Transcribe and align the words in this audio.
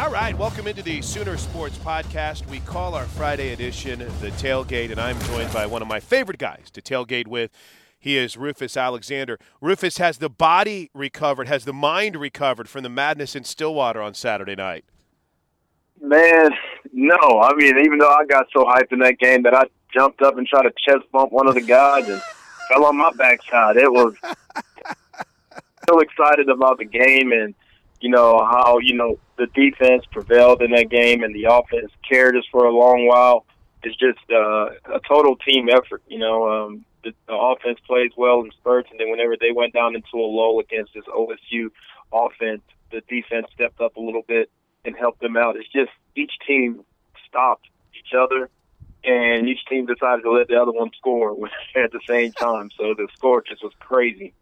All 0.00 0.08
right, 0.08 0.36
welcome 0.38 0.66
into 0.66 0.82
the 0.82 1.02
Sooner 1.02 1.36
Sports 1.36 1.76
Podcast. 1.76 2.46
We 2.48 2.60
call 2.60 2.94
our 2.94 3.04
Friday 3.04 3.52
edition 3.52 3.98
the 3.98 4.30
tailgate, 4.30 4.90
and 4.90 4.98
I'm 4.98 5.20
joined 5.24 5.52
by 5.52 5.66
one 5.66 5.82
of 5.82 5.88
my 5.88 6.00
favorite 6.00 6.38
guys 6.38 6.70
to 6.70 6.80
tailgate 6.80 7.28
with. 7.28 7.50
He 7.98 8.16
is 8.16 8.34
Rufus 8.38 8.78
Alexander. 8.78 9.38
Rufus 9.60 9.98
has 9.98 10.16
the 10.16 10.30
body 10.30 10.90
recovered, 10.94 11.48
has 11.48 11.66
the 11.66 11.74
mind 11.74 12.16
recovered 12.16 12.66
from 12.66 12.82
the 12.82 12.88
madness 12.88 13.36
in 13.36 13.44
Stillwater 13.44 14.00
on 14.00 14.14
Saturday 14.14 14.54
night. 14.54 14.86
Man, 16.00 16.50
no. 16.94 17.18
I 17.42 17.54
mean, 17.56 17.78
even 17.84 17.98
though 17.98 18.08
I 18.08 18.24
got 18.24 18.46
so 18.56 18.64
hyped 18.64 18.92
in 18.92 19.00
that 19.00 19.18
game 19.18 19.42
that 19.42 19.52
I 19.52 19.64
jumped 19.92 20.22
up 20.22 20.38
and 20.38 20.46
tried 20.46 20.62
to 20.62 20.72
chest 20.82 21.12
bump 21.12 21.30
one 21.30 21.46
of 21.46 21.52
the 21.52 21.60
guys 21.60 22.08
and 22.08 22.22
fell 22.72 22.86
on 22.86 22.96
my 22.96 23.12
backside. 23.18 23.76
It 23.76 23.92
was 23.92 24.14
so 25.90 25.98
excited 25.98 26.48
about 26.48 26.78
the 26.78 26.86
game 26.86 27.32
and 27.32 27.54
you 28.00 28.08
know 28.08 28.38
how 28.38 28.78
you 28.78 28.94
know 28.94 29.18
the 29.36 29.46
defense 29.48 30.04
prevailed 30.10 30.62
in 30.62 30.70
that 30.72 30.90
game 30.90 31.22
and 31.22 31.34
the 31.34 31.44
offense 31.44 31.90
carried 32.08 32.36
us 32.36 32.44
for 32.50 32.64
a 32.64 32.72
long 32.72 33.06
while. 33.06 33.44
It's 33.82 33.96
just 33.96 34.18
uh, 34.30 34.70
a 34.94 35.00
total 35.08 35.36
team 35.36 35.68
effort. 35.70 36.02
You 36.08 36.18
know, 36.18 36.48
um, 36.48 36.84
the, 37.02 37.12
the 37.26 37.34
offense 37.34 37.78
plays 37.86 38.10
well 38.16 38.40
in 38.42 38.50
spurts, 38.52 38.90
and 38.90 39.00
then 39.00 39.10
whenever 39.10 39.36
they 39.40 39.52
went 39.52 39.72
down 39.72 39.94
into 39.94 40.16
a 40.16 40.26
lull 40.26 40.60
against 40.60 40.92
this 40.94 41.04
OSU 41.04 41.70
offense, 42.12 42.62
the 42.90 43.00
defense 43.08 43.46
stepped 43.54 43.80
up 43.80 43.96
a 43.96 44.00
little 44.00 44.22
bit 44.26 44.50
and 44.84 44.96
helped 44.96 45.20
them 45.20 45.36
out. 45.36 45.56
It's 45.56 45.70
just 45.70 45.90
each 46.16 46.32
team 46.46 46.84
stopped 47.26 47.68
each 47.98 48.12
other, 48.14 48.50
and 49.04 49.48
each 49.48 49.64
team 49.66 49.86
decided 49.86 50.22
to 50.22 50.30
let 50.30 50.48
the 50.48 50.60
other 50.60 50.72
one 50.72 50.90
score 50.96 51.36
at 51.76 51.92
the 51.92 52.00
same 52.06 52.32
time. 52.32 52.70
So 52.76 52.94
the 52.94 53.08
score 53.16 53.42
just 53.42 53.62
was 53.62 53.72
crazy. 53.80 54.34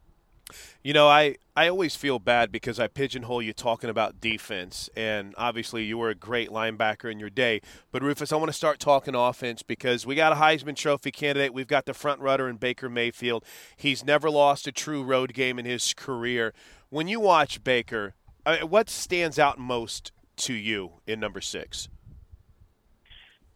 You 0.82 0.92
know, 0.92 1.08
I, 1.08 1.36
I 1.56 1.68
always 1.68 1.96
feel 1.96 2.18
bad 2.18 2.52
because 2.52 2.78
I 2.78 2.86
pigeonhole 2.86 3.42
you 3.42 3.52
talking 3.52 3.90
about 3.90 4.20
defense, 4.20 4.88
and 4.96 5.34
obviously 5.36 5.84
you 5.84 5.98
were 5.98 6.10
a 6.10 6.14
great 6.14 6.50
linebacker 6.50 7.10
in 7.10 7.18
your 7.18 7.30
day. 7.30 7.60
But 7.90 8.02
Rufus, 8.02 8.32
I 8.32 8.36
want 8.36 8.48
to 8.48 8.52
start 8.54 8.78
talking 8.78 9.14
offense 9.14 9.62
because 9.62 10.06
we 10.06 10.14
got 10.14 10.32
a 10.32 10.36
Heisman 10.36 10.76
Trophy 10.76 11.10
candidate. 11.10 11.52
We've 11.52 11.66
got 11.66 11.86
the 11.86 11.94
front 11.94 12.20
runner 12.20 12.48
in 12.48 12.56
Baker 12.56 12.88
Mayfield. 12.88 13.44
He's 13.76 14.04
never 14.04 14.30
lost 14.30 14.66
a 14.66 14.72
true 14.72 15.02
road 15.02 15.34
game 15.34 15.58
in 15.58 15.64
his 15.64 15.94
career. 15.94 16.54
When 16.90 17.08
you 17.08 17.20
watch 17.20 17.62
Baker, 17.64 18.14
uh, 18.46 18.58
what 18.58 18.88
stands 18.88 19.38
out 19.38 19.58
most 19.58 20.12
to 20.36 20.54
you 20.54 20.92
in 21.06 21.20
number 21.20 21.40
six? 21.40 21.88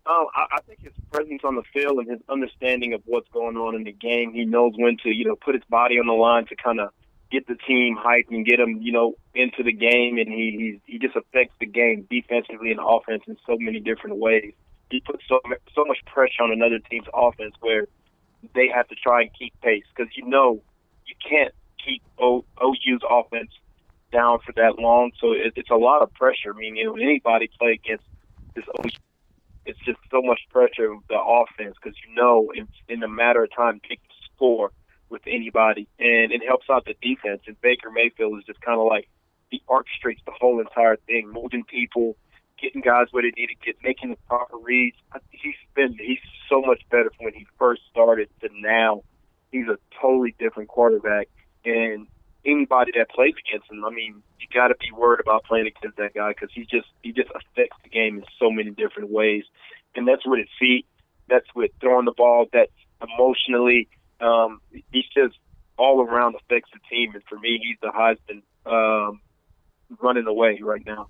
Um, 0.04 0.26
I, 0.34 0.46
I 0.56 0.60
think 0.62 0.80
his 0.80 0.92
presence 1.12 1.42
on 1.44 1.54
the 1.54 1.62
field 1.72 1.98
and 1.98 2.10
his 2.10 2.20
understanding 2.28 2.92
of 2.92 3.02
what's 3.04 3.28
going 3.32 3.56
on 3.56 3.76
in 3.76 3.84
the 3.84 3.92
game. 3.92 4.32
He 4.32 4.44
knows 4.44 4.72
when 4.76 4.96
to, 5.04 5.10
you 5.10 5.24
know, 5.24 5.36
put 5.36 5.54
his 5.54 5.64
body 5.70 5.98
on 5.98 6.06
the 6.06 6.12
line 6.12 6.46
to 6.46 6.56
kind 6.56 6.80
of 6.80 6.90
get 7.30 7.46
the 7.46 7.54
team 7.54 7.96
hyped 7.96 8.30
and 8.30 8.44
get 8.44 8.58
them, 8.58 8.78
you 8.82 8.90
know, 8.90 9.14
into 9.34 9.62
the 9.62 9.72
game. 9.72 10.18
And 10.18 10.28
he 10.28 10.80
he 10.86 10.92
he 10.92 10.98
just 10.98 11.14
affects 11.14 11.54
the 11.60 11.66
game 11.66 12.06
defensively 12.10 12.72
and 12.72 12.80
offense 12.82 13.22
in 13.28 13.36
so 13.46 13.56
many 13.58 13.78
different 13.78 14.16
ways. 14.16 14.52
He 14.90 15.00
puts 15.00 15.22
so 15.28 15.40
so 15.74 15.84
much 15.84 15.98
pressure 16.06 16.42
on 16.42 16.52
another 16.52 16.80
team's 16.90 17.06
offense 17.14 17.54
where 17.60 17.86
they 18.54 18.68
have 18.74 18.88
to 18.88 18.96
try 18.96 19.22
and 19.22 19.30
keep 19.38 19.58
pace 19.60 19.84
because 19.94 20.12
you 20.16 20.26
know 20.26 20.60
you 21.06 21.14
can't 21.28 21.54
keep 21.84 22.02
o, 22.18 22.44
OU's 22.60 23.02
offense 23.08 23.50
down 24.10 24.40
for 24.44 24.52
that 24.52 24.80
long. 24.80 25.12
So 25.20 25.32
it, 25.32 25.52
it's 25.54 25.70
a 25.70 25.76
lot 25.76 26.02
of 26.02 26.12
pressure. 26.14 26.52
I 26.54 26.58
mean, 26.58 26.74
you 26.74 26.86
know, 26.86 26.96
anybody 26.96 27.48
play 27.58 27.72
against 27.72 28.04
this 28.54 28.64
OU 28.84 28.90
it's 29.64 29.78
just 29.80 29.98
so 30.10 30.22
much 30.22 30.40
pressure 30.50 30.92
of 30.92 30.98
the 31.08 31.18
offense 31.20 31.76
because 31.82 31.96
you 32.06 32.14
know 32.14 32.52
in, 32.54 32.68
in 32.88 33.02
a 33.02 33.08
matter 33.08 33.44
of 33.44 33.54
time 33.54 33.80
they 33.82 33.96
can 33.96 34.04
score 34.34 34.72
with 35.08 35.22
anybody, 35.26 35.86
and 35.98 36.32
it 36.32 36.42
helps 36.46 36.66
out 36.70 36.86
the 36.86 36.94
defense. 37.02 37.42
And 37.46 37.60
Baker 37.60 37.90
Mayfield 37.90 38.38
is 38.38 38.44
just 38.44 38.60
kind 38.62 38.80
of 38.80 38.86
like 38.86 39.08
he 39.50 39.62
orchestrates 39.68 40.24
the 40.24 40.32
whole 40.40 40.58
entire 40.60 40.96
thing, 41.06 41.30
moving 41.30 41.64
people, 41.64 42.16
getting 42.60 42.80
guys 42.80 43.08
where 43.10 43.22
they 43.22 43.32
need 43.36 43.48
to 43.48 43.54
get, 43.64 43.76
making 43.84 44.10
the 44.10 44.16
proper 44.28 44.56
reads. 44.56 44.96
He's 45.30 45.54
been 45.74 45.96
he's 45.98 46.18
so 46.48 46.62
much 46.62 46.82
better 46.90 47.10
from 47.16 47.26
when 47.26 47.34
he 47.34 47.46
first 47.58 47.82
started 47.90 48.28
to 48.40 48.48
now. 48.54 49.02
He's 49.52 49.68
a 49.68 49.78
totally 50.00 50.34
different 50.38 50.70
quarterback, 50.70 51.28
and 51.64 52.06
anybody 52.44 52.92
that 52.96 53.10
plays 53.10 53.34
against 53.46 53.70
him, 53.70 53.84
I 53.84 53.90
mean, 53.90 54.22
you 54.40 54.46
got 54.52 54.68
to 54.68 54.74
be 54.80 54.90
worried 54.96 55.20
about 55.20 55.44
playing 55.44 55.66
against 55.66 55.96
that 55.98 56.14
guy 56.14 56.30
because 56.30 56.50
he 56.52 56.62
just 56.62 56.88
he 57.02 57.12
just 57.12 57.30
affects 57.30 57.76
the 57.82 57.88
game 57.88 58.18
in 58.18 58.24
so 58.38 58.50
many 58.50 58.70
different 58.70 59.10
ways, 59.10 59.44
and 59.94 60.06
that's 60.06 60.26
with 60.26 60.40
his 60.40 60.48
feet, 60.58 60.86
that's 61.28 61.46
with 61.54 61.70
throwing 61.80 62.04
the 62.04 62.14
ball, 62.16 62.46
that's 62.52 62.72
emotionally. 63.00 63.88
Um, 64.20 64.60
he's 64.92 65.08
just 65.14 65.36
all 65.76 66.00
around 66.00 66.36
affects 66.36 66.70
the 66.72 66.80
team, 66.90 67.12
and 67.14 67.22
for 67.28 67.38
me, 67.38 67.60
he's 67.62 67.78
the 67.80 67.88
Heisman 67.88 68.42
um, 68.66 69.20
running 70.00 70.26
away 70.26 70.60
right 70.62 70.82
now. 70.86 71.08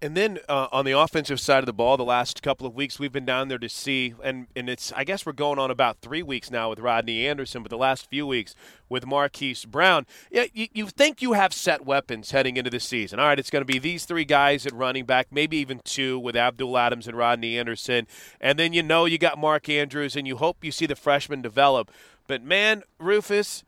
And 0.00 0.16
then 0.16 0.38
uh, 0.48 0.68
on 0.70 0.84
the 0.84 0.92
offensive 0.92 1.40
side 1.40 1.58
of 1.58 1.66
the 1.66 1.72
ball, 1.72 1.96
the 1.96 2.04
last 2.04 2.40
couple 2.40 2.68
of 2.68 2.74
weeks 2.74 3.00
we've 3.00 3.10
been 3.10 3.24
down 3.24 3.48
there 3.48 3.58
to 3.58 3.68
see, 3.68 4.14
and, 4.22 4.46
and 4.54 4.68
it's 4.68 4.92
I 4.92 5.02
guess 5.02 5.26
we're 5.26 5.32
going 5.32 5.58
on 5.58 5.72
about 5.72 5.98
three 6.02 6.22
weeks 6.22 6.52
now 6.52 6.70
with 6.70 6.78
Rodney 6.78 7.26
Anderson, 7.26 7.64
but 7.64 7.70
the 7.70 7.78
last 7.78 8.08
few 8.08 8.24
weeks 8.24 8.54
with 8.88 9.06
Marquise 9.06 9.64
Brown. 9.64 10.06
Yeah, 10.30 10.44
you, 10.54 10.68
you 10.72 10.86
think 10.86 11.20
you 11.20 11.32
have 11.32 11.52
set 11.52 11.84
weapons 11.84 12.30
heading 12.30 12.56
into 12.56 12.70
the 12.70 12.78
season. 12.78 13.18
All 13.18 13.26
right, 13.26 13.40
it's 13.40 13.50
going 13.50 13.62
to 13.62 13.72
be 13.72 13.80
these 13.80 14.04
three 14.04 14.24
guys 14.24 14.66
at 14.66 14.72
running 14.72 15.04
back, 15.04 15.28
maybe 15.32 15.56
even 15.56 15.80
two 15.82 16.16
with 16.16 16.36
Abdul 16.36 16.78
Adams 16.78 17.08
and 17.08 17.16
Rodney 17.16 17.58
Anderson, 17.58 18.06
and 18.40 18.56
then 18.56 18.72
you 18.72 18.84
know 18.84 19.04
you 19.04 19.18
got 19.18 19.36
Mark 19.36 19.68
Andrews, 19.68 20.14
and 20.14 20.28
you 20.28 20.36
hope 20.36 20.62
you 20.62 20.70
see 20.70 20.86
the 20.86 20.94
freshman 20.94 21.42
develop. 21.42 21.90
But 22.28 22.44
man, 22.44 22.84
Rufus, 23.00 23.64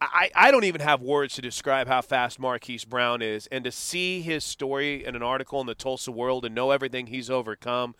I, 0.00 0.30
I 0.34 0.50
don't 0.50 0.64
even 0.64 0.80
have 0.80 1.00
words 1.00 1.34
to 1.34 1.42
describe 1.42 1.88
how 1.88 2.02
fast 2.02 2.38
Marquise 2.38 2.84
Brown 2.84 3.20
is. 3.20 3.46
And 3.48 3.64
to 3.64 3.72
see 3.72 4.20
his 4.20 4.44
story 4.44 5.04
in 5.04 5.16
an 5.16 5.22
article 5.22 5.60
in 5.60 5.66
the 5.66 5.74
Tulsa 5.74 6.12
World 6.12 6.44
and 6.44 6.54
know 6.54 6.70
everything 6.70 7.08
he's 7.08 7.30
overcome, 7.30 7.94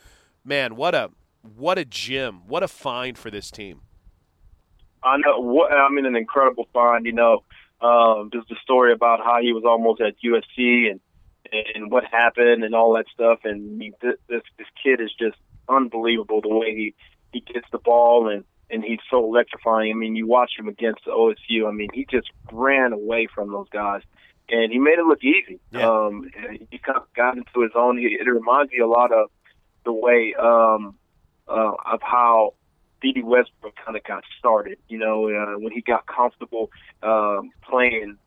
man, 0.44 0.76
what 0.76 0.94
a 0.94 1.10
what 1.56 1.78
a 1.78 1.84
gem. 1.84 2.42
What 2.46 2.62
a 2.62 2.68
find 2.68 3.16
for 3.16 3.30
this 3.30 3.50
team. 3.50 3.82
I 5.02 5.16
know 5.18 5.40
what 5.40 5.72
I 5.72 5.88
mean 5.88 6.06
an 6.06 6.16
incredible 6.16 6.68
find, 6.72 7.06
you 7.06 7.12
know. 7.12 7.44
Um 7.80 8.30
just 8.32 8.48
the 8.48 8.56
story 8.62 8.92
about 8.92 9.20
how 9.24 9.40
he 9.40 9.52
was 9.52 9.64
almost 9.64 10.00
at 10.00 10.14
USC 10.24 10.90
and 10.90 11.00
and 11.74 11.90
what 11.90 12.04
happened 12.04 12.64
and 12.64 12.74
all 12.74 12.94
that 12.94 13.06
stuff 13.12 13.40
and 13.44 13.80
this 14.02 14.42
this 14.58 14.66
kid 14.82 15.00
is 15.00 15.10
just 15.18 15.36
unbelievable 15.68 16.40
the 16.40 16.48
way 16.48 16.74
he 16.74 16.94
he 17.32 17.40
gets 17.40 17.66
the 17.70 17.78
ball 17.78 18.28
and 18.28 18.44
and 18.70 18.85
he's 18.85 19.00
so 19.11 19.25
electrifying. 19.25 19.93
I 19.93 19.94
mean, 19.94 20.17
you 20.17 20.26
watch 20.26 20.53
him 20.59 20.69
against 20.69 21.05
the 21.05 21.12
OSU. 21.12 21.69
I 21.69 21.73
mean, 21.73 21.88
he 21.93 22.06
just 22.11 22.31
ran 22.53 22.93
away 22.93 23.29
from 23.32 23.50
those 23.53 23.69
guys, 23.70 24.03
and 24.49 24.73
he 24.73 24.79
made 24.79 24.99
it 24.99 25.06
look 25.06 25.23
easy. 25.23 25.61
Yeah. 25.70 25.88
Um, 25.88 26.31
he 26.70 26.79
kind 26.79 26.99
of 26.99 27.12
got 27.15 27.37
into 27.37 27.62
his 27.62 27.73
own. 27.75 27.99
It 27.99 28.26
reminds 28.26 28.73
me 28.73 28.79
a 28.79 28.87
lot 28.87 29.12
of 29.12 29.31
the 29.85 29.93
way 29.93 30.35
um, 30.38 30.97
uh, 31.49 31.73
of 31.93 32.00
how 32.03 32.55
Dede 33.00 33.25
Westbrook 33.25 33.75
kind 33.85 33.97
of 33.97 34.05
got 34.05 34.25
started. 34.38 34.79
You 34.88 34.99
know, 34.99 35.29
uh, 35.29 35.59
when 35.59 35.73
he 35.73 35.81
got 35.81 36.06
comfortable 36.06 36.70
um, 37.03 37.50
playing 37.62 38.19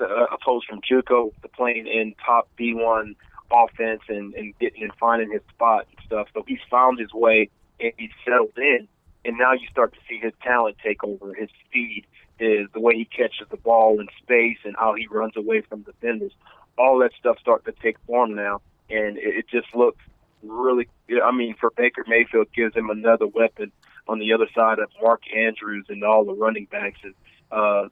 uh, 0.00 0.26
opposed 0.32 0.66
from 0.66 0.80
JUCO 0.80 1.32
to 1.42 1.48
playing 1.48 1.86
in 1.86 2.14
top 2.24 2.48
D1 2.58 3.14
offense 3.50 4.02
and, 4.08 4.34
and 4.34 4.58
getting 4.58 4.82
and 4.82 4.92
finding 4.98 5.32
his 5.32 5.42
spot 5.54 5.86
and 5.88 6.04
stuff. 6.04 6.28
So 6.34 6.44
he's 6.46 6.58
found 6.70 6.98
his 6.98 7.12
way 7.12 7.48
and 7.80 7.92
he's 7.96 8.10
settled 8.24 8.52
in 8.56 8.88
and 9.26 9.36
now 9.36 9.52
you 9.52 9.66
start 9.70 9.92
to 9.92 9.98
see 10.08 10.18
his 10.18 10.32
talent 10.42 10.76
take 10.82 11.02
over, 11.02 11.34
his 11.34 11.48
speed, 11.66 12.06
is 12.38 12.68
the 12.72 12.80
way 12.80 12.94
he 12.94 13.04
catches 13.04 13.48
the 13.50 13.56
ball 13.56 13.98
in 13.98 14.06
space 14.22 14.58
and 14.64 14.76
how 14.78 14.94
he 14.94 15.06
runs 15.06 15.36
away 15.36 15.62
from 15.62 15.82
defenders. 15.82 16.32
All 16.78 16.98
that 17.00 17.10
stuff 17.18 17.38
starts 17.40 17.64
to 17.64 17.72
take 17.82 17.96
form 18.06 18.34
now, 18.34 18.60
and 18.88 19.16
it, 19.18 19.36
it 19.38 19.48
just 19.48 19.74
looks 19.74 20.02
really. 20.42 20.88
I 21.22 21.32
mean, 21.32 21.54
for 21.58 21.70
Baker 21.76 22.04
Mayfield, 22.06 22.48
gives 22.54 22.74
him 22.74 22.90
another 22.90 23.26
weapon 23.26 23.72
on 24.06 24.18
the 24.18 24.32
other 24.32 24.46
side 24.54 24.78
of 24.78 24.90
Mark 25.02 25.22
Andrews 25.34 25.86
and 25.88 26.04
all 26.04 26.24
the 26.24 26.34
running 26.34 26.66
backs 26.70 26.98
and 27.02 27.14
uh, 27.50 27.88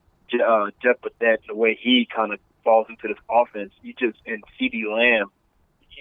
uh, 0.47 0.71
Jeff 0.83 0.97
Badet, 1.01 1.39
the 1.49 1.55
way 1.55 1.79
he 1.81 2.07
kind 2.15 2.33
of 2.33 2.39
falls 2.63 2.87
into 2.89 3.09
this 3.09 3.23
offense. 3.31 3.73
You 3.83 3.95
just 3.95 4.19
and 4.27 4.43
CeeDee 4.61 4.87
Lamb 4.87 5.31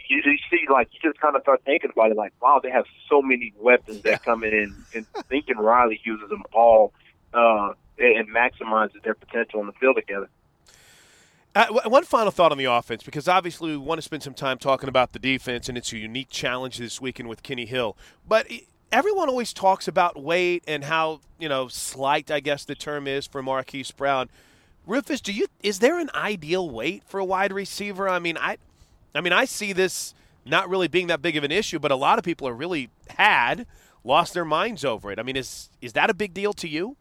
you, 0.08 0.22
you 0.26 0.38
see, 0.50 0.66
like, 0.72 0.90
you 0.92 1.00
just 1.02 1.20
kind 1.20 1.36
of 1.36 1.42
start 1.42 1.62
thinking 1.66 1.92
about 1.92 2.12
it, 2.12 2.18
like, 2.18 2.34
wow, 2.42 2.60
they 2.62 2.70
have 2.70 2.86
so 3.10 3.22
many 3.22 3.54
weapons 3.60 4.02
that 4.02 4.24
come 4.24 4.44
in, 4.44 4.76
and 4.94 5.06
Lincoln 5.30 5.58
Riley 5.58 6.00
uses 6.04 6.30
them 6.30 6.44
all 6.54 6.94
uh, 7.34 7.74
and 7.98 8.28
maximizes 8.30 9.02
their 9.04 9.16
potential 9.16 9.60
on 9.60 9.68
the 9.68 9.74
field 9.74 9.96
together. 9.96 10.30
Uh, 11.56 11.68
one 11.86 12.04
final 12.04 12.32
thought 12.32 12.52
on 12.52 12.58
the 12.58 12.66
offense, 12.66 13.04
because 13.04 13.28
obviously 13.28 13.72
we 13.72 13.78
want 13.78 14.00
to 14.00 14.02
spend 14.02 14.24
some 14.24 14.34
time 14.34 14.58
talking 14.58 14.90
about 14.90 15.14
the 15.14 15.20
defense, 15.20 15.70
and 15.70 15.78
it's 15.78 15.94
a 15.94 15.98
unique 15.98 16.30
challenge 16.30 16.80
this 16.80 17.00
weekend 17.00 17.30
with 17.30 17.44
Kenny 17.44 17.66
Hill. 17.66 17.96
But 18.28 18.48
everyone 18.92 19.30
always 19.30 19.54
talks 19.54 19.88
about 19.88 20.22
weight 20.22 20.64
and 20.68 20.84
how 20.84 21.20
you 21.38 21.48
know 21.48 21.68
slight, 21.68 22.32
I 22.32 22.40
guess 22.40 22.66
the 22.66 22.74
term 22.74 23.08
is 23.08 23.28
for 23.28 23.44
Marquise 23.44 23.92
Brown. 23.92 24.30
Rufus, 24.88 25.22
do 25.22 25.32
you 25.32 25.46
is 25.62 25.78
there 25.78 26.00
an 26.00 26.10
ideal 26.16 26.68
weight 26.70 27.04
for 27.06 27.20
a 27.20 27.26
wide 27.26 27.54
receiver? 27.54 28.10
I 28.10 28.18
mean, 28.18 28.38
I 28.38 28.58
I 29.16 29.22
mean, 29.22 29.34
I 29.34 29.46
see 29.46 29.74
this 29.74 30.14
not 30.46 30.70
really 30.70 30.88
being 30.88 31.08
that 31.08 31.22
big 31.22 31.38
of 31.38 31.44
an 31.44 31.52
issue, 31.52 31.80
but 31.80 31.92
a 31.92 31.96
lot 31.96 32.18
of 32.18 32.26
people 32.26 32.48
are 32.48 32.54
really 32.54 32.90
had 33.10 33.66
lost 34.04 34.34
their 34.34 34.46
minds 34.46 34.84
over 34.84 35.12
it. 35.12 35.20
I 35.20 35.24
mean, 35.24 35.36
is 35.36 35.70
is 35.82 35.94
that 35.94 36.10
a 36.10 36.14
big 36.14 36.34
deal 36.34 36.54
to 36.54 36.68
you? 36.68 36.98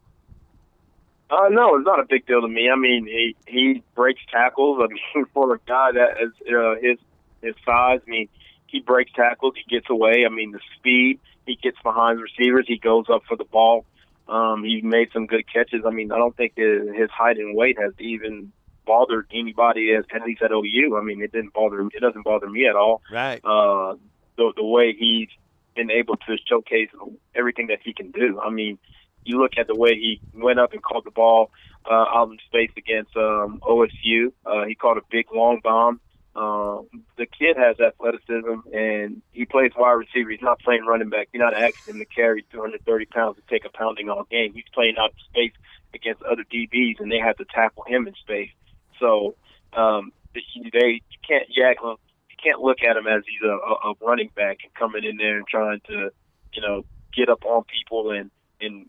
Uh, 1.31 1.49
no, 1.51 1.77
it's 1.77 1.87
not 1.87 1.99
a 1.99 2.05
big 2.05 2.27
deal 2.27 2.43
to 2.43 2.49
me. 2.49 2.69
I 2.71 2.77
mean, 2.77 3.07
he 3.07 3.37
he 3.47 3.83
breaks 3.95 4.21
tackles. 4.31 4.81
I 4.83 4.87
mean, 5.17 5.27
for 5.33 5.55
a 5.55 5.59
guy 5.67 5.93
that 5.93 6.23
is 6.23 6.33
uh, 6.55 6.75
his 6.81 6.99
his 7.41 7.55
size, 7.65 8.01
I 8.07 8.11
mean, 8.11 8.29
he 8.67 8.81
breaks 8.81 9.13
tackles. 9.13 9.55
He 9.57 9.75
gets 9.75 9.89
away. 9.91 10.25
I 10.27 10.29
mean, 10.29 10.53
the 10.53 10.61
speed. 10.79 11.21
He 11.47 11.57
gets 11.57 11.77
behind 11.83 12.21
receivers. 12.21 12.67
He 12.69 12.79
goes 12.79 13.07
up 13.13 13.23
for 13.27 13.37
the 13.37 13.45
ball. 13.45 13.85
Um, 14.29 14.63
he 14.63 14.81
made 14.81 15.09
some 15.13 15.27
good 15.27 15.45
catches. 15.53 15.83
I 15.85 15.91
mean, 15.91 16.13
I 16.13 16.17
don't 16.17 16.37
think 16.37 16.53
his 16.57 17.11
height 17.11 17.39
and 17.39 17.57
weight 17.57 17.79
has 17.81 17.93
even 17.99 18.53
bothered 18.87 19.27
anybody 19.33 19.95
at, 19.95 20.05
at 20.15 20.27
least 20.27 20.43
at 20.43 20.51
OU. 20.53 20.97
I 20.97 21.03
mean, 21.03 21.23
it 21.23 21.33
didn't 21.33 21.53
bother 21.55 21.81
it 21.81 22.01
doesn't 22.01 22.25
bother 22.25 22.49
me 22.49 22.67
at 22.67 22.77
all. 22.77 23.03
Right. 23.11 23.41
Uh, 23.45 23.97
the 24.37 24.53
the 24.57 24.65
way 24.65 24.95
he's 24.99 25.29
been 25.75 25.91
able 25.91 26.17
to 26.17 26.37
showcase 26.47 26.91
everything 27.35 27.69
that 27.69 27.79
he 27.83 27.93
can 27.93 28.11
do. 28.11 28.41
I 28.41 28.51
mean, 28.51 28.79
you 29.25 29.41
look 29.41 29.53
at 29.57 29.67
the 29.67 29.75
way 29.75 29.95
he 29.95 30.21
went 30.35 30.59
up 30.59 30.73
and 30.73 30.83
caught 30.83 31.05
the 31.05 31.11
ball 31.11 31.51
uh, 31.91 32.05
out 32.15 32.31
in 32.31 32.39
space 32.47 32.71
against 32.77 33.17
um, 33.17 33.61
OSU. 33.63 34.33
Uh, 34.45 34.65
he 34.67 34.75
caught 34.75 34.99
a 34.99 35.03
big 35.11 35.27
long 35.35 35.61
bomb. 35.63 36.01
Uh, 36.35 36.81
the 37.19 37.27
kid 37.27 37.57
has 37.59 37.79
athleticism 37.79 38.67
and 38.73 39.21
he 39.33 39.45
plays 39.45 39.73
wide 39.77 39.93
receiver. 39.93 40.31
He's 40.31 40.41
not 40.41 40.61
playing 40.61 40.87
running 40.87 41.11
back. 41.11 41.29
You're 41.33 41.45
not 41.45 41.55
asking 41.55 41.95
him 41.95 42.01
to 42.01 42.07
carry 42.07 42.43
230 42.51 43.05
pounds 43.07 43.37
to 43.37 43.43
take 43.51 43.67
a 43.67 43.69
pounding 43.69 44.09
all 44.09 44.25
game. 44.31 44.55
He's 44.55 44.65
playing 44.73 44.97
out 44.99 45.11
in 45.11 45.17
space 45.31 45.53
against 45.93 46.23
other 46.23 46.45
DBs 46.45 47.01
and 47.01 47.13
they 47.13 47.19
have 47.19 47.37
to 47.37 47.45
tackle 47.45 47.85
him 47.87 48.07
in 48.07 48.15
space. 48.15 48.51
So 49.03 49.35
um, 49.77 50.13
they 50.35 50.41
you 50.55 50.71
can't 51.27 51.49
yeah 51.51 51.73
you 51.83 52.37
can't 52.43 52.61
look 52.61 52.79
at 52.89 52.97
him 52.97 53.07
as 53.07 53.23
he's 53.27 53.43
a, 53.43 53.89
a 53.89 53.95
running 54.01 54.31
back 54.35 54.59
and 54.63 54.73
coming 54.75 55.05
in 55.05 55.17
there 55.17 55.37
and 55.37 55.47
trying 55.47 55.81
to 55.89 56.11
you 56.55 56.63
know 56.63 56.85
get 57.15 57.29
up 57.29 57.45
on 57.45 57.65
people 57.65 58.13
and 58.13 58.31
and 58.61 58.87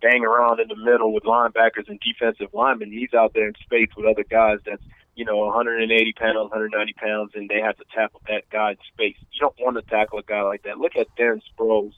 bang 0.00 0.24
around 0.24 0.60
in 0.60 0.68
the 0.68 0.76
middle 0.76 1.12
with 1.12 1.24
linebackers 1.24 1.88
and 1.88 2.00
defensive 2.00 2.52
linemen. 2.52 2.92
He's 2.92 3.14
out 3.14 3.32
there 3.34 3.48
in 3.48 3.54
space 3.62 3.88
with 3.96 4.06
other 4.06 4.24
guys 4.28 4.58
that's 4.64 4.82
you 5.16 5.24
know 5.24 5.38
180 5.38 6.12
pounds, 6.12 6.36
190 6.36 6.92
pounds, 6.92 7.32
and 7.34 7.48
they 7.48 7.60
have 7.60 7.76
to 7.78 7.84
tackle 7.92 8.22
that 8.28 8.48
guy 8.50 8.72
in 8.72 8.76
space. 8.92 9.16
You 9.32 9.40
don't 9.40 9.56
want 9.58 9.76
to 9.76 9.82
tackle 9.82 10.20
a 10.20 10.22
guy 10.22 10.42
like 10.42 10.62
that. 10.62 10.78
Look 10.78 10.96
at 10.96 11.08
Darren 11.18 11.40
Sproles. 11.50 11.92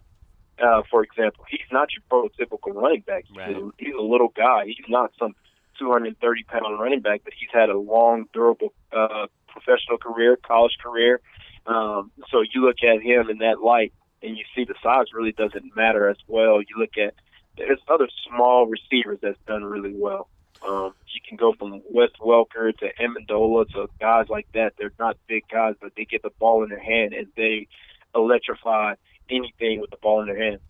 Uh, 0.59 0.83
for 0.91 1.05
example, 1.05 1.45
he's 1.49 1.61
not 1.71 1.89
your 1.95 2.03
prototypical 2.11 2.75
running 2.75 3.03
back. 3.03 3.25
He's, 3.29 3.37
right. 3.37 3.55
a, 3.55 3.71
he's 3.79 3.95
a 3.97 4.03
little 4.03 4.33
guy. 4.35 4.65
He's 4.67 4.89
not 4.89 5.13
some 5.17 5.37
230 5.79 6.45
pound 6.45 6.81
running 6.81 7.01
back, 7.01 7.23
but 7.25 7.33
he's 7.39 7.49
had 7.53 7.71
a 7.71 7.79
long, 7.79 8.27
durable 8.33 8.73
uh, 8.93 9.27
professional 9.49 9.99
career, 9.99 10.37
college 10.37 10.77
career. 10.83 11.21
Um, 11.67 12.11
so 12.31 12.43
you 12.43 12.65
look 12.65 12.83
at 12.83 13.03
him 13.03 13.31
in 13.31 13.39
that 13.39 13.61
light, 13.63 13.93
and 14.23 14.37
you 14.37 14.45
see 14.55 14.65
the 14.65 14.75
size 14.83 15.07
really 15.13 15.33
doesn't 15.33 15.77
matter 15.77 16.09
as 16.09 16.17
well. 16.27 16.61
You 16.61 16.77
look 16.79 16.97
at 16.99 17.15
there's 17.57 17.81
other 17.89 18.09
small 18.29 18.67
receivers 18.67 19.19
that's 19.21 19.39
done 19.47 19.65
really 19.65 19.93
well. 19.95 20.29
Um, 20.67 20.93
you 21.13 21.21
can 21.27 21.37
go 21.37 21.53
from 21.53 21.83
Wes 21.91 22.11
Welker 22.21 22.77
to 22.79 22.93
Amendola 23.01 23.69
to 23.71 23.89
guys 24.01 24.27
like 24.29 24.47
that. 24.55 24.75
They're 24.79 24.93
not 24.99 25.17
big 25.29 25.45
guys, 25.49 25.75
but 25.81 25.93
they 25.97 26.05
get 26.05 26.23
the 26.23 26.31
ball 26.39 26.63
in 26.63 26.71
their 26.71 26.83
hand 26.83 27.15
and 27.15 27.29
they 27.37 27.69
electrify 28.15 28.95
anything 29.31 29.81
with 29.81 29.91
the 29.91 29.99
ball 30.03 30.21
in 30.21 30.27
their 30.27 30.43
hand. 30.43 30.61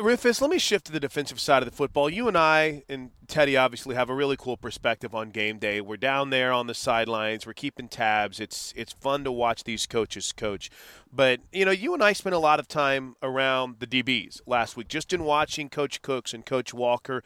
Rufus, 0.00 0.40
let 0.40 0.50
me 0.50 0.60
shift 0.60 0.86
to 0.86 0.92
the 0.92 1.00
defensive 1.00 1.40
side 1.40 1.60
of 1.60 1.68
the 1.68 1.74
football. 1.74 2.08
You 2.08 2.28
and 2.28 2.38
I 2.38 2.84
and 2.88 3.10
Teddy 3.26 3.56
obviously 3.56 3.96
have 3.96 4.08
a 4.08 4.14
really 4.14 4.36
cool 4.36 4.56
perspective 4.56 5.12
on 5.12 5.30
game 5.30 5.58
day. 5.58 5.80
We're 5.80 5.96
down 5.96 6.30
there 6.30 6.52
on 6.52 6.68
the 6.68 6.74
sidelines. 6.74 7.44
We're 7.44 7.52
keeping 7.52 7.88
tabs. 7.88 8.38
It's 8.38 8.72
it's 8.76 8.92
fun 8.92 9.24
to 9.24 9.32
watch 9.32 9.64
these 9.64 9.86
coaches 9.86 10.30
coach. 10.30 10.70
But 11.12 11.40
you 11.52 11.64
know, 11.64 11.72
you 11.72 11.94
and 11.94 12.04
I 12.04 12.12
spent 12.12 12.36
a 12.36 12.38
lot 12.38 12.60
of 12.60 12.68
time 12.68 13.16
around 13.24 13.80
the 13.80 13.88
DBs 13.88 14.40
last 14.46 14.76
week, 14.76 14.86
just 14.86 15.12
in 15.12 15.24
watching 15.24 15.68
Coach 15.68 16.00
Cooks 16.00 16.32
and 16.32 16.46
Coach 16.46 16.72
Walker 16.72 17.24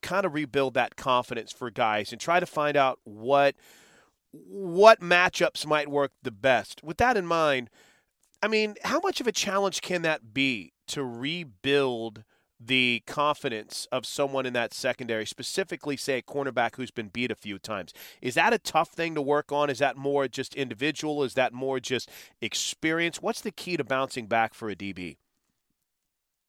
kind 0.00 0.24
of 0.24 0.32
rebuild 0.32 0.74
that 0.74 0.94
confidence 0.94 1.52
for 1.52 1.70
guys 1.70 2.12
and 2.12 2.20
try 2.20 2.38
to 2.38 2.46
find 2.46 2.76
out 2.76 3.00
what 3.02 3.56
what 4.30 5.00
matchups 5.00 5.66
might 5.66 5.88
work 5.88 6.12
the 6.22 6.30
best. 6.30 6.84
With 6.84 6.98
that 6.98 7.16
in 7.16 7.26
mind, 7.26 7.68
I 8.40 8.46
mean, 8.46 8.76
how 8.84 9.00
much 9.00 9.20
of 9.20 9.26
a 9.26 9.32
challenge 9.32 9.80
can 9.80 10.02
that 10.02 10.32
be 10.32 10.71
to 10.88 11.04
rebuild 11.04 12.24
the 12.64 13.02
confidence 13.06 13.88
of 13.90 14.06
someone 14.06 14.46
in 14.46 14.52
that 14.52 14.72
secondary, 14.72 15.26
specifically, 15.26 15.96
say, 15.96 16.18
a 16.18 16.22
cornerback 16.22 16.76
who's 16.76 16.90
been 16.90 17.08
beat 17.08 17.30
a 17.30 17.34
few 17.34 17.58
times. 17.58 17.92
Is 18.20 18.34
that 18.34 18.52
a 18.52 18.58
tough 18.58 18.90
thing 18.90 19.14
to 19.14 19.22
work 19.22 19.50
on? 19.50 19.68
Is 19.68 19.78
that 19.78 19.96
more 19.96 20.28
just 20.28 20.54
individual? 20.54 21.24
Is 21.24 21.34
that 21.34 21.52
more 21.52 21.80
just 21.80 22.08
experience? 22.40 23.20
What's 23.20 23.40
the 23.40 23.50
key 23.50 23.76
to 23.76 23.84
bouncing 23.84 24.26
back 24.26 24.54
for 24.54 24.70
a 24.70 24.76
DB? 24.76 25.16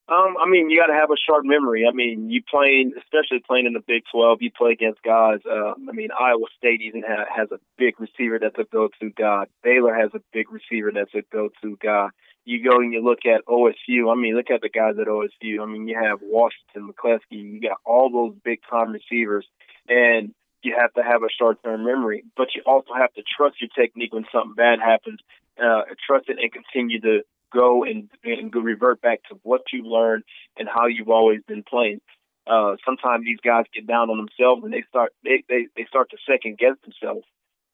Um, 0.06 0.36
I 0.38 0.46
mean, 0.46 0.68
you 0.68 0.78
got 0.78 0.92
to 0.92 1.00
have 1.00 1.10
a 1.10 1.16
sharp 1.16 1.46
memory. 1.46 1.86
I 1.88 1.94
mean, 1.94 2.28
you 2.28 2.42
playing, 2.42 2.92
especially 2.98 3.40
playing 3.40 3.64
in 3.64 3.72
the 3.72 3.80
Big 3.80 4.02
12, 4.12 4.42
you 4.42 4.50
play 4.50 4.72
against 4.72 5.02
guys. 5.02 5.40
Uh, 5.50 5.72
I 5.72 5.92
mean, 5.92 6.10
Iowa 6.18 6.44
State 6.58 6.82
even 6.82 7.02
ha- 7.06 7.24
has 7.34 7.50
a 7.50 7.58
big 7.78 7.98
receiver 7.98 8.38
that's 8.38 8.58
a 8.58 8.64
go-to 8.70 9.10
guy. 9.16 9.46
Baylor 9.62 9.94
has 9.94 10.10
a 10.12 10.20
big 10.30 10.52
receiver 10.52 10.92
that's 10.92 11.14
a 11.14 11.22
go-to 11.32 11.78
guy. 11.82 12.08
You 12.44 12.62
go 12.62 12.76
and 12.76 12.92
you 12.92 13.02
look 13.02 13.20
at 13.26 13.46
OSU. 13.46 14.12
I 14.12 14.20
mean, 14.20 14.36
look 14.36 14.50
at 14.50 14.60
the 14.60 14.68
guys 14.68 14.94
at 15.00 15.06
OSU. 15.06 15.62
I 15.62 15.66
mean, 15.66 15.88
you 15.88 15.98
have 16.00 16.20
Washington, 16.22 16.92
McCleskey. 16.92 17.20
You 17.30 17.60
got 17.60 17.78
all 17.84 18.10
those 18.10 18.34
big-time 18.44 18.92
receivers, 18.92 19.46
and 19.88 20.34
you 20.62 20.74
have 20.78 20.92
to 20.94 21.02
have 21.02 21.22
a 21.22 21.32
short-term 21.38 21.84
memory. 21.84 22.24
But 22.36 22.48
you 22.54 22.62
also 22.66 22.92
have 22.94 23.12
to 23.14 23.22
trust 23.36 23.60
your 23.60 23.70
technique 23.74 24.12
when 24.12 24.26
something 24.32 24.54
bad 24.54 24.78
happens. 24.80 25.20
Uh, 25.58 25.82
trust 26.06 26.28
it 26.28 26.38
and 26.40 26.52
continue 26.52 27.00
to 27.00 27.22
go 27.52 27.84
and, 27.84 28.10
and 28.24 28.50
go 28.50 28.60
revert 28.60 29.00
back 29.00 29.22
to 29.30 29.38
what 29.42 29.62
you 29.72 29.84
learned 29.84 30.24
and 30.58 30.68
how 30.68 30.86
you've 30.86 31.08
always 31.08 31.40
been 31.46 31.62
playing. 31.62 32.00
Uh, 32.46 32.76
sometimes 32.84 33.24
these 33.24 33.40
guys 33.42 33.64
get 33.72 33.86
down 33.86 34.10
on 34.10 34.18
themselves 34.18 34.62
and 34.64 34.72
they 34.72 34.84
start 34.88 35.14
they, 35.24 35.42
they, 35.48 35.66
they 35.76 35.86
start 35.88 36.10
to 36.10 36.16
second 36.28 36.58
guess 36.58 36.76
themselves. 36.82 37.24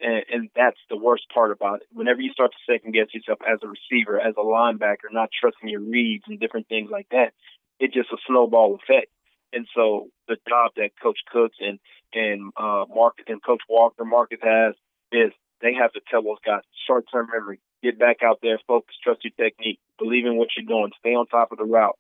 And, 0.01 0.25
and 0.33 0.51
that's 0.57 0.79
the 0.89 0.97
worst 0.97 1.25
part 1.33 1.51
about 1.51 1.83
it. 1.83 1.89
Whenever 1.93 2.21
you 2.21 2.33
start 2.33 2.53
to 2.53 2.73
second 2.73 2.93
guess 2.93 3.13
yourself 3.13 3.41
as 3.47 3.59
a 3.63 3.69
receiver, 3.69 4.21
as 4.21 4.35
a 4.37 4.43
linebacker, 4.43 5.13
not 5.13 5.31
trusting 5.39 5.69
your 5.69 5.81
reads 5.81 6.25
and 6.27 6.41
different 6.41 6.69
things 6.69 6.91
like 6.91 7.09
that, 7.11 7.33
it's 7.79 7.95
just 7.95 8.13
a 8.13 8.17
snowball 8.27 8.77
effect. 8.77 9.11
And 9.53 9.67
so 9.75 10.09
the 10.29 10.37
job 10.49 10.73
that 10.77 10.91
Coach 11.03 11.19
Cooks 11.31 11.57
and 11.61 11.79
and 12.13 12.53
uh, 12.57 12.85
Marcus 12.93 13.25
and 13.29 13.43
Coach 13.43 13.63
Walker 13.69 14.05
Marcus 14.05 14.39
has 14.43 14.75
is 15.13 15.33
they 15.61 15.75
have 15.75 15.93
to 15.93 16.01
tell 16.11 16.23
those 16.23 16.39
guys 16.45 16.63
short 16.87 17.05
term 17.13 17.29
memory, 17.33 17.61
get 17.83 17.99
back 17.99 18.19
out 18.23 18.39
there, 18.43 18.59
focus, 18.67 18.95
trust 19.03 19.25
your 19.25 19.33
technique, 19.37 19.81
believe 19.99 20.27
in 20.27 20.37
what 20.37 20.49
you're 20.57 20.67
doing, 20.67 20.91
stay 20.99 21.15
on 21.15 21.27
top 21.27 21.53
of 21.53 21.59
the 21.59 21.65
route, 21.65 21.99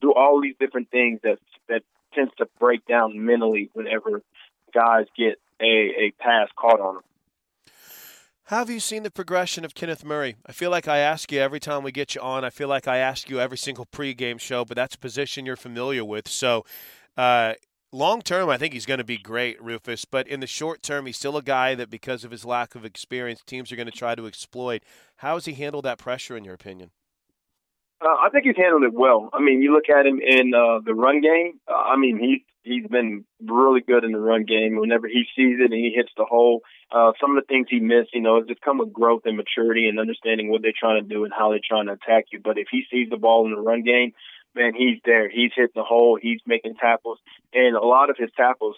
do 0.00 0.12
all 0.12 0.40
these 0.40 0.54
different 0.58 0.90
things 0.90 1.20
that 1.22 1.38
that 1.68 1.82
tends 2.14 2.32
to 2.38 2.46
break 2.60 2.86
down 2.86 3.24
mentally 3.24 3.70
whenever 3.72 4.22
guys 4.74 5.06
get 5.16 5.40
a, 5.60 5.64
a 5.64 6.12
pass 6.18 6.48
caught 6.56 6.80
on 6.80 6.94
them. 6.96 7.04
Have 8.52 8.68
you 8.68 8.80
seen 8.80 9.02
the 9.02 9.10
progression 9.10 9.64
of 9.64 9.74
Kenneth 9.74 10.04
Murray? 10.04 10.36
I 10.44 10.52
feel 10.52 10.70
like 10.70 10.86
I 10.86 10.98
ask 10.98 11.32
you 11.32 11.40
every 11.40 11.58
time 11.58 11.82
we 11.82 11.90
get 11.90 12.14
you 12.14 12.20
on. 12.20 12.44
I 12.44 12.50
feel 12.50 12.68
like 12.68 12.86
I 12.86 12.98
ask 12.98 13.30
you 13.30 13.40
every 13.40 13.56
single 13.56 13.86
pregame 13.86 14.38
show, 14.38 14.62
but 14.62 14.76
that's 14.76 14.94
a 14.94 14.98
position 14.98 15.46
you're 15.46 15.56
familiar 15.56 16.04
with. 16.04 16.28
So, 16.28 16.66
uh, 17.16 17.54
long 17.92 18.20
term, 18.20 18.50
I 18.50 18.58
think 18.58 18.74
he's 18.74 18.84
going 18.84 18.98
to 18.98 19.04
be 19.04 19.16
great, 19.16 19.58
Rufus. 19.58 20.04
But 20.04 20.28
in 20.28 20.40
the 20.40 20.46
short 20.46 20.82
term, 20.82 21.06
he's 21.06 21.16
still 21.16 21.38
a 21.38 21.42
guy 21.42 21.74
that, 21.76 21.88
because 21.88 22.24
of 22.24 22.30
his 22.30 22.44
lack 22.44 22.74
of 22.74 22.84
experience, 22.84 23.40
teams 23.46 23.72
are 23.72 23.76
going 23.76 23.90
to 23.90 23.90
try 23.90 24.14
to 24.14 24.26
exploit. 24.26 24.82
How 25.16 25.36
has 25.36 25.46
he 25.46 25.54
handled 25.54 25.86
that 25.86 25.96
pressure, 25.96 26.36
in 26.36 26.44
your 26.44 26.52
opinion? 26.52 26.90
Uh, 28.02 28.16
I 28.22 28.28
think 28.28 28.44
he's 28.44 28.56
handled 28.58 28.82
it 28.82 28.92
well. 28.92 29.30
I 29.32 29.40
mean, 29.40 29.62
you 29.62 29.72
look 29.72 29.88
at 29.88 30.04
him 30.04 30.20
in 30.20 30.52
uh, 30.52 30.80
the 30.84 30.92
run 30.92 31.22
game. 31.22 31.58
Uh, 31.66 31.72
I 31.72 31.96
mean, 31.96 32.18
he 32.18 32.44
he's 32.62 32.86
been 32.86 33.24
really 33.44 33.80
good 33.80 34.04
in 34.04 34.12
the 34.12 34.18
run 34.18 34.44
game. 34.44 34.76
Whenever 34.76 35.08
he 35.08 35.24
sees 35.36 35.58
it 35.60 35.70
and 35.70 35.74
he 35.74 35.92
hits 35.94 36.10
the 36.16 36.24
hole, 36.24 36.62
uh, 36.90 37.12
some 37.20 37.36
of 37.36 37.42
the 37.42 37.46
things 37.46 37.66
he 37.70 37.80
missed, 37.80 38.14
you 38.14 38.20
know, 38.20 38.36
it's 38.36 38.48
just 38.48 38.60
come 38.60 38.78
with 38.78 38.92
growth 38.92 39.22
and 39.24 39.36
maturity 39.36 39.88
and 39.88 39.98
understanding 39.98 40.50
what 40.50 40.62
they're 40.62 40.72
trying 40.78 41.02
to 41.02 41.08
do 41.08 41.24
and 41.24 41.32
how 41.36 41.50
they're 41.50 41.60
trying 41.66 41.86
to 41.86 41.92
attack 41.92 42.26
you. 42.32 42.40
But 42.42 42.58
if 42.58 42.68
he 42.70 42.84
sees 42.90 43.10
the 43.10 43.16
ball 43.16 43.46
in 43.46 43.54
the 43.54 43.60
run 43.60 43.82
game, 43.82 44.12
man, 44.54 44.72
he's 44.76 44.98
there. 45.04 45.28
He's 45.28 45.52
hitting 45.54 45.72
the 45.74 45.82
hole. 45.82 46.18
He's 46.20 46.40
making 46.46 46.76
tackles, 46.76 47.18
and 47.52 47.76
a 47.76 47.84
lot 47.84 48.10
of 48.10 48.16
his 48.18 48.30
tackles, 48.36 48.76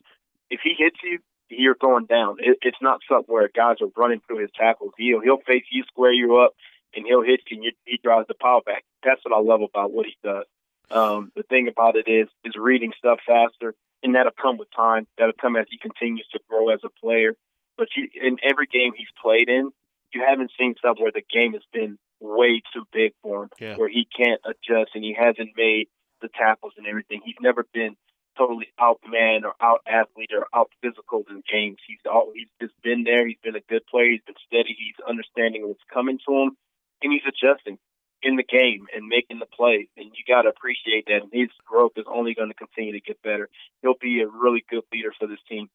if 0.50 0.61
he 0.62 0.75
hits 0.76 0.97
you, 1.03 1.19
you're 1.50 1.75
going 1.75 2.07
down. 2.07 2.37
It, 2.38 2.59
it's 2.62 2.81
not 2.81 3.00
something 3.09 3.33
where 3.33 3.49
guys 3.55 3.76
are 3.81 3.88
running 3.97 4.21
through 4.26 4.41
his 4.41 4.50
tackles. 4.59 4.93
He'll 4.97 5.21
he'll 5.21 5.43
face 5.47 5.64
you, 5.71 5.85
square 5.85 6.12
you 6.12 6.38
up, 6.38 6.53
and 6.95 7.05
he'll 7.07 7.23
hit 7.23 7.41
you, 7.50 7.57
and 7.57 7.64
you, 7.64 7.73
he 7.85 7.99
drives 8.03 8.29
the 8.29 8.35
power 8.41 8.61
back. 8.64 8.85
That's 9.05 9.21
what 9.25 9.37
I 9.37 9.41
love 9.41 9.61
about 9.62 9.93
what 9.93 10.07
he 10.07 10.17
does. 10.23 10.45
Um, 10.91 11.33
the 11.35 11.43
thing 11.43 11.69
about 11.69 11.97
it 11.97 12.09
is, 12.09 12.29
is 12.45 12.55
reading 12.57 12.93
stuff 12.99 13.21
faster, 13.26 13.75
and 14.03 14.14
that'll 14.14 14.33
come 14.33 14.59
with 14.59 14.69
time. 14.75 15.07
That'll 15.19 15.33
come 15.41 15.57
as 15.57 15.67
he 15.71 15.79
continues 15.79 16.26
to 16.33 16.41
grow 16.49 16.69
as 16.69 16.81
a 16.85 16.91
player. 17.00 17.35
But 17.76 17.88
you, 17.97 18.09
in 18.21 18.37
every 18.43 18.67
game 18.67 18.93
he's 18.97 19.09
played 19.21 19.49
in, 19.49 19.71
you 20.12 20.25
haven't 20.26 20.53
seen 20.59 20.75
stuff 20.79 20.99
where 21.00 21.11
the 21.12 21.25
game 21.33 21.55
has 21.55 21.62
been 21.73 21.99
way 22.21 22.62
too 22.73 22.85
big 22.93 23.12
for 23.23 23.45
him, 23.45 23.50
yeah. 23.59 23.76
where 23.76 23.88
he 23.88 24.07
can't 24.17 24.41
adjust 24.45 24.93
and 24.95 25.03
he 25.03 25.17
hasn't 25.19 25.50
made 25.57 25.88
the 26.23 26.29
tackles 26.29 26.75
and 26.76 26.87
everything. 26.87 27.21
He's 27.25 27.41
never 27.41 27.67
been 27.73 27.97
totally 28.37 28.69
outman 28.81 29.45
or 29.45 29.55
out 29.61 29.81
athlete 29.87 30.31
or 30.33 30.47
out 30.55 30.71
physical 30.83 31.25
in 31.29 31.43
games. 31.50 31.79
He's 31.87 31.99
all 32.11 32.31
he's 32.35 32.49
just 32.61 32.75
been 32.83 33.05
there. 33.05 33.26
He's 33.26 33.38
been 33.43 33.57
a 33.57 33.67
good 33.69 33.87
player. 33.87 34.11
He's 34.11 34.26
been 34.26 34.41
steady. 34.47 34.76
He's 34.79 34.99
understanding 35.07 35.67
what's 35.67 35.85
coming 35.93 36.19
to 36.26 36.33
him, 36.43 36.57
and 37.03 37.12
he's 37.12 37.26
adjusting 37.26 37.79
in 38.25 38.37
the 38.37 38.43
game 38.43 38.87
and 38.95 39.07
making 39.07 39.38
the 39.38 39.47
plays. 39.47 39.87
And 39.97 40.07
you 40.07 40.25
got 40.26 40.43
to 40.43 40.49
appreciate 40.49 41.07
that. 41.07 41.23
And 41.23 41.31
his 41.33 41.50
growth 41.66 41.93
is 41.97 42.07
only 42.12 42.35
going 42.35 42.49
to 42.49 42.54
continue 42.54 42.93
to 42.93 43.00
get 43.00 43.23
better. 43.23 43.49
He'll 43.83 43.95
be 44.00 44.23
a 44.23 44.28
really 44.28 44.64
good 44.69 44.83
leader 44.93 45.12
for 45.19 45.26
this 45.28 45.38
team. 45.49 45.69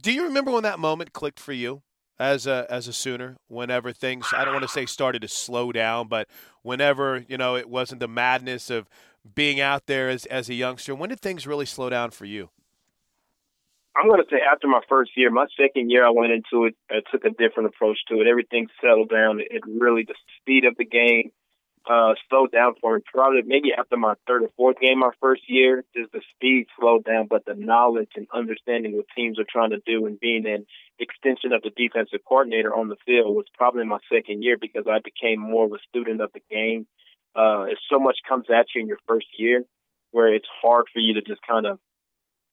Do 0.00 0.12
you 0.12 0.24
remember 0.24 0.52
when 0.52 0.62
that 0.62 0.78
moment 0.78 1.12
clicked 1.12 1.40
for 1.40 1.52
you? 1.52 1.82
as 2.20 2.46
a 2.46 2.66
as 2.68 2.88
a 2.88 2.92
Sooner 2.92 3.36
whenever 3.46 3.92
things 3.92 4.26
I 4.32 4.44
don't 4.44 4.54
want 4.54 4.64
to 4.64 4.68
say 4.68 4.86
started 4.86 5.22
to 5.22 5.28
slow 5.28 5.70
down, 5.70 6.08
but 6.08 6.28
whenever 6.62 7.24
you 7.28 7.36
know 7.38 7.56
it 7.56 7.68
wasn't 7.68 8.00
the 8.00 8.08
madness 8.08 8.70
of 8.70 8.88
being 9.34 9.60
out 9.60 9.86
there 9.86 10.08
as 10.08 10.26
as 10.26 10.48
a 10.48 10.54
youngster. 10.54 10.94
When 10.94 11.10
did 11.10 11.20
things 11.20 11.46
really 11.46 11.66
slow 11.66 11.90
down 11.90 12.10
for 12.10 12.24
you? 12.24 12.50
I'm 13.96 14.08
going 14.08 14.22
to 14.22 14.30
say 14.30 14.38
after 14.40 14.68
my 14.68 14.80
first 14.88 15.10
year, 15.16 15.30
my 15.30 15.46
second 15.60 15.90
year, 15.90 16.06
I 16.06 16.10
went 16.10 16.32
into 16.32 16.66
it. 16.66 16.76
I 16.88 17.00
took 17.10 17.24
a 17.24 17.30
different 17.30 17.68
approach 17.68 17.98
to 18.08 18.20
it. 18.20 18.28
Everything 18.28 18.68
settled 18.80 19.08
down. 19.08 19.40
It 19.40 19.62
really 19.66 20.04
the 20.04 20.14
speed 20.40 20.64
of 20.64 20.76
the 20.76 20.84
game 20.84 21.32
uh, 21.88 22.14
slowed 22.28 22.52
down 22.52 22.74
for 22.80 22.96
me. 22.96 23.02
Probably 23.12 23.42
maybe 23.44 23.72
after 23.76 23.96
my 23.96 24.14
third 24.26 24.42
or 24.42 24.50
fourth 24.56 24.78
game, 24.80 25.00
my 25.00 25.10
first 25.20 25.42
year, 25.48 25.84
just 25.96 26.12
the 26.12 26.20
speed 26.34 26.66
slowed 26.78 27.04
down, 27.04 27.26
but 27.28 27.44
the 27.44 27.54
knowledge 27.54 28.10
and 28.16 28.26
understanding 28.32 28.96
what 28.96 29.06
teams 29.16 29.38
are 29.38 29.46
trying 29.48 29.70
to 29.70 29.80
do 29.86 30.06
and 30.06 30.18
being 30.20 30.46
an 30.46 30.66
extension 30.98 31.52
of 31.52 31.62
the 31.62 31.70
defensive 31.70 32.20
coordinator 32.26 32.74
on 32.74 32.88
the 32.88 32.96
field 33.06 33.34
was 33.34 33.46
probably 33.54 33.84
my 33.84 33.98
second 34.12 34.42
year 34.42 34.56
because 34.60 34.84
I 34.90 34.98
became 34.98 35.40
more 35.40 35.66
of 35.66 35.72
a 35.72 35.78
student 35.88 36.20
of 36.20 36.30
the 36.32 36.40
game. 36.50 36.86
Uh, 37.34 37.66
so 37.90 37.98
much 37.98 38.18
comes 38.28 38.46
at 38.50 38.66
you 38.74 38.80
in 38.80 38.88
your 38.88 38.98
first 39.06 39.26
year 39.38 39.64
where 40.10 40.34
it's 40.34 40.48
hard 40.62 40.86
for 40.92 41.00
you 41.00 41.14
to 41.14 41.22
just 41.22 41.40
kind 41.46 41.66
of 41.66 41.78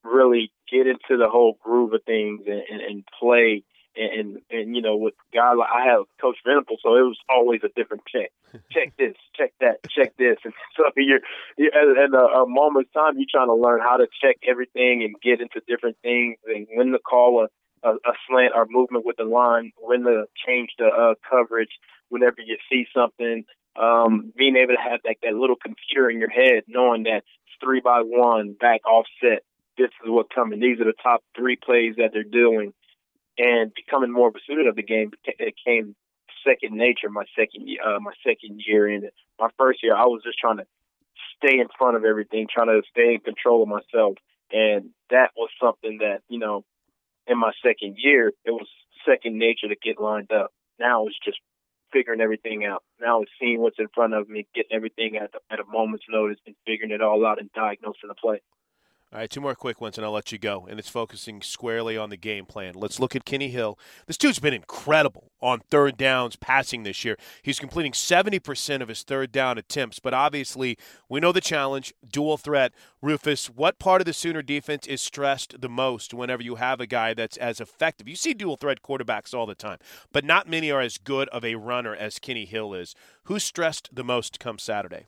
really 0.04 0.52
get 0.70 0.86
into 0.86 1.16
the 1.18 1.28
whole 1.28 1.58
groove 1.62 1.92
of 1.92 2.02
things 2.04 2.42
and, 2.46 2.62
and, 2.70 2.80
and 2.80 3.04
play 3.18 3.64
and 3.96 4.38
and 4.50 4.76
you 4.76 4.82
know 4.82 4.96
with 4.96 5.14
guy 5.32 5.54
like 5.54 5.68
I 5.72 5.86
have 5.86 6.04
Coach 6.20 6.36
Venable, 6.44 6.76
so 6.82 6.96
it 6.96 7.02
was 7.02 7.18
always 7.28 7.60
a 7.64 7.68
different 7.74 8.02
check. 8.06 8.30
check 8.72 8.92
this, 8.98 9.14
check 9.34 9.52
that, 9.60 9.78
check 9.88 10.16
this, 10.16 10.36
and 10.44 10.52
so 10.76 10.84
you're, 10.96 11.20
you're 11.56 11.74
at, 11.74 12.04
at 12.04 12.14
a, 12.14 12.42
a 12.42 12.44
moment's 12.46 12.92
time 12.92 13.14
you're 13.16 13.26
trying 13.30 13.48
to 13.48 13.54
learn 13.54 13.80
how 13.80 13.96
to 13.96 14.06
check 14.22 14.36
everything 14.46 15.02
and 15.02 15.14
get 15.22 15.40
into 15.40 15.60
different 15.66 15.96
things 16.02 16.36
and 16.46 16.66
when 16.74 16.92
to 16.92 16.98
call 16.98 17.44
a, 17.44 17.88
a, 17.88 17.94
a 17.94 18.12
slant 18.28 18.52
or 18.54 18.66
movement 18.68 19.04
with 19.04 19.16
the 19.16 19.24
line, 19.24 19.72
when 19.78 20.04
to 20.04 20.24
change 20.46 20.70
the 20.78 20.86
uh, 20.86 21.14
coverage, 21.28 21.70
whenever 22.08 22.36
you 22.44 22.56
see 22.70 22.86
something. 22.94 23.44
Um, 23.80 24.32
being 24.34 24.56
able 24.56 24.72
to 24.72 24.80
have 24.80 25.00
that, 25.04 25.16
that 25.22 25.34
little 25.34 25.56
computer 25.56 26.08
in 26.08 26.18
your 26.18 26.30
head, 26.30 26.62
knowing 26.66 27.02
that 27.02 27.24
three 27.62 27.80
by 27.80 28.00
one, 28.02 28.56
back 28.58 28.80
offset. 28.86 29.42
This 29.76 29.90
is 30.02 30.08
what's 30.08 30.30
coming. 30.34 30.60
These 30.60 30.80
are 30.80 30.84
the 30.84 30.94
top 31.02 31.22
three 31.36 31.56
plays 31.56 31.96
that 31.98 32.10
they're 32.14 32.24
doing 32.24 32.72
and 33.38 33.72
becoming 33.74 34.12
more 34.12 34.28
of 34.28 34.34
a 34.34 34.40
student 34.40 34.68
of 34.68 34.76
the 34.76 34.82
game 34.82 35.12
it 35.24 35.54
came 35.64 35.94
second 36.46 36.76
nature 36.76 37.10
my 37.10 37.24
second 37.36 37.68
uh, 37.84 37.98
my 38.00 38.12
second 38.24 38.62
year 38.66 38.88
in 38.88 39.04
it. 39.04 39.14
My 39.38 39.48
first 39.58 39.82
year, 39.82 39.94
I 39.94 40.06
was 40.06 40.22
just 40.24 40.38
trying 40.38 40.58
to 40.58 40.66
stay 41.36 41.58
in 41.58 41.66
front 41.76 41.96
of 41.96 42.04
everything, 42.04 42.46
trying 42.52 42.68
to 42.68 42.82
stay 42.90 43.14
in 43.14 43.20
control 43.20 43.62
of 43.62 43.68
myself, 43.68 44.14
and 44.52 44.90
that 45.10 45.30
was 45.36 45.50
something 45.60 45.98
that 45.98 46.20
you 46.28 46.38
know, 46.38 46.64
in 47.26 47.38
my 47.38 47.52
second 47.64 47.96
year, 47.98 48.32
it 48.44 48.50
was 48.50 48.68
second 49.06 49.38
nature 49.38 49.68
to 49.68 49.76
get 49.76 50.00
lined 50.00 50.32
up. 50.32 50.52
Now 50.78 51.06
it's 51.06 51.18
just 51.24 51.38
figuring 51.92 52.20
everything 52.20 52.64
out. 52.64 52.82
Now 53.00 53.22
it's 53.22 53.30
seeing 53.40 53.60
what's 53.60 53.78
in 53.78 53.88
front 53.94 54.14
of 54.14 54.28
me, 54.28 54.46
getting 54.54 54.74
everything 54.74 55.16
at, 55.16 55.32
the, 55.32 55.38
at 55.50 55.60
a 55.60 55.64
moment's 55.70 56.04
notice, 56.08 56.38
and 56.46 56.54
figuring 56.66 56.92
it 56.92 57.02
all 57.02 57.24
out 57.26 57.40
and 57.40 57.50
diagnosing 57.52 58.08
the 58.08 58.14
play. 58.14 58.40
All 59.16 59.22
right, 59.22 59.30
two 59.30 59.40
more 59.40 59.54
quick 59.54 59.80
ones, 59.80 59.96
and 59.96 60.04
I'll 60.04 60.12
let 60.12 60.30
you 60.30 60.36
go. 60.36 60.66
And 60.68 60.78
it's 60.78 60.90
focusing 60.90 61.40
squarely 61.40 61.96
on 61.96 62.10
the 62.10 62.18
game 62.18 62.44
plan. 62.44 62.74
Let's 62.74 63.00
look 63.00 63.16
at 63.16 63.24
Kenny 63.24 63.48
Hill. 63.48 63.78
This 64.06 64.18
dude's 64.18 64.40
been 64.40 64.52
incredible 64.52 65.32
on 65.40 65.60
third 65.60 65.96
downs 65.96 66.36
passing 66.36 66.82
this 66.82 67.02
year. 67.02 67.16
He's 67.40 67.58
completing 67.58 67.92
70% 67.92 68.82
of 68.82 68.88
his 68.88 69.04
third 69.04 69.32
down 69.32 69.56
attempts, 69.56 70.00
but 70.00 70.12
obviously, 70.12 70.76
we 71.08 71.18
know 71.18 71.32
the 71.32 71.40
challenge 71.40 71.94
dual 72.06 72.36
threat. 72.36 72.74
Rufus, 73.00 73.46
what 73.46 73.78
part 73.78 74.02
of 74.02 74.04
the 74.04 74.12
Sooner 74.12 74.42
defense 74.42 74.86
is 74.86 75.00
stressed 75.00 75.62
the 75.62 75.70
most 75.70 76.12
whenever 76.12 76.42
you 76.42 76.56
have 76.56 76.78
a 76.78 76.86
guy 76.86 77.14
that's 77.14 77.38
as 77.38 77.58
effective? 77.58 78.06
You 78.06 78.16
see 78.16 78.34
dual 78.34 78.58
threat 78.58 78.82
quarterbacks 78.82 79.32
all 79.32 79.46
the 79.46 79.54
time, 79.54 79.78
but 80.12 80.26
not 80.26 80.46
many 80.46 80.70
are 80.70 80.82
as 80.82 80.98
good 80.98 81.30
of 81.30 81.42
a 81.42 81.54
runner 81.54 81.96
as 81.96 82.18
Kenny 82.18 82.44
Hill 82.44 82.74
is. 82.74 82.94
Who's 83.22 83.44
stressed 83.44 83.88
the 83.94 84.04
most 84.04 84.38
come 84.38 84.58
Saturday? 84.58 85.06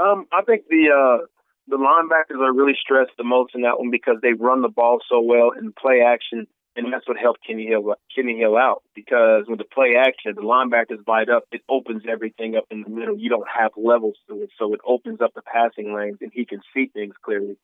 Um, 0.00 0.26
I 0.32 0.42
think 0.42 0.64
the. 0.68 1.20
Uh 1.22 1.26
the 1.68 1.76
linebackers 1.76 2.40
are 2.40 2.52
really 2.52 2.76
stressed 2.80 3.12
the 3.16 3.24
most 3.24 3.54
in 3.54 3.62
that 3.62 3.78
one 3.78 3.90
because 3.90 4.16
they 4.22 4.32
run 4.32 4.62
the 4.62 4.68
ball 4.68 4.98
so 5.08 5.20
well 5.20 5.52
and 5.56 5.74
play 5.74 6.00
action 6.00 6.46
and 6.76 6.92
that's 6.92 7.06
what 7.06 7.18
helped 7.18 7.46
Kenny 7.46 7.66
Hill 7.66 7.94
Kenny 8.14 8.38
Hill 8.38 8.56
out 8.56 8.82
because 8.94 9.44
when 9.46 9.58
the 9.58 9.64
play 9.64 9.94
action, 9.98 10.32
the 10.34 10.42
linebackers 10.42 11.04
bite 11.04 11.28
up, 11.28 11.44
it 11.52 11.62
opens 11.68 12.02
everything 12.08 12.56
up 12.56 12.64
in 12.70 12.82
the 12.82 12.88
middle. 12.88 13.16
You 13.16 13.28
don't 13.28 13.48
have 13.48 13.72
levels 13.76 14.16
to 14.28 14.42
it, 14.42 14.50
so 14.58 14.72
it 14.72 14.80
opens 14.86 15.20
up 15.20 15.34
the 15.34 15.42
passing 15.42 15.94
lanes, 15.94 16.18
and 16.20 16.30
he 16.32 16.44
can 16.44 16.60
see 16.74 16.86
things 16.86 17.14
clearly. 17.22 17.56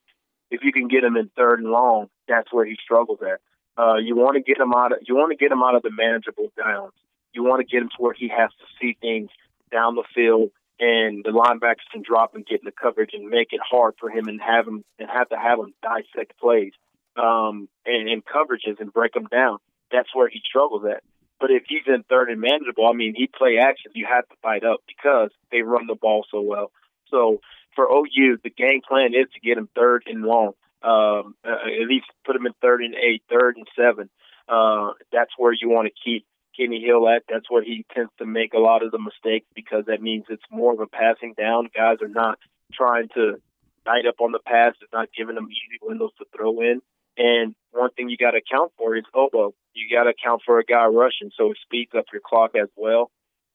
If 0.50 0.60
you 0.62 0.72
can 0.72 0.88
get 0.88 1.04
him 1.04 1.16
in 1.16 1.30
third 1.36 1.60
and 1.60 1.70
long, 1.70 2.08
that's 2.26 2.52
where 2.52 2.64
he 2.64 2.76
struggles 2.82 3.20
at. 3.22 3.40
Uh, 3.82 3.96
you 3.96 4.16
want 4.16 4.34
to 4.34 4.42
get 4.42 4.58
him 4.58 4.72
out 4.74 4.92
of 4.92 4.98
you 5.06 5.14
want 5.14 5.30
to 5.30 5.36
get 5.36 5.52
him 5.52 5.62
out 5.62 5.74
of 5.74 5.82
the 5.82 5.90
manageable 5.90 6.52
downs. 6.56 6.92
You 7.32 7.44
want 7.44 7.60
to 7.60 7.66
get 7.66 7.82
him 7.82 7.88
to 7.88 8.02
where 8.02 8.14
he 8.14 8.28
has 8.28 8.50
to 8.50 8.66
see 8.80 8.96
things 9.00 9.30
down 9.70 9.94
the 9.94 10.04
field 10.14 10.50
and 10.80 11.24
the 11.24 11.30
linebackers 11.30 11.90
can 11.92 12.02
drop 12.02 12.34
and 12.34 12.46
get 12.46 12.60
in 12.60 12.64
the 12.64 12.72
coverage 12.72 13.10
and 13.12 13.28
make 13.28 13.48
it 13.52 13.60
hard 13.68 13.94
for 13.98 14.10
him 14.10 14.28
and 14.28 14.40
have 14.40 14.66
him 14.66 14.84
and 14.98 15.08
have 15.10 15.28
to 15.30 15.36
have 15.36 15.58
him 15.58 15.74
dissect 15.82 16.38
plays 16.38 16.72
um, 17.16 17.68
and, 17.84 18.08
and 18.08 18.22
coverages 18.24 18.80
and 18.80 18.92
break 18.92 19.12
them 19.12 19.26
down. 19.30 19.58
That's 19.90 20.14
where 20.14 20.28
he 20.28 20.40
struggles 20.44 20.84
at. 20.84 21.02
But 21.40 21.50
if 21.50 21.64
he's 21.68 21.86
in 21.86 22.02
third 22.04 22.30
and 22.30 22.40
manageable, 22.40 22.88
I 22.88 22.92
mean, 22.92 23.14
he 23.16 23.28
play 23.28 23.58
action. 23.58 23.92
You 23.94 24.06
have 24.08 24.28
to 24.28 24.34
fight 24.42 24.64
up 24.64 24.80
because 24.86 25.30
they 25.50 25.62
run 25.62 25.86
the 25.86 25.94
ball 25.94 26.24
so 26.30 26.40
well. 26.40 26.72
So 27.10 27.40
for 27.74 27.86
OU, 27.86 28.38
the 28.42 28.50
game 28.50 28.80
plan 28.86 29.14
is 29.14 29.30
to 29.34 29.40
get 29.40 29.58
him 29.58 29.68
third 29.74 30.04
and 30.06 30.22
long. 30.22 30.52
Um, 30.82 31.34
uh, 31.44 31.66
at 31.82 31.88
least 31.88 32.06
put 32.24 32.36
him 32.36 32.46
in 32.46 32.52
third 32.60 32.82
and 32.82 32.94
eight, 32.94 33.22
third 33.28 33.56
and 33.56 33.66
seven. 33.76 34.10
Uh, 34.48 34.92
that's 35.12 35.32
where 35.36 35.52
you 35.52 35.68
want 35.68 35.88
to 35.88 35.94
keep 36.04 36.24
Kenny 36.58 36.82
Hill 36.84 37.08
at. 37.08 37.22
That's 37.28 37.50
where 37.50 37.62
he 37.62 37.84
tends 37.94 38.10
to 38.18 38.26
make 38.26 38.52
a 38.52 38.58
lot 38.58 38.84
of 38.84 38.90
the 38.90 38.98
mistakes 38.98 39.46
because 39.54 39.84
that 39.86 40.02
means 40.02 40.24
it's 40.28 40.42
more 40.50 40.72
of 40.72 40.80
a 40.80 40.86
passing 40.86 41.34
down. 41.38 41.68
Guys 41.74 41.98
are 42.02 42.08
not 42.08 42.38
trying 42.72 43.08
to 43.14 43.40
night 43.86 44.06
up 44.06 44.20
on 44.20 44.32
the 44.32 44.40
pass. 44.44 44.74
It's 44.82 44.92
not 44.92 45.08
giving 45.16 45.36
them 45.36 45.48
easy 45.50 45.78
windows 45.80 46.10
to 46.18 46.26
throw 46.36 46.60
in. 46.60 46.80
And 47.16 47.54
one 47.72 47.90
thing 47.90 48.08
you 48.08 48.16
got 48.16 48.32
to 48.32 48.38
account 48.38 48.72
for 48.76 48.96
is 48.96 49.04
Ogbo. 49.14 49.52
You 49.74 49.96
got 49.96 50.04
to 50.04 50.10
account 50.10 50.42
for 50.44 50.58
a 50.58 50.64
guy 50.64 50.86
rushing, 50.86 51.30
so 51.36 51.50
it 51.50 51.58
speeds 51.62 51.92
up 51.96 52.04
your 52.12 52.22
clock 52.24 52.52
as 52.60 52.68
well. 52.76 53.10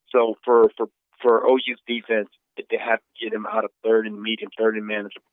So 0.10 0.36
for 0.44 0.70
for 0.78 0.88
for 1.22 1.46
OU's 1.50 1.80
defense, 1.88 2.30
they 2.58 2.78
have 2.78 3.00
to 3.00 3.24
get 3.24 3.34
him 3.34 3.46
out 3.46 3.64
of 3.66 3.72
third 3.84 4.06
and 4.06 4.22
medium, 4.22 4.50
third 4.58 4.76
and 4.76 4.86
manageable. 4.86 5.26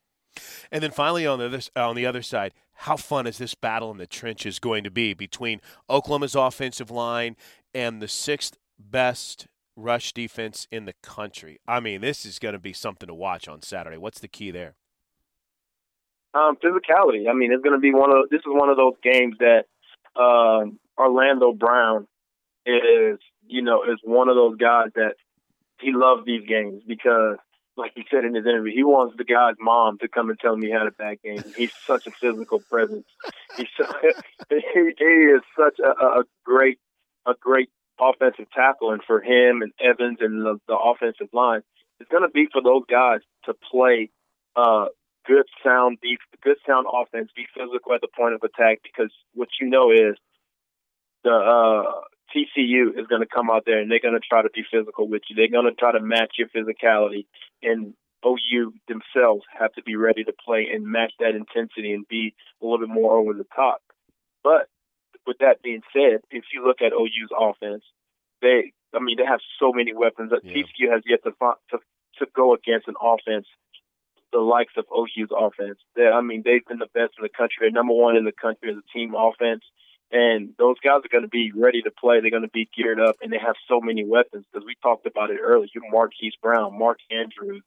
And 0.71 0.83
then 0.83 0.91
finally 0.91 1.27
on 1.27 1.39
the 1.39 1.47
other, 1.47 1.61
on 1.77 1.97
the 1.97 2.07
other 2.07 2.23
side, 2.23 2.53
how 2.75 2.97
fun 2.97 3.27
is 3.27 3.39
this 3.39 3.55
battle 3.55 3.91
in 3.91 3.99
the 3.99 4.07
trenches 4.07 4.59
going 4.59 4.85
to 4.85 4.91
be 4.91 5.13
between 5.13 5.61
Oklahoma's 5.89 6.35
offensive 6.35 6.91
line 6.91 7.37
and 7.75 8.01
the 8.01 8.09
sixth 8.09 8.57
best 8.79 9.47
rush 9.77 10.13
defense 10.13 10.67
in 10.71 10.87
the 10.87 10.95
country? 11.03 11.61
I 11.69 11.81
mean, 11.81 12.01
this 12.01 12.25
is 12.25 12.39
going 12.39 12.55
to 12.55 12.59
be 12.59 12.73
something 12.73 13.07
to 13.07 13.15
watch 13.15 13.49
on 13.49 13.63
Saturday. 13.63 13.99
What's 13.99 14.21
the 14.21 14.29
key 14.29 14.51
there? 14.51 14.75
Um, 16.33 16.57
physicality. 16.57 17.29
I 17.29 17.35
mean, 17.35 17.53
it's 17.53 17.63
going 17.63 17.75
to 17.75 17.81
be 17.81 17.93
one 17.93 18.11
of 18.11 18.31
this 18.31 18.39
is 18.39 18.47
one 18.47 18.69
of 18.69 18.77
those 18.77 18.95
games 19.03 19.37
that 19.41 19.65
um, 20.17 20.79
Orlando 20.97 21.53
Brown 21.53 22.07
is, 22.65 23.19
you 23.47 23.63
know, 23.63 23.83
is 23.83 23.99
one 24.05 24.29
of 24.29 24.37
those 24.37 24.57
guys 24.57 24.91
that 24.95 25.15
he 25.81 25.93
loves 25.93 26.25
these 26.25 26.47
games 26.47 26.83
because 26.87 27.37
like 27.77 27.93
he 27.95 28.05
said 28.11 28.25
in 28.25 28.35
his 28.35 28.45
interview, 28.45 28.75
he 28.75 28.85
wants 28.85 29.17
the 29.17 29.25
guy's 29.25 29.55
mom 29.59 29.99
to 29.99 30.09
come 30.09 30.31
and 30.31 30.39
tell 30.39 30.57
he 30.57 30.71
had 30.71 30.87
a 30.87 30.91
bad 30.91 31.23
game. 31.23 31.43
He's 31.57 31.73
such 31.87 32.07
a 32.07 32.11
physical 32.11 32.61
presence. 32.61 33.07
He's 33.57 33.69
so, 33.77 33.87
he, 34.51 34.93
he 34.99 35.05
is 35.05 35.43
such 35.57 35.79
a, 35.79 35.91
a 35.91 36.25
great 36.45 36.79
a 37.27 37.35
great 37.41 37.71
offensive 38.01 38.51
tackle, 38.53 38.93
and 38.93 39.03
for 39.07 39.21
him 39.21 39.63
and 39.63 39.73
Evans 39.81 40.19
and 40.21 40.45
the, 40.45 40.59
the 40.67 40.77
offensive 40.77 41.29
line, 41.33 41.63
it's 42.01 42.11
going 42.11 42.23
to 42.23 42.31
be 42.31 42.49
for 42.53 42.63
those 42.63 42.83
guys 42.91 43.21
to 43.45 43.55
play 43.71 44.11
uh, 44.57 44.87
good 45.27 45.47
sound 45.65 45.99
def- 46.03 46.41
good 46.43 46.57
sound 46.67 46.87
offense, 46.93 47.31
be 47.37 47.47
physical 47.55 47.95
at 47.95 48.01
the 48.01 48.09
point 48.17 48.35
of 48.35 48.43
attack, 48.43 48.81
because 48.83 49.13
what 49.35 49.49
you 49.61 49.69
know 49.69 49.91
is 49.91 50.17
the 51.25 51.31
uh, 51.31 52.01
TCU 52.35 52.99
is 52.99 53.07
going 53.07 53.23
to 53.23 53.29
come 53.29 53.51
out 53.51 53.65
there 53.67 53.81
and 53.81 53.91
they're 53.91 54.01
going 54.01 54.15
to 54.15 54.21
try 54.21 54.43
to 54.43 54.51
be 54.51 54.65
physical 54.71 55.09
with 55.09 55.23
you. 55.29 55.37
They're 55.37 55.49
going 55.49 55.73
to 55.73 55.79
try 55.79 55.93
to 55.93 56.01
match 56.01 56.37
your 56.39 56.49
physicality, 56.49 57.27
and 57.63 57.95
OU 58.25 58.75
themselves 58.89 59.45
have 59.59 59.73
to 59.75 59.83
be 59.83 59.97
ready 59.97 60.25
to 60.25 60.33
play 60.45 60.69
and 60.73 60.87
match 60.87 61.13
that 61.19 61.35
intensity 61.35 61.93
and 61.93 62.07
be 62.09 62.35
a 62.61 62.65
little 62.65 62.87
bit 62.87 62.93
more 62.93 63.19
over 63.19 63.33
the 63.33 63.47
top. 63.55 63.83
But 64.45 64.69
with 65.27 65.39
that 65.39 65.63
being 65.63 65.83
said, 65.93 66.21
if 66.31 66.45
you 66.53 66.67
look 66.67 66.81
at 66.81 66.93
OU's 66.93 67.31
offense, 67.39 67.85
they, 68.43 68.73
I 68.95 69.01
mean, 69.01 69.17
they 69.19 69.27
have 69.27 69.41
so 69.59 69.73
many 69.73 69.93
weapons 69.95 70.31
that 70.31 70.45
yeah. 70.45 70.63
TCU 70.63 70.93
has 70.93 71.03
yet 71.07 71.23
to, 71.25 71.31
to 71.71 71.79
to 72.19 72.27
go 72.35 72.55
against 72.55 72.89
an 72.89 72.95
offense 73.01 73.47
the 74.33 74.39
likes 74.39 74.75
of 74.77 74.85
OU's 74.95 75.31
offense. 75.37 75.79
They, 75.97 76.07
I 76.07 76.21
mean, 76.21 76.43
they've 76.45 76.65
been 76.67 76.79
the 76.79 76.93
best 76.95 77.15
in 77.19 77.23
the 77.23 77.29
country. 77.29 77.59
They're 77.61 77.71
number 77.71 77.95
one 77.95 78.17
in 78.17 78.25
the 78.25 78.33
country 78.33 78.71
as 78.71 78.77
a 78.79 78.93
team 78.97 79.15
offense. 79.15 79.63
And 80.13 80.55
those 80.59 80.77
guys 80.83 81.01
are 81.05 81.13
going 81.13 81.23
to 81.23 81.29
be 81.29 81.53
ready 81.53 81.83
to 81.83 81.91
play. 81.91 82.21
They're 82.21 82.31
going 82.31 82.43
to 82.43 82.49
be 82.49 82.69
geared 82.77 83.01
up, 83.01 83.17
and 83.23 83.33
they 83.33 83.39
have 83.39 83.55
so 83.69 83.81
many 83.81 84.05
weapons. 84.05 84.45
Because 84.51 84.67
we 84.67 84.75
talked 84.83 85.07
about 85.07 85.31
it 85.31 85.39
earlier. 85.41 85.69
You 85.73 85.83
Marquise 85.91 86.35
Brown, 86.43 86.77
Mark 86.79 86.99
Andrews. 87.11 87.63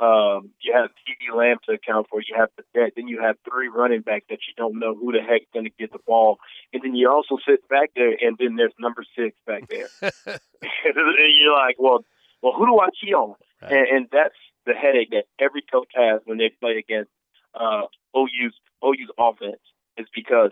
Um, 0.00 0.50
you 0.60 0.72
have 0.74 0.90
CeeDee 0.90 1.36
Lamb 1.36 1.58
to 1.66 1.74
account 1.74 2.08
for. 2.10 2.20
You 2.20 2.34
have 2.36 2.48
the 2.56 2.64
debt. 2.74 2.94
Then 2.96 3.06
you 3.06 3.20
have 3.20 3.36
three 3.48 3.68
running 3.68 4.00
backs 4.00 4.26
that 4.28 4.40
you 4.48 4.54
don't 4.56 4.80
know 4.80 4.94
who 4.96 5.12
the 5.12 5.20
heck's 5.20 5.46
going 5.52 5.66
to 5.66 5.72
get 5.78 5.92
the 5.92 6.00
ball. 6.04 6.38
And 6.72 6.82
then 6.82 6.96
you 6.96 7.08
also 7.08 7.38
sit 7.48 7.68
back 7.68 7.90
there, 7.94 8.16
and 8.20 8.36
then 8.38 8.56
there's 8.56 8.74
number 8.80 9.04
six 9.16 9.36
back 9.46 9.68
there. 9.68 9.88
and 10.26 10.94
you're 11.38 11.54
like, 11.54 11.76
well, 11.78 12.04
well, 12.42 12.52
who 12.52 12.66
do 12.66 12.78
I 12.80 12.88
key 13.00 13.14
on? 13.14 13.36
Right. 13.62 13.72
And, 13.72 13.88
and 13.88 14.06
that's 14.10 14.34
the 14.66 14.74
headache 14.74 15.10
that 15.10 15.24
every 15.38 15.62
coach 15.62 15.88
has 15.94 16.20
when 16.24 16.38
they 16.38 16.50
play 16.60 16.76
against 16.78 17.10
uh, 17.54 17.82
OU's 18.16 18.54
OU's 18.84 19.10
offense 19.18 19.62
is 19.96 20.06
because 20.14 20.50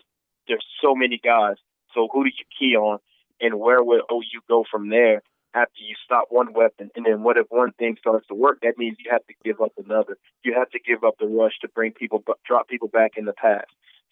there's 0.52 0.66
so 0.82 0.94
many 0.94 1.18
guys. 1.18 1.56
So 1.94 2.08
who 2.12 2.24
do 2.24 2.30
you 2.30 2.44
key 2.58 2.76
on, 2.76 2.98
and 3.40 3.58
where 3.58 3.82
will 3.82 4.02
OU 4.12 4.40
go 4.48 4.64
from 4.70 4.90
there 4.90 5.22
after 5.54 5.80
you 5.80 5.94
stop 6.04 6.26
one 6.28 6.52
weapon? 6.52 6.90
And 6.94 7.06
then 7.06 7.22
what 7.22 7.38
if 7.38 7.46
one 7.48 7.72
thing 7.72 7.96
starts 7.98 8.26
to 8.28 8.34
work? 8.34 8.58
That 8.62 8.76
means 8.76 8.98
you 8.98 9.10
have 9.10 9.26
to 9.26 9.34
give 9.42 9.62
up 9.62 9.72
another. 9.82 10.18
You 10.44 10.52
have 10.54 10.68
to 10.70 10.78
give 10.78 11.04
up 11.04 11.14
the 11.18 11.26
rush 11.26 11.54
to 11.62 11.68
bring 11.68 11.92
people, 11.92 12.22
drop 12.46 12.68
people 12.68 12.88
back 12.88 13.12
in 13.16 13.24
the 13.24 13.32
pass. 13.32 13.64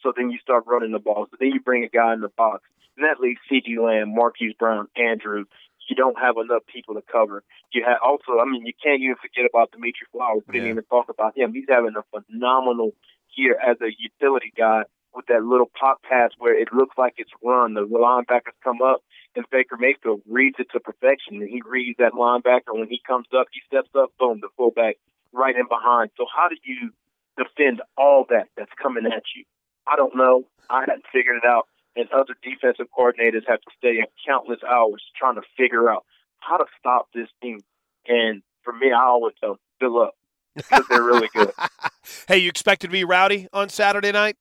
So 0.03 0.14
then 0.16 0.31
you 0.31 0.38
start 0.38 0.64
running 0.66 0.92
the 0.92 0.98
ball. 0.98 1.26
So 1.31 1.37
then 1.38 1.50
you 1.53 1.61
bring 1.61 1.85
a 1.85 1.88
guy 1.88 2.14
in 2.14 2.22
the 2.22 2.31
box. 2.31 2.62
And 2.96 3.05
that 3.05 3.20
leaves 3.20 3.40
CeeDee 3.53 3.79
Lamb, 3.79 4.14
Marquise 4.14 4.55
Brown, 4.59 4.88
Andrew. 4.96 5.44
You 5.88 5.96
don't 5.96 6.18
have 6.18 6.37
enough 6.42 6.62
people 6.72 6.94
to 6.94 7.03
cover. 7.03 7.42
You 7.72 7.85
have 7.87 7.98
also, 8.03 8.40
I 8.40 8.48
mean, 8.48 8.64
you 8.64 8.72
can't 8.83 9.03
even 9.03 9.16
forget 9.16 9.44
about 9.44 9.72
Dimitri 9.72 10.07
Flowers. 10.11 10.42
We 10.46 10.53
didn't 10.53 10.66
yeah. 10.66 10.72
even 10.72 10.85
talk 10.85 11.11
about 11.11 11.37
him. 11.37 11.53
He's 11.53 11.68
having 11.68 11.94
a 11.96 12.05
phenomenal 12.09 12.92
year 13.37 13.59
as 13.61 13.76
a 13.83 13.90
utility 13.98 14.53
guy 14.57 14.85
with 15.14 15.27
that 15.27 15.44
little 15.44 15.70
pop 15.79 16.03
pass 16.03 16.31
where 16.38 16.59
it 16.59 16.68
looks 16.73 16.96
like 16.96 17.14
it's 17.16 17.31
run. 17.42 17.75
The 17.75 17.83
linebackers 17.83 18.57
come 18.62 18.83
up, 18.83 19.03
and 19.35 19.44
Baker 19.51 19.77
Mayfield 19.77 20.23
reads 20.29 20.57
it 20.59 20.68
to 20.73 20.81
perfection. 20.81 21.42
And 21.42 21.49
he 21.49 21.62
reads 21.64 21.99
that 21.99 22.12
linebacker. 22.12 22.73
When 22.73 22.88
he 22.88 23.01
comes 23.07 23.27
up, 23.37 23.46
he 23.53 23.61
steps 23.66 23.90
up, 23.99 24.12
boom, 24.18 24.40
the 24.40 24.49
fullback 24.57 24.96
right 25.33 25.57
in 25.57 25.66
behind. 25.68 26.11
So 26.16 26.27
how 26.35 26.49
do 26.49 26.57
you 26.64 26.90
defend 27.37 27.83
all 27.96 28.27
that 28.31 28.49
that's 28.57 28.73
coming 28.81 29.07
at 29.07 29.23
you? 29.37 29.44
I 29.87 29.96
don't 29.96 30.16
know. 30.16 30.44
I 30.68 30.81
haven't 30.81 31.05
figured 31.12 31.38
it 31.42 31.46
out. 31.46 31.66
And 31.96 32.09
other 32.12 32.35
defensive 32.42 32.87
coordinators 32.96 33.42
have 33.49 33.61
to 33.61 33.70
stay 33.77 33.99
in 33.99 34.07
countless 34.27 34.61
hours 34.62 35.03
trying 35.18 35.35
to 35.35 35.42
figure 35.57 35.90
out 35.90 36.05
how 36.38 36.57
to 36.57 36.64
stop 36.79 37.09
this 37.12 37.29
team. 37.42 37.61
And 38.07 38.42
for 38.62 38.73
me, 38.73 38.92
I 38.92 39.03
always 39.03 39.35
tell 39.40 39.51
them, 39.51 39.59
good 39.81 39.90
luck 39.90 40.14
because 40.55 40.85
they're 40.88 41.03
really 41.03 41.29
good. 41.35 41.53
hey, 42.29 42.38
you 42.38 42.49
expect 42.49 42.83
to 42.83 42.88
be 42.88 43.05
rowdy 43.05 43.49
on 43.53 43.68
Saturday 43.68 44.12
night? 44.12 44.37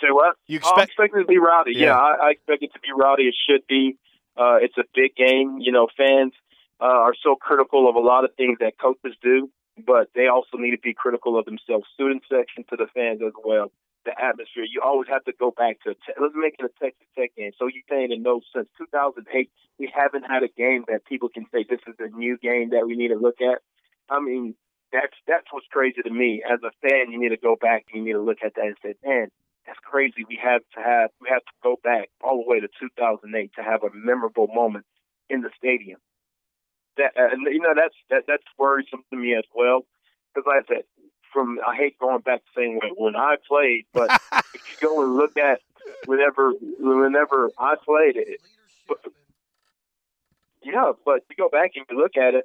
Say 0.00 0.08
what? 0.10 0.36
You 0.46 0.56
expect, 0.58 0.76
oh, 0.76 0.80
I 0.80 0.84
expect 0.84 1.14
it 1.14 1.20
to 1.20 1.26
be 1.26 1.38
rowdy. 1.38 1.72
Yeah, 1.74 1.86
yeah 1.86 1.98
I, 1.98 2.28
I, 2.28 2.30
expect 2.30 2.62
it 2.62 2.72
to 2.72 2.80
be 2.80 2.88
rowdy. 2.96 3.24
It 3.24 3.36
should 3.48 3.66
be. 3.68 3.96
Uh, 4.36 4.56
it's 4.62 4.76
a 4.78 4.84
big 4.94 5.14
game. 5.14 5.58
You 5.60 5.72
know, 5.72 5.88
fans 5.96 6.32
uh, 6.80 6.84
are 6.84 7.14
so 7.22 7.36
critical 7.36 7.88
of 7.88 7.96
a 7.96 8.00
lot 8.00 8.24
of 8.24 8.30
things 8.36 8.58
that 8.60 8.78
coaches 8.80 9.16
do, 9.22 9.50
but 9.86 10.08
they 10.14 10.28
also 10.28 10.56
need 10.56 10.72
to 10.72 10.80
be 10.82 10.94
critical 10.94 11.38
of 11.38 11.44
themselves. 11.44 11.84
Student 11.94 12.22
section 12.30 12.64
to 12.70 12.76
the 12.76 12.86
fans 12.94 13.20
as 13.24 13.32
well. 13.44 13.70
The 14.06 14.12
atmosphere. 14.16 14.64
You 14.64 14.80
always 14.82 15.08
have 15.08 15.24
to 15.24 15.32
go 15.38 15.50
back 15.50 15.76
to. 15.84 15.94
Let's 16.20 16.34
make 16.34 16.56
it 16.58 16.64
a 16.64 16.72
Texas 16.82 17.06
Tech 17.18 17.36
game. 17.36 17.52
So 17.58 17.66
you're 17.66 17.84
saying 17.90 18.12
in 18.12 18.22
no 18.22 18.40
since 18.54 18.68
2008 18.78 19.50
we 19.78 19.92
haven't 19.92 20.24
had 20.24 20.42
a 20.42 20.48
game 20.48 20.84
that 20.88 21.04
people 21.04 21.28
can 21.28 21.44
say 21.52 21.64
this 21.68 21.80
is 21.86 21.96
a 21.98 22.08
new 22.16 22.38
game 22.38 22.70
that 22.70 22.86
we 22.86 22.96
need 22.96 23.08
to 23.08 23.16
look 23.16 23.40
at. 23.40 23.60
I 24.08 24.20
mean, 24.20 24.54
that's 24.92 25.16
that's 25.26 25.46
what's 25.50 25.66
crazy 25.70 26.02
to 26.02 26.10
me. 26.10 26.42
As 26.44 26.60
a 26.62 26.70
fan, 26.80 27.10
you 27.10 27.18
need 27.18 27.30
to 27.30 27.36
go 27.36 27.56
back 27.60 27.86
and 27.92 28.00
you 28.00 28.04
need 28.04 28.18
to 28.18 28.24
look 28.24 28.38
at 28.44 28.54
that 28.54 28.66
and 28.66 28.76
say, 28.82 28.94
man, 29.04 29.28
that's 29.70 29.78
crazy. 29.84 30.24
We 30.28 30.36
have 30.42 30.62
to 30.74 30.82
have 30.82 31.10
we 31.20 31.28
have 31.30 31.42
to 31.42 31.52
go 31.62 31.76
back 31.84 32.08
all 32.20 32.42
the 32.42 32.50
way 32.50 32.58
to 32.58 32.66
2008 32.80 33.52
to 33.54 33.62
have 33.62 33.84
a 33.84 33.90
memorable 33.94 34.48
moment 34.48 34.84
in 35.28 35.42
the 35.42 35.50
stadium. 35.56 36.00
That 36.96 37.12
uh, 37.16 37.36
you 37.48 37.60
know 37.60 37.74
that's 37.76 37.94
that 38.10 38.24
that's 38.26 38.42
worrisome 38.58 39.04
to 39.10 39.16
me 39.16 39.36
as 39.36 39.44
well 39.54 39.82
because 40.34 40.44
like 40.46 40.64
I 40.64 40.74
said, 40.74 40.84
from 41.32 41.60
I 41.64 41.76
hate 41.76 41.96
going 42.00 42.20
back 42.20 42.40
the 42.52 42.60
same 42.60 42.74
way 42.74 42.90
when 42.96 43.14
I 43.14 43.36
played, 43.46 43.84
but 43.94 44.10
if 44.54 44.80
you 44.82 44.88
go 44.88 45.02
and 45.04 45.14
look 45.14 45.36
at 45.36 45.60
whenever 46.06 46.52
whenever 46.80 47.50
I 47.56 47.76
played 47.76 48.16
it, 48.16 48.40
but, 48.88 48.98
yeah, 50.64 50.90
but 51.04 51.20
you 51.30 51.36
go 51.36 51.48
back 51.48 51.72
and 51.76 51.86
you 51.88 51.96
look 51.96 52.16
at 52.16 52.34
it, 52.34 52.44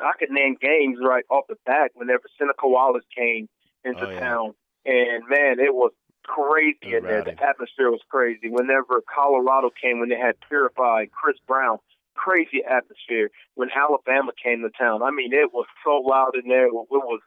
I 0.00 0.12
could 0.16 0.30
name 0.30 0.56
games 0.60 0.98
right 1.02 1.24
off 1.28 1.46
the 1.48 1.56
bat 1.66 1.90
whenever 1.94 2.22
Seneca 2.38 2.68
Wallace 2.68 3.04
came 3.16 3.48
into 3.84 4.06
oh, 4.06 4.10
yeah. 4.10 4.20
town, 4.20 4.54
and 4.84 5.24
man, 5.28 5.58
it 5.58 5.74
was 5.74 5.90
crazy 6.26 6.94
in 6.94 7.04
there. 7.04 7.22
The 7.22 7.32
atmosphere 7.42 7.90
was 7.90 8.00
crazy. 8.08 8.48
Whenever 8.50 9.02
Colorado 9.12 9.70
came, 9.70 10.00
when 10.00 10.08
they 10.08 10.18
had 10.18 10.34
purified 10.48 11.10
Chris 11.12 11.36
Brown, 11.46 11.78
crazy 12.14 12.62
atmosphere. 12.68 13.30
When 13.54 13.68
Alabama 13.70 14.32
came 14.42 14.62
to 14.62 14.70
town, 14.70 15.02
I 15.02 15.10
mean, 15.10 15.32
it 15.32 15.52
was 15.52 15.66
so 15.84 16.02
loud 16.04 16.32
in 16.34 16.48
there. 16.48 16.66
It 16.66 16.72
was 16.72 17.20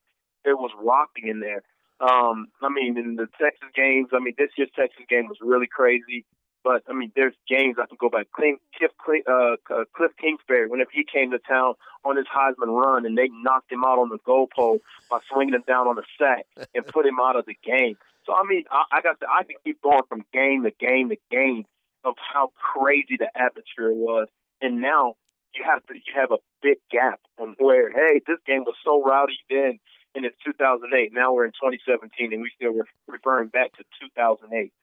it 0.45 0.57
was 0.57 0.71
rocking 0.81 1.27
in 1.27 1.39
there. 1.39 1.63
Um, 1.99 2.47
I 2.61 2.69
mean, 2.69 2.97
in 2.97 3.15
the 3.15 3.27
Texas 3.39 3.69
games, 3.75 4.09
I 4.13 4.19
mean, 4.19 4.33
this 4.37 4.51
year's 4.57 4.71
Texas 4.75 5.03
game 5.09 5.27
was 5.27 5.37
really 5.41 5.67
crazy. 5.67 6.25
But 6.63 6.83
I 6.89 6.93
mean, 6.93 7.11
there's 7.15 7.35
games 7.47 7.77
I 7.81 7.85
can 7.85 7.97
go 7.99 8.09
back. 8.09 8.27
Cliff, 8.31 8.57
Cliff, 9.03 9.23
uh, 9.29 9.55
uh, 9.73 9.85
Cliff 9.95 10.11
Kingsbury, 10.19 10.67
whenever 10.67 10.89
he 10.93 11.05
came 11.05 11.31
to 11.31 11.39
town 11.39 11.75
on 12.03 12.17
his 12.17 12.25
Heisman 12.27 12.67
run, 12.67 13.05
and 13.05 13.17
they 13.17 13.29
knocked 13.29 13.71
him 13.71 13.83
out 13.85 13.99
on 13.99 14.09
the 14.09 14.17
goal 14.25 14.49
goalpost 14.57 14.79
by 15.09 15.19
swinging 15.31 15.55
him 15.55 15.63
down 15.67 15.87
on 15.87 15.95
the 15.95 16.03
sack 16.17 16.45
and 16.75 16.85
put 16.85 17.05
him 17.05 17.19
out 17.21 17.37
of 17.37 17.45
the 17.45 17.57
game. 17.63 17.95
So 18.25 18.33
I 18.33 18.43
mean, 18.47 18.65
I, 18.71 18.83
I 18.91 19.01
got 19.01 19.19
to, 19.21 19.27
I 19.27 19.43
can 19.43 19.55
keep 19.63 19.81
going 19.81 20.03
from 20.09 20.25
game 20.33 20.63
to 20.63 20.71
game 20.71 21.09
to 21.09 21.17
game 21.31 21.65
of 22.03 22.15
how 22.17 22.51
crazy 22.55 23.17
the 23.17 23.29
atmosphere 23.35 23.93
was, 23.93 24.27
and 24.61 24.81
now 24.81 25.15
you 25.55 25.63
have 25.65 25.85
to 25.87 25.95
you 25.95 26.13
have 26.15 26.31
a 26.31 26.37
big 26.61 26.77
gap 26.91 27.19
on 27.39 27.55
where 27.59 27.89
hey, 27.91 28.21
this 28.27 28.39
game 28.45 28.63
was 28.65 28.75
so 28.83 29.01
rowdy 29.01 29.39
then, 29.49 29.79
and 30.13 30.25
it's 30.25 30.37
2008. 30.45 31.11
Now 31.13 31.33
we're 31.33 31.45
in 31.45 31.51
2017, 31.51 32.33
and 32.33 32.41
we 32.41 32.51
still 32.55 32.73
re- 32.73 32.83
referring 33.07 33.47
back 33.47 33.71
to 33.77 33.83
2008 34.01 34.73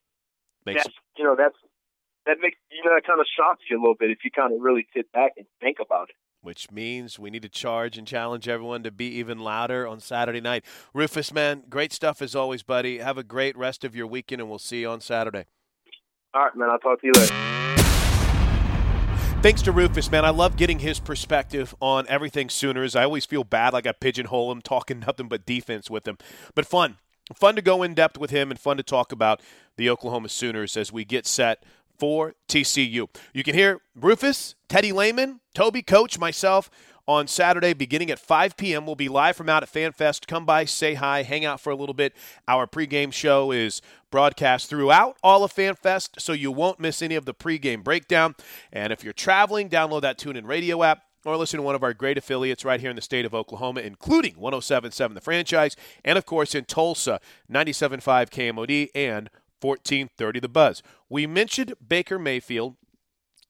Makes 0.67 0.85
that's 0.85 0.97
you 1.17 1.25
know 1.25 1.37
that's 1.37 1.57
that 2.27 2.39
makes 2.41 2.59
you 2.71 2.83
know 2.85 2.95
that 2.95 3.07
kind 3.07 3.21
of 3.21 3.27
shocks 3.39 3.63
you 3.71 3.79
a 3.79 3.81
little 3.81 3.95
bit 3.99 4.11
if 4.11 4.19
you 4.25 4.31
kind 4.31 4.53
of 4.53 4.61
really 4.61 4.87
sit 4.95 5.11
back 5.13 5.33
and 5.37 5.47
think 5.61 5.79
about 5.81 6.09
it. 6.11 6.17
which 6.43 6.71
means 6.71 7.19
we 7.19 7.31
need 7.31 7.43
to 7.43 7.49
charge 7.49 7.97
and 7.97 8.07
challenge 8.07 8.49
everyone 8.49 8.83
to 8.83 8.91
be 8.91 9.07
even 9.07 9.39
louder 9.39 9.87
on 9.87 10.01
Saturday 10.01 10.41
night. 10.41 10.65
Rufus, 10.93 11.33
man, 11.33 11.65
great 11.71 11.93
stuff 11.93 12.21
as 12.21 12.35
always, 12.37 12.63
buddy. 12.63 12.99
Have 12.99 13.17
a 13.19 13.25
great 13.25 13.57
rest 13.57 13.85
of 13.85 13.97
your 13.97 14.07
weekend, 14.07 14.41
and 14.41 14.51
we'll 14.51 14.59
see 14.59 14.81
you 14.81 14.89
on 14.89 15.01
Saturday. 15.01 15.45
All 16.35 16.45
right, 16.45 16.57
man. 16.57 16.69
I'll 16.71 16.79
talk 16.79 17.01
to 17.01 17.07
you 17.07 17.13
later. 17.15 17.35
Thanks 19.43 19.63
to 19.63 19.73
Rufus, 19.73 20.11
man. 20.11 20.25
I 20.25 20.31
love 20.31 20.57
getting 20.57 20.81
his 20.81 20.99
perspective 20.99 21.75
on 21.81 22.07
everything 22.09 22.49
Sooners. 22.49 22.97
I 22.97 23.05
always 23.05 23.25
feel 23.25 23.45
bad 23.45 23.73
like 23.73 23.87
I 23.87 23.93
pigeonhole 23.93 24.51
him, 24.51 24.61
talking 24.61 24.99
nothing 25.07 25.29
but 25.29 25.47
defense 25.47 25.89
with 25.89 26.07
him. 26.09 26.19
But 26.55 26.67
fun. 26.67 26.99
Fun 27.35 27.57
to 27.57 27.63
go 27.63 27.83
in 27.83 27.95
depth 27.95 28.19
with 28.19 28.31
him 28.31 28.51
and 28.51 28.61
fun 28.61 28.77
to 28.77 28.83
talk 28.83 29.11
about 29.11 29.41
the 29.77 29.91
Oklahoma 29.91 30.29
Sooners 30.29 30.77
as 30.77 30.93
we 30.93 31.05
get 31.05 31.27
set 31.27 31.65
for 31.99 32.35
TCU. 32.49 33.09
You 33.33 33.43
can 33.43 33.55
hear 33.55 33.81
Rufus, 33.95 34.55
Teddy 34.69 34.93
Lehman, 34.93 35.41
Toby, 35.55 35.83
Coach, 35.83 36.19
myself 36.19 36.71
on 37.09 37.29
Saturday 37.29 37.73
beginning 37.73 38.11
at 38.11 38.19
5 38.19 38.57
p.m. 38.57 38.85
We'll 38.87 38.97
be 38.97 39.09
live 39.09 39.37
from 39.37 39.49
out 39.49 39.63
at 39.63 39.73
FanFest. 39.73 40.27
Come 40.27 40.45
by, 40.45 40.65
say 40.65 40.95
hi, 40.95 41.23
hang 41.23 41.45
out 41.45 41.61
for 41.61 41.71
a 41.71 41.77
little 41.77 41.95
bit. 41.95 42.15
Our 42.49 42.67
pregame 42.67 43.13
show 43.13 43.53
is 43.53 43.81
broadcast 44.11 44.69
throughout 44.69 45.17
all 45.23 45.45
of 45.45 45.55
FanFest, 45.55 46.21
so 46.21 46.33
you 46.33 46.51
won't 46.51 46.81
miss 46.81 47.03
any 47.03 47.15
of 47.15 47.25
the 47.25 47.35
pregame 47.35 47.85
breakdown. 47.85 48.35
And 48.73 48.93
if 48.93 49.05
you're 49.05 49.13
traveling, 49.13 49.69
download 49.69 50.03
that 50.03 50.19
TuneIn 50.19 50.47
Radio 50.47 50.83
app 50.83 51.03
or 51.33 51.37
listen 51.37 51.59
to 51.59 51.63
one 51.63 51.75
of 51.75 51.83
our 51.83 51.95
great 51.95 52.19
affiliates 52.19 52.65
right 52.65 52.81
here 52.81 52.91
in 52.91 52.97
the 52.97 53.03
state 53.03 53.25
of 53.25 53.35
Oklahoma, 53.35 53.81
including 53.81 54.35
1077 54.37 55.15
The 55.15 55.21
Franchise, 55.21 55.77
and 56.05 56.19
of 56.19 56.27
course 56.27 56.55
in 56.55 56.65
Tulsa, 56.65 57.21
97.5 57.51 58.01
KMOD 58.31 58.89
and 58.95 59.31
1430 59.61 60.41
The 60.41 60.49
Buzz. 60.49 60.83
We 61.09 61.27
mentioned 61.27 61.75
Baker 61.87 62.19
Mayfield 62.19 62.77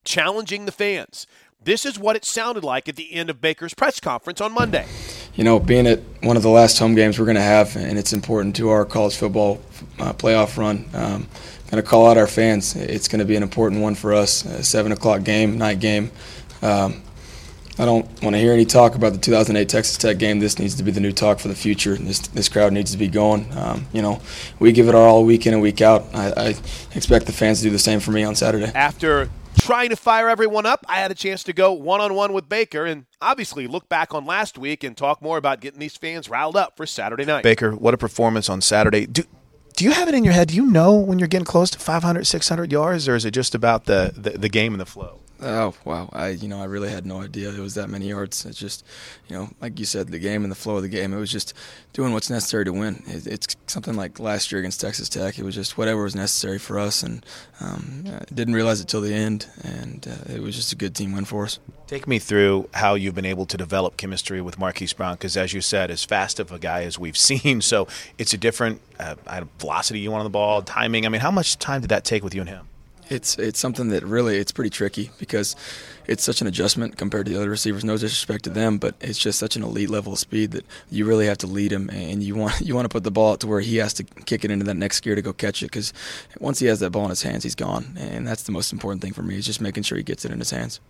challenging 0.05 0.67
the 0.67 0.73
fans. 0.73 1.27
This 1.63 1.85
is 1.85 1.99
what 1.99 2.15
it 2.15 2.25
sounded 2.25 2.63
like 2.63 2.89
at 2.89 2.97
the 2.97 3.13
end 3.13 3.29
of 3.29 3.41
Baker's 3.41 3.75
press 3.75 3.99
conference 3.99 4.41
on 4.41 4.53
Monday. 4.53 4.87
you 5.35 5.43
know, 5.43 5.59
being 5.59 5.87
at 5.87 6.01
one 6.23 6.37
of 6.37 6.43
the 6.43 6.49
last 6.49 6.79
home 6.79 6.95
games 6.95 7.19
we're 7.19 7.25
going 7.25 7.35
to 7.35 7.41
have, 7.41 7.77
and 7.77 7.99
it's 7.99 8.13
important 8.13 8.55
to 8.57 8.69
our 8.69 8.85
college 8.85 9.17
football 9.17 9.61
uh, 9.99 10.13
playoff 10.13 10.57
run. 10.57 10.89
Um, 10.95 11.27
going 11.71 11.83
to 11.83 11.89
call 11.89 12.07
out 12.09 12.17
our 12.17 12.27
fans. 12.27 12.77
It's 12.77 13.09
going 13.09 13.19
to 13.19 13.25
be 13.25 13.37
an 13.37 13.43
important 13.43 13.83
one 13.83 13.95
for 13.95 14.15
us. 14.15 14.45
A 14.45 14.63
seven 14.63 14.93
o'clock 14.93 15.25
game, 15.25 15.59
night 15.59 15.81
game. 15.81 16.11
Um, 16.63 17.03
I 17.79 17.85
don't 17.85 18.07
want 18.23 18.35
to 18.35 18.39
hear 18.39 18.53
any 18.53 18.65
talk 18.65 18.95
about 18.95 19.13
the 19.13 19.19
2008 19.19 19.69
Texas 19.69 19.99
Tech 19.99 20.17
game. 20.17 20.41
This 20.41 20.59
needs 20.59 20.75
to 20.77 20.83
be 20.83 20.91
the 20.91 21.01
new 21.01 21.13
talk 21.13 21.39
for 21.39 21.49
the 21.49 21.55
future. 21.55 21.95
This 21.97 22.21
this 22.21 22.49
crowd 22.49 22.73
needs 22.73 22.93
to 22.93 22.99
be 22.99 23.09
going. 23.09 23.53
Um, 23.57 23.87
you 23.93 24.01
know, 24.01 24.21
we 24.59 24.73
give 24.73 24.89
it 24.89 24.95
our 24.95 25.07
all 25.07 25.25
week 25.25 25.47
in 25.47 25.53
and 25.53 25.63
week 25.63 25.83
out. 25.83 26.07
I, 26.15 26.33
I 26.37 26.49
expect 26.95 27.27
the 27.27 27.33
fans 27.33 27.59
to 27.59 27.65
do 27.65 27.71
the 27.71 27.79
same 27.79 28.01
for 28.01 28.13
me 28.13 28.25
on 28.25 28.35
Saturday. 28.35 28.73
After 28.75 29.29
trying 29.59 29.91
to 29.91 29.97
fire 29.97 30.31
everyone 30.31 30.65
up, 30.65 30.87
I 30.89 30.97
had 30.97 31.11
a 31.11 31.15
chance 31.15 31.43
to 31.45 31.53
go 31.53 31.73
one 31.73 32.01
on 32.01 32.15
one 32.15 32.33
with 32.33 32.49
Baker 32.49 32.87
and 32.87 33.05
obviously 33.21 33.67
look 33.67 33.89
back 33.91 34.15
on 34.15 34.25
last 34.25 34.57
week 34.57 34.83
and 34.83 34.97
talk 34.97 35.21
more 35.21 35.37
about 35.37 35.61
getting 35.61 35.81
these 35.81 35.97
fans 35.97 36.31
riled 36.31 36.57
up 36.57 36.79
for 36.79 36.87
Saturday 36.87 37.27
night. 37.27 37.43
Baker, 37.43 37.75
what 37.75 37.93
a 37.93 37.99
performance 37.99 38.49
on 38.49 38.63
Saturday. 38.63 39.07
Do 39.07 39.25
do 39.77 39.85
you 39.85 39.91
have 39.91 40.09
it 40.09 40.15
in 40.15 40.25
your 40.25 40.33
head? 40.33 40.49
Do 40.49 40.57
you 40.57 40.65
know 40.65 40.95
when 40.95 41.19
you're 41.19 41.29
getting 41.29 41.45
close 41.45 41.71
to 41.73 41.79
500, 41.79 42.27
600 42.27 42.73
yards, 42.73 43.07
or 43.07 43.15
is 43.15 43.27
it 43.27 43.33
just 43.33 43.55
about 43.55 43.85
the, 43.85 44.11
the, 44.17 44.31
the 44.31 44.49
game 44.49 44.73
and 44.73 44.81
the 44.81 44.87
flow? 44.87 45.21
Oh 45.41 45.75
wow! 45.85 46.09
I 46.15 46.31
you 46.31 46.49
know 46.49 46.63
I 46.63 46.65
really 46.65 46.89
had 46.89 47.05
no 47.05 47.21
idea 47.21 47.51
it 47.51 47.59
was 47.59 47.75
that 47.75 47.91
many 47.91 48.09
yards. 48.09 48.47
It's 48.47 48.59
just 48.59 48.85
you 49.29 49.37
know 49.37 49.51
like 49.61 49.79
you 49.79 49.85
said 49.85 50.09
the 50.09 50.19
game 50.19 50.45
and 50.45 50.51
the 50.51 50.57
flow 50.57 50.77
of 50.77 50.83
the 50.83 50.89
game. 50.89 51.13
It 51.13 51.19
was 51.19 51.31
just 51.31 51.53
doing 51.93 52.15
what's 52.15 52.31
necessary 52.31 52.65
to 52.65 52.73
win. 52.73 53.03
It, 53.07 53.27
it's 53.27 53.57
something 53.67 53.97
like 53.97 54.19
last 54.19 54.51
year 54.51 54.61
against 54.61 54.81
Texas 54.81 55.11
Tech. 55.11 55.39
It 55.39 55.45
was 55.45 55.55
just 55.55 55.77
whatever 55.77 56.03
was 56.03 56.15
necessary 56.15 56.59
for 56.59 56.79
us, 56.79 57.03
and 57.03 57.25
um, 57.61 58.05
didn't 58.33 58.55
realize 58.55 58.81
it 58.81 58.89
till 58.89 59.03
the 59.03 59.13
end. 59.13 59.47
And 59.63 60.09
uh, 60.09 60.33
it 60.33 60.41
was 60.41 60.57
just 60.57 60.73
a 60.73 60.77
good 60.77 60.95
team 60.95 61.13
win 61.13 61.27
for 61.27 61.45
us. 61.45 61.59
Take 61.87 62.09
me 62.09 62.19
through 62.19 62.71
how 62.73 62.95
you've 62.95 63.15
been 63.15 63.27
able 63.27 63.45
to 63.47 63.59
develop 63.59 63.99
chemistry 63.99 64.41
with 64.41 64.59
Marquise 64.59 64.95
Brown, 64.95 65.17
because 65.17 65.37
as 65.37 65.53
you 65.53 65.61
said, 65.61 65.91
as 65.91 66.03
fast 66.03 66.41
of 66.41 66.51
a 66.51 66.59
guy 66.59 66.85
as 66.85 66.99
we've 66.99 67.17
seen, 67.29 67.61
so 67.61 67.89
it's 68.17 68.33
a 68.33 68.39
different 68.39 68.81
uh, 68.99 69.17
velocity 69.59 70.01
you 70.01 70.11
want 70.11 70.21
on 70.21 70.27
the 70.27 70.31
ball, 70.31 70.63
timing. 70.63 71.05
I 71.05 71.11
mean, 71.11 71.21
how 71.21 71.31
much 71.31 71.59
time 71.59 71.83
did 71.83 71.91
that 71.91 72.05
take 72.05 72.25
with 72.25 72.35
you 72.35 72.41
and 72.41 72.49
him? 72.49 72.69
It's 73.09 73.39
it's 73.39 73.61
something 73.61 73.89
that 73.91 74.03
really 74.05 74.37
it's 74.39 74.51
pretty 74.51 74.71
tricky 74.71 75.11
because 75.19 75.55
it's 76.07 76.25
such 76.25 76.41
an 76.41 76.47
adjustment 76.47 76.97
compared 76.97 77.27
to 77.27 77.33
the 77.33 77.39
other 77.39 77.51
receivers. 77.51 77.85
No 77.85 77.97
disrespect 77.97 78.45
to 78.45 78.51
them, 78.51 78.79
but 78.79 78.95
it's 79.01 79.19
just 79.19 79.39
such 79.39 79.55
an 79.55 79.63
elite 79.63 79.91
level 79.91 80.13
of 80.13 80.19
speed 80.19 80.51
that 80.53 80.65
you 80.91 81.05
really 81.05 81.27
have 81.27 81.39
to 81.39 81.47
lead 81.47 81.73
him, 81.73 81.89
and 81.91 82.23
you 82.23 82.35
want 82.35 82.61
you 82.61 82.75
want 82.75 82.85
to 82.85 82.89
put 82.89 83.05
the 83.05 83.11
ball 83.11 83.33
out 83.33 83.41
to 83.41 83.47
where 83.47 83.61
he 83.61 83.77
has 83.77 83.95
to 83.95 84.05
kick 84.05 84.45
it 84.45 84.51
into 84.51 84.65
that 84.65 84.77
next 84.77 85.01
gear 85.01 85.15
to 85.15 85.23
go 85.23 85.33
catch 85.33 85.63
it. 85.63 85.67
Because 85.67 85.93
once 86.41 86.59
he 86.59 86.67
has 86.67 86.81
that 86.81 86.91
ball 86.91 87.05
in 87.05 87.11
his 87.11 87.23
hands, 87.23 87.45
he's 87.45 87.55
gone, 87.55 87.97
and 87.97 88.27
that's 88.27 88.43
the 88.43 88.53
most 88.53 88.73
important 88.73 89.03
thing 89.03 89.13
for 89.13 89.23
me 89.23 89.37
is 89.37 89.47
just 89.47 89.61
making 89.61 89.85
sure 89.85 89.97
he 89.97 90.05
gets 90.05 90.25
it 90.25 90.33
in 90.33 90.39
his 90.39 90.51
hands. 90.51 90.81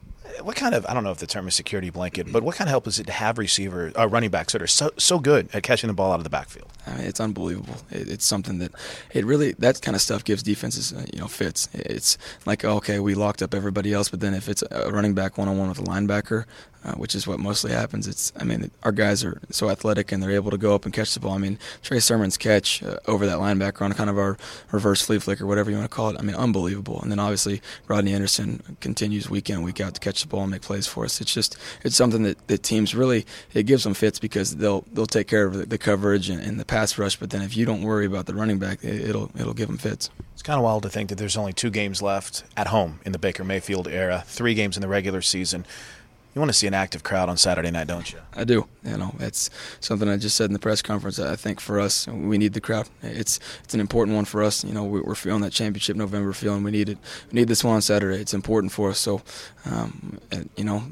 What 0.42 0.56
kind 0.56 0.74
of 0.74 0.86
I 0.86 0.94
don't 0.94 1.04
know 1.04 1.10
if 1.10 1.18
the 1.18 1.26
term 1.26 1.48
is 1.48 1.54
security 1.54 1.90
blanket, 1.90 2.32
but 2.32 2.42
what 2.42 2.56
kind 2.56 2.68
of 2.68 2.70
help 2.70 2.86
is 2.86 2.98
it 2.98 3.06
to 3.06 3.12
have 3.12 3.38
receiver 3.38 3.92
uh, 3.98 4.06
running 4.06 4.30
backs 4.30 4.52
that 4.52 4.62
are 4.62 4.66
so 4.66 4.90
so 4.98 5.18
good 5.18 5.48
at 5.52 5.62
catching 5.62 5.88
the 5.88 5.94
ball 5.94 6.12
out 6.12 6.20
of 6.20 6.24
the 6.24 6.30
backfield? 6.30 6.68
I 6.86 6.96
mean, 6.96 7.06
it's 7.06 7.20
unbelievable. 7.20 7.76
It, 7.90 8.08
it's 8.08 8.24
something 8.24 8.58
that 8.58 8.72
it 9.12 9.24
really 9.24 9.52
that 9.58 9.82
kind 9.82 9.94
of 9.94 10.00
stuff 10.02 10.24
gives 10.24 10.42
defenses 10.42 10.92
uh, 10.92 11.04
you 11.12 11.20
know 11.20 11.28
fits. 11.28 11.68
It's 11.72 12.18
like 12.44 12.64
okay, 12.64 13.00
we 13.00 13.14
locked 13.14 13.42
up 13.42 13.54
everybody 13.54 13.92
else, 13.92 14.08
but 14.08 14.20
then 14.20 14.34
if 14.34 14.48
it's 14.48 14.62
a 14.70 14.90
running 14.92 15.14
back 15.14 15.38
one 15.38 15.48
on 15.48 15.58
one 15.58 15.68
with 15.68 15.78
a 15.78 15.82
linebacker, 15.82 16.44
uh, 16.86 16.92
which 16.92 17.14
is 17.16 17.26
what 17.26 17.40
mostly 17.40 17.72
happens, 17.72 18.06
it's 18.06 18.32
I 18.38 18.44
mean 18.44 18.70
our 18.84 18.92
guys 18.92 19.24
are 19.24 19.40
so 19.50 19.70
athletic 19.70 20.12
and 20.12 20.22
they're 20.22 20.30
able 20.30 20.52
to 20.52 20.58
go 20.58 20.74
up 20.74 20.84
and 20.84 20.94
catch 20.94 21.12
the 21.14 21.20
ball. 21.20 21.32
I 21.32 21.38
mean 21.38 21.58
Trey 21.82 21.98
Sermon's 21.98 22.36
catch 22.36 22.82
uh, 22.82 22.98
over 23.08 23.26
that 23.26 23.38
linebacker 23.38 23.82
on 23.82 23.92
kind 23.92 24.08
of 24.08 24.18
our 24.18 24.36
reverse 24.70 25.02
flea 25.02 25.18
flicker, 25.18 25.46
whatever 25.46 25.70
you 25.70 25.76
want 25.76 25.90
to 25.90 25.94
call 25.94 26.10
it. 26.10 26.16
I 26.18 26.22
mean 26.22 26.36
unbelievable. 26.36 27.00
And 27.02 27.10
then 27.10 27.18
obviously 27.18 27.60
Rodney 27.88 28.14
Anderson 28.14 28.76
continues 28.80 29.28
week 29.28 29.50
in 29.50 29.62
week 29.62 29.80
out 29.80 29.94
to 29.94 30.00
catch 30.00 30.22
the 30.22 30.28
ball 30.28 30.42
and 30.42 30.50
make 30.52 30.62
plays 30.62 30.86
for 30.86 31.04
us. 31.04 31.20
It's 31.20 31.34
just 31.34 31.56
it's 31.82 31.96
something 31.96 32.22
that, 32.22 32.46
that 32.46 32.62
teams 32.62 32.94
really 32.94 33.26
it 33.52 33.64
gives 33.64 33.82
them 33.82 33.94
fits 33.94 34.20
because 34.20 34.56
they'll 34.56 34.84
they'll 34.92 35.06
take 35.06 35.26
care 35.26 35.44
of 35.44 35.54
the, 35.54 35.66
the 35.66 35.78
coverage 35.78 36.30
and, 36.30 36.40
and 36.40 36.60
the 36.60 36.64
pass 36.64 36.96
rush. 36.98 37.16
But 37.16 37.30
then 37.30 37.42
if 37.42 37.56
you 37.56 37.66
don't 37.66 37.82
worry 37.82 38.06
about 38.06 38.26
the 38.26 38.34
running 38.34 38.58
back, 38.58 38.84
it, 38.84 39.08
it'll 39.08 39.30
it'll 39.36 39.54
give 39.54 39.66
them 39.66 39.78
fits. 39.78 40.08
It's 40.34 40.42
kind 40.42 40.58
of 40.58 40.64
wild 40.64 40.82
to 40.82 40.90
think 40.90 41.08
that 41.08 41.16
there's 41.16 41.36
only 41.36 41.54
two 41.54 41.70
games 41.70 42.02
left 42.02 42.44
at 42.56 42.66
home 42.66 43.00
in 43.06 43.12
the 43.12 43.18
Baker 43.18 43.42
Mayfield 43.42 43.88
era, 43.88 44.22
three 44.26 44.52
games 44.54 44.76
in 44.76 44.82
the 44.82 44.88
regular 44.88 45.22
season. 45.22 45.64
You 46.36 46.40
want 46.40 46.50
to 46.50 46.58
see 46.58 46.66
an 46.66 46.74
active 46.74 47.02
crowd 47.02 47.30
on 47.30 47.38
Saturday 47.38 47.70
night, 47.70 47.86
don't 47.86 48.12
you? 48.12 48.18
I 48.34 48.44
do. 48.44 48.68
You 48.84 48.98
know, 48.98 49.14
that's 49.16 49.48
something 49.80 50.06
I 50.06 50.18
just 50.18 50.36
said 50.36 50.50
in 50.50 50.52
the 50.52 50.58
press 50.58 50.82
conference. 50.82 51.18
I 51.18 51.34
think 51.34 51.60
for 51.60 51.80
us, 51.80 52.06
we 52.06 52.36
need 52.36 52.52
the 52.52 52.60
crowd. 52.60 52.90
It's 53.02 53.40
it's 53.64 53.72
an 53.72 53.80
important 53.80 54.16
one 54.16 54.26
for 54.26 54.42
us. 54.42 54.62
You 54.62 54.74
know, 54.74 54.84
we're 54.84 55.14
feeling 55.14 55.40
that 55.40 55.52
championship 55.52 55.96
November 55.96 56.34
feeling. 56.34 56.62
We 56.62 56.72
need 56.72 56.90
it. 56.90 56.98
We 57.32 57.40
need 57.40 57.48
this 57.48 57.64
one 57.64 57.76
on 57.76 57.80
Saturday. 57.80 58.20
It's 58.20 58.34
important 58.34 58.70
for 58.70 58.90
us. 58.90 58.98
So, 58.98 59.22
um, 59.64 60.18
you 60.58 60.64
know, 60.64 60.82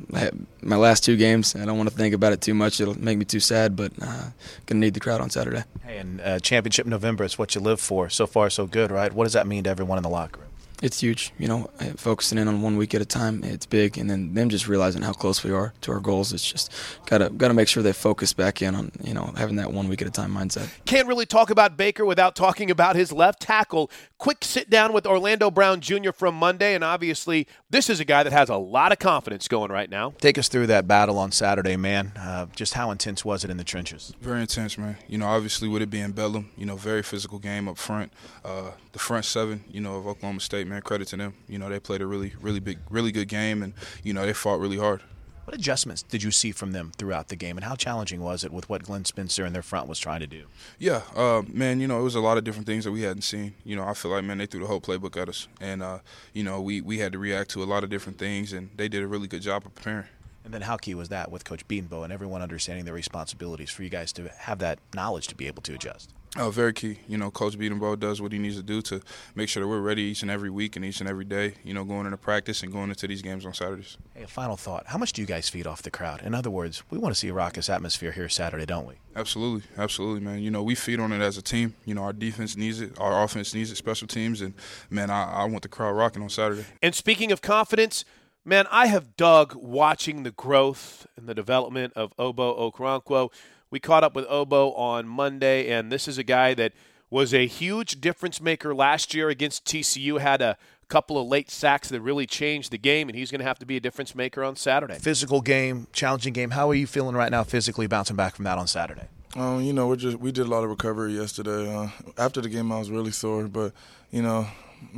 my 0.62 0.76
last 0.76 1.04
two 1.04 1.18
games, 1.18 1.54
I 1.54 1.66
don't 1.66 1.76
want 1.76 1.90
to 1.90 1.94
think 1.94 2.14
about 2.14 2.32
it 2.32 2.40
too 2.40 2.54
much. 2.54 2.80
It'll 2.80 2.98
make 2.98 3.18
me 3.18 3.26
too 3.26 3.38
sad, 3.38 3.76
but 3.76 3.92
uh, 4.00 4.30
gonna 4.64 4.80
need 4.80 4.94
the 4.94 5.00
crowd 5.00 5.20
on 5.20 5.28
Saturday. 5.28 5.64
Hey, 5.84 5.98
and 5.98 6.22
uh, 6.22 6.38
championship 6.38 6.86
November 6.86 7.22
is 7.22 7.38
what 7.38 7.54
you 7.54 7.60
live 7.60 7.82
for. 7.82 8.08
So 8.08 8.26
far, 8.26 8.48
so 8.48 8.66
good, 8.66 8.90
right? 8.90 9.12
What 9.12 9.24
does 9.24 9.34
that 9.34 9.46
mean 9.46 9.64
to 9.64 9.70
everyone 9.70 9.98
in 9.98 10.04
the 10.04 10.08
locker 10.08 10.40
room? 10.40 10.48
It's 10.82 11.00
huge, 11.00 11.32
you 11.38 11.48
know, 11.48 11.70
uh, 11.80 11.92
focusing 11.96 12.36
in 12.38 12.48
on 12.48 12.60
one 12.60 12.76
week 12.76 12.94
at 12.94 13.00
a 13.00 13.04
time. 13.04 13.42
It's 13.44 13.66
big, 13.66 13.96
and 13.96 14.10
then 14.10 14.34
them 14.34 14.48
just 14.48 14.68
realizing 14.68 15.02
how 15.02 15.12
close 15.12 15.42
we 15.42 15.50
are 15.50 15.72
to 15.82 15.92
our 15.92 16.00
goals. 16.00 16.32
It's 16.32 16.50
just 16.50 16.70
gotta 17.06 17.30
gotta 17.30 17.54
make 17.54 17.68
sure 17.68 17.82
they 17.82 17.92
focus 17.92 18.32
back 18.32 18.60
in 18.60 18.74
on 18.74 18.90
you 19.02 19.14
know 19.14 19.32
having 19.36 19.56
that 19.56 19.72
one 19.72 19.88
week 19.88 20.02
at 20.02 20.08
a 20.08 20.10
time 20.10 20.32
mindset. 20.32 20.68
Can't 20.84 21.08
really 21.08 21.26
talk 21.26 21.50
about 21.50 21.76
Baker 21.76 22.04
without 22.04 22.36
talking 22.36 22.70
about 22.70 22.96
his 22.96 23.12
left 23.12 23.40
tackle. 23.40 23.90
Quick 24.18 24.44
sit 24.44 24.68
down 24.68 24.92
with 24.92 25.06
Orlando 25.06 25.50
Brown 25.50 25.80
Jr. 25.80 26.12
from 26.12 26.34
Monday, 26.34 26.74
and 26.74 26.82
obviously 26.82 27.46
this 27.70 27.88
is 27.88 28.00
a 28.00 28.04
guy 28.04 28.22
that 28.22 28.32
has 28.32 28.48
a 28.48 28.56
lot 28.56 28.92
of 28.92 28.98
confidence 28.98 29.48
going 29.48 29.70
right 29.70 29.90
now. 29.90 30.14
Take 30.20 30.38
us 30.38 30.48
through 30.48 30.66
that 30.68 30.86
battle 30.86 31.18
on 31.18 31.32
Saturday, 31.32 31.76
man. 31.76 32.12
Uh, 32.16 32.46
just 32.54 32.74
how 32.74 32.90
intense 32.90 33.24
was 33.24 33.44
it 33.44 33.50
in 33.50 33.56
the 33.56 33.64
trenches? 33.64 34.12
Very 34.20 34.40
intense, 34.40 34.76
man. 34.78 34.96
You 35.08 35.18
know, 35.18 35.26
obviously 35.26 35.68
with 35.68 35.82
it 35.82 35.90
being 35.90 36.12
Bedlam, 36.12 36.50
you 36.56 36.66
know, 36.66 36.76
very 36.76 37.02
physical 37.02 37.38
game 37.38 37.68
up 37.68 37.78
front. 37.78 38.12
Uh, 38.44 38.72
the 38.92 38.98
front 38.98 39.24
seven, 39.24 39.64
you 39.68 39.80
know, 39.80 39.96
of 39.96 40.06
Oklahoma 40.06 40.40
State, 40.40 40.63
man, 40.64 40.82
credit 40.82 41.08
to 41.08 41.16
them. 41.16 41.34
You 41.48 41.58
know, 41.58 41.68
they 41.68 41.80
played 41.80 42.00
a 42.00 42.06
really, 42.06 42.32
really 42.40 42.60
big, 42.60 42.78
really 42.90 43.12
good 43.12 43.28
game, 43.28 43.62
and 43.62 43.74
you 44.02 44.12
know, 44.12 44.24
they 44.26 44.32
fought 44.32 44.60
really 44.60 44.78
hard. 44.78 45.02
What 45.44 45.54
adjustments 45.54 46.02
did 46.02 46.22
you 46.22 46.30
see 46.30 46.52
from 46.52 46.72
them 46.72 46.92
throughout 46.96 47.28
the 47.28 47.36
game, 47.36 47.58
and 47.58 47.64
how 47.64 47.74
challenging 47.76 48.22
was 48.22 48.44
it 48.44 48.52
with 48.52 48.70
what 48.70 48.84
Glenn 48.84 49.04
Spencer 49.04 49.44
and 49.44 49.54
their 49.54 49.62
front 49.62 49.88
was 49.88 49.98
trying 49.98 50.20
to 50.20 50.26
do? 50.26 50.46
Yeah, 50.78 51.02
uh, 51.14 51.42
man, 51.46 51.80
you 51.80 51.86
know, 51.86 52.00
it 52.00 52.02
was 52.02 52.14
a 52.14 52.20
lot 52.20 52.38
of 52.38 52.44
different 52.44 52.66
things 52.66 52.84
that 52.84 52.92
we 52.92 53.02
hadn't 53.02 53.22
seen. 53.22 53.54
You 53.62 53.76
know, 53.76 53.84
I 53.84 53.92
feel 53.92 54.10
like, 54.10 54.24
man, 54.24 54.38
they 54.38 54.46
threw 54.46 54.60
the 54.60 54.66
whole 54.66 54.80
playbook 54.80 55.20
at 55.20 55.28
us, 55.28 55.46
and 55.60 55.82
uh, 55.82 55.98
you 56.32 56.44
know, 56.44 56.62
we 56.62 56.80
we 56.80 56.98
had 56.98 57.12
to 57.12 57.18
react 57.18 57.50
to 57.50 57.62
a 57.62 57.66
lot 57.66 57.84
of 57.84 57.90
different 57.90 58.18
things, 58.18 58.54
and 58.54 58.70
they 58.76 58.88
did 58.88 59.02
a 59.02 59.06
really 59.06 59.26
good 59.26 59.42
job 59.42 59.66
of 59.66 59.74
preparing. 59.74 60.06
And 60.44 60.52
then 60.52 60.62
how 60.62 60.76
key 60.76 60.94
was 60.94 61.08
that 61.08 61.30
with 61.30 61.44
Coach 61.44 61.66
Bedenbaugh 61.66 62.04
and 62.04 62.12
everyone 62.12 62.42
understanding 62.42 62.84
their 62.84 62.94
responsibilities 62.94 63.70
for 63.70 63.82
you 63.82 63.88
guys 63.88 64.12
to 64.14 64.28
have 64.28 64.58
that 64.58 64.78
knowledge 64.94 65.26
to 65.28 65.34
be 65.34 65.46
able 65.46 65.62
to 65.62 65.74
adjust? 65.74 66.10
Oh, 66.36 66.50
very 66.50 66.72
key. 66.72 66.98
You 67.06 67.16
know, 67.16 67.30
Coach 67.30 67.56
Bedenbaugh 67.56 67.98
does 67.98 68.20
what 68.20 68.32
he 68.32 68.38
needs 68.38 68.56
to 68.56 68.62
do 68.62 68.82
to 68.82 69.00
make 69.36 69.48
sure 69.48 69.62
that 69.62 69.68
we're 69.68 69.80
ready 69.80 70.02
each 70.02 70.22
and 70.22 70.30
every 70.30 70.50
week 70.50 70.74
and 70.74 70.84
each 70.84 71.00
and 71.00 71.08
every 71.08 71.24
day. 71.24 71.54
You 71.62 71.74
know, 71.74 71.84
going 71.84 72.06
into 72.06 72.16
practice 72.16 72.64
and 72.64 72.72
going 72.72 72.88
into 72.88 73.06
these 73.06 73.22
games 73.22 73.46
on 73.46 73.54
Saturdays. 73.54 73.96
Hey, 74.14 74.24
a 74.24 74.26
final 74.26 74.56
thought: 74.56 74.86
How 74.88 74.98
much 74.98 75.12
do 75.12 75.20
you 75.20 75.26
guys 75.28 75.48
feed 75.48 75.66
off 75.66 75.82
the 75.82 75.92
crowd? 75.92 76.22
In 76.22 76.34
other 76.34 76.50
words, 76.50 76.82
we 76.90 76.98
want 76.98 77.14
to 77.14 77.18
see 77.18 77.28
a 77.28 77.32
raucous 77.32 77.68
atmosphere 77.68 78.10
here 78.10 78.28
Saturday, 78.28 78.66
don't 78.66 78.86
we? 78.86 78.94
Absolutely, 79.14 79.62
absolutely, 79.78 80.20
man. 80.20 80.40
You 80.40 80.50
know, 80.50 80.64
we 80.64 80.74
feed 80.74 80.98
on 80.98 81.12
it 81.12 81.20
as 81.20 81.38
a 81.38 81.42
team. 81.42 81.76
You 81.84 81.94
know, 81.94 82.02
our 82.02 82.12
defense 82.12 82.56
needs 82.56 82.80
it, 82.80 82.98
our 82.98 83.22
offense 83.22 83.54
needs 83.54 83.70
it, 83.70 83.76
special 83.76 84.08
teams, 84.08 84.40
and 84.40 84.54
man, 84.90 85.10
I, 85.10 85.24
I 85.24 85.44
want 85.44 85.62
the 85.62 85.68
crowd 85.68 85.92
rocking 85.92 86.22
on 86.22 86.30
Saturday. 86.30 86.64
And 86.82 86.94
speaking 86.94 87.30
of 87.30 87.42
confidence. 87.42 88.04
Man, 88.46 88.66
I 88.70 88.88
have 88.88 89.16
dug 89.16 89.54
watching 89.54 90.22
the 90.22 90.30
growth 90.30 91.06
and 91.16 91.26
the 91.26 91.34
development 91.34 91.94
of 91.96 92.14
Ogbo 92.18 92.58
Okoronkwo. 92.58 93.32
We 93.70 93.80
caught 93.80 94.04
up 94.04 94.14
with 94.14 94.28
Ogbo 94.28 94.78
on 94.78 95.08
Monday, 95.08 95.70
and 95.70 95.90
this 95.90 96.06
is 96.06 96.18
a 96.18 96.22
guy 96.22 96.52
that 96.52 96.74
was 97.08 97.32
a 97.32 97.46
huge 97.46 98.02
difference 98.02 98.42
maker 98.42 98.74
last 98.74 99.14
year 99.14 99.30
against 99.30 99.64
TCU. 99.64 100.20
Had 100.20 100.42
a 100.42 100.58
couple 100.88 101.18
of 101.18 101.26
late 101.26 101.50
sacks 101.50 101.88
that 101.88 102.02
really 102.02 102.26
changed 102.26 102.70
the 102.70 102.76
game, 102.76 103.08
and 103.08 103.16
he's 103.16 103.30
going 103.30 103.38
to 103.38 103.46
have 103.46 103.58
to 103.60 103.66
be 103.66 103.78
a 103.78 103.80
difference 103.80 104.14
maker 104.14 104.44
on 104.44 104.56
Saturday. 104.56 104.98
Physical 104.98 105.40
game, 105.40 105.86
challenging 105.94 106.34
game. 106.34 106.50
How 106.50 106.68
are 106.68 106.74
you 106.74 106.86
feeling 106.86 107.16
right 107.16 107.30
now, 107.30 107.44
physically 107.44 107.86
bouncing 107.86 108.16
back 108.16 108.34
from 108.36 108.44
that 108.44 108.58
on 108.58 108.66
Saturday? 108.66 109.08
Um, 109.36 109.62
you 109.62 109.72
know, 109.72 109.86
we 109.86 109.96
just 109.96 110.18
we 110.18 110.32
did 110.32 110.44
a 110.44 110.50
lot 110.50 110.64
of 110.64 110.70
recovery 110.70 111.14
yesterday. 111.14 111.74
Uh, 111.74 111.88
after 112.18 112.42
the 112.42 112.50
game, 112.50 112.70
I 112.70 112.78
was 112.78 112.90
really 112.90 113.10
sore, 113.10 113.48
but 113.48 113.72
you 114.10 114.20
know, 114.20 114.46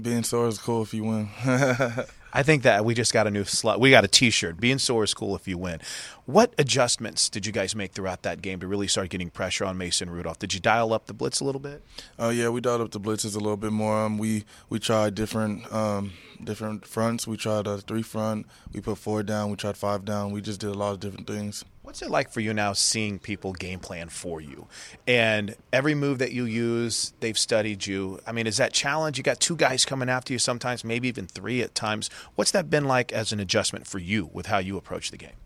being 0.01 0.23
sore 0.23 0.49
is 0.49 0.59
cool 0.59 0.83
if 0.83 0.93
you 0.95 1.05
win. 1.05 1.29
I 2.33 2.43
think 2.43 2.65
that 2.65 2.85
we 2.85 2.93
just 2.93 3.15
got 3.15 3.27
a 3.27 3.31
new 3.31 3.45
slot. 3.45 3.81
We 3.81 3.91
got 3.91 4.05
a 4.05 4.09
T-shirt. 4.09 4.61
Being 4.61 4.79
sore 4.79 5.05
is 5.05 5.15
cool 5.15 5.35
if 5.35 5.49
you 5.49 5.57
win. 5.57 5.81
What 6.27 6.53
adjustments 6.59 7.31
did 7.31 7.47
you 7.47 7.53
guys 7.53 7.75
make 7.75 7.93
throughout 7.93 8.25
that 8.25 8.43
game 8.43 8.61
to 8.61 8.67
really 8.67 8.89
start 8.89 9.09
getting 9.09 9.31
pressure 9.31 9.65
on 9.65 9.79
Mason 9.79 10.11
Rudolph? 10.11 10.39
Did 10.39 10.53
you 10.53 10.61
dial 10.61 10.93
up 10.93 11.07
the 11.07 11.15
blitz 11.15 11.41
a 11.41 11.45
little 11.45 11.63
bit? 11.63 11.83
Oh 12.19 12.27
uh, 12.27 12.31
yeah, 12.31 12.51
we 12.51 12.61
dialed 12.61 12.83
up 12.83 12.91
the 12.91 13.01
blitzes 13.01 13.35
a 13.37 13.39
little 13.39 13.57
bit 13.57 13.73
more. 13.73 14.05
Um, 14.05 14.19
we 14.19 14.45
we 14.69 14.79
tried 14.79 15.15
different 15.15 15.73
um, 15.73 16.13
different 16.45 16.85
fronts. 16.85 17.27
We 17.27 17.39
tried 17.39 17.67
a 17.67 17.79
three 17.79 18.03
front. 18.03 18.47
We 18.71 18.83
put 18.83 18.99
four 18.99 19.23
down. 19.23 19.51
We 19.51 19.57
tried 19.57 19.79
five 19.79 20.05
down. 20.05 20.33
We 20.33 20.43
just 20.43 20.61
did 20.61 20.69
a 20.69 20.75
lot 20.75 20.93
of 20.93 21.01
different 21.01 21.27
things. 21.27 21.65
What's 21.87 22.03
it 22.03 22.11
like 22.11 22.33
for 22.33 22.41
you 22.41 22.53
now 22.53 22.73
seeing 22.73 23.21
people 23.21 23.53
game 23.53 23.79
plan 23.79 24.09
for 24.09 24.41
you? 24.41 24.67
And 25.07 25.55
every 25.73 25.95
move 25.95 26.19
that 26.19 26.33
you 26.33 26.45
use, 26.45 27.13
they've 27.21 27.39
studied 27.39 27.87
you. 27.87 28.19
I 28.27 28.33
mean, 28.33 28.49
is 28.49 28.57
that 28.57 28.73
challenge? 28.73 29.19
You 29.19 29.23
got 29.23 29.39
two 29.39 29.55
guys 29.55 29.85
coming 29.85 30.09
after 30.09 30.33
you 30.33 30.41
sometimes, 30.41 30.83
maybe 30.83 31.07
even 31.07 31.29
three 31.29 31.63
at 31.63 31.77
times. 31.77 32.11
What's 32.35 32.51
that 32.51 32.69
been 32.69 32.87
like 32.87 33.13
as 33.13 33.31
an 33.31 33.39
adjustment 33.39 33.87
for 33.87 34.01
you 34.01 34.29
with 34.33 34.47
how 34.47 34.59
you 34.59 34.77
approach 34.77 35.13
the 35.13 35.17
game? 35.17 35.37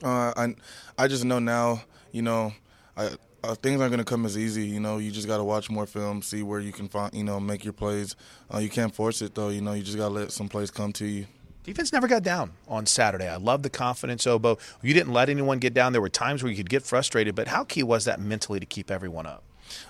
Uh, 0.00 0.32
I 0.36 0.54
I 0.96 1.08
just 1.08 1.24
know 1.24 1.40
now, 1.40 1.82
you 2.12 2.22
know, 2.22 2.52
I, 2.96 3.10
uh, 3.42 3.56
things 3.56 3.80
aren't 3.80 3.90
going 3.90 3.98
to 3.98 4.04
come 4.04 4.24
as 4.24 4.38
easy. 4.38 4.68
You 4.68 4.78
know, 4.78 4.98
you 4.98 5.10
just 5.10 5.26
got 5.26 5.38
to 5.38 5.44
watch 5.44 5.68
more 5.68 5.84
film, 5.84 6.22
see 6.22 6.44
where 6.44 6.60
you 6.60 6.70
can 6.70 6.86
find, 6.86 7.12
you 7.12 7.24
know, 7.24 7.40
make 7.40 7.64
your 7.64 7.72
plays. 7.72 8.14
Uh, 8.54 8.58
you 8.58 8.68
can't 8.68 8.94
force 8.94 9.20
it 9.20 9.34
though. 9.34 9.48
You 9.48 9.62
know, 9.62 9.72
you 9.72 9.82
just 9.82 9.98
got 9.98 10.10
to 10.10 10.14
let 10.14 10.30
some 10.30 10.48
plays 10.48 10.70
come 10.70 10.92
to 10.92 11.06
you. 11.06 11.26
Defense 11.68 11.92
never 11.92 12.08
got 12.08 12.22
down 12.22 12.52
on 12.66 12.86
Saturday. 12.86 13.28
I 13.28 13.36
love 13.36 13.62
the 13.62 13.68
confidence, 13.68 14.24
Ogbo. 14.24 14.58
You 14.80 14.94
didn't 14.94 15.12
let 15.12 15.28
anyone 15.28 15.58
get 15.58 15.74
down. 15.74 15.92
There 15.92 16.00
were 16.00 16.08
times 16.08 16.42
where 16.42 16.48
you 16.48 16.56
could 16.56 16.70
get 16.70 16.82
frustrated, 16.82 17.34
but 17.34 17.48
how 17.48 17.62
key 17.62 17.82
was 17.82 18.06
that 18.06 18.18
mentally 18.18 18.58
to 18.58 18.64
keep 18.64 18.90
everyone 18.90 19.26
up? 19.26 19.42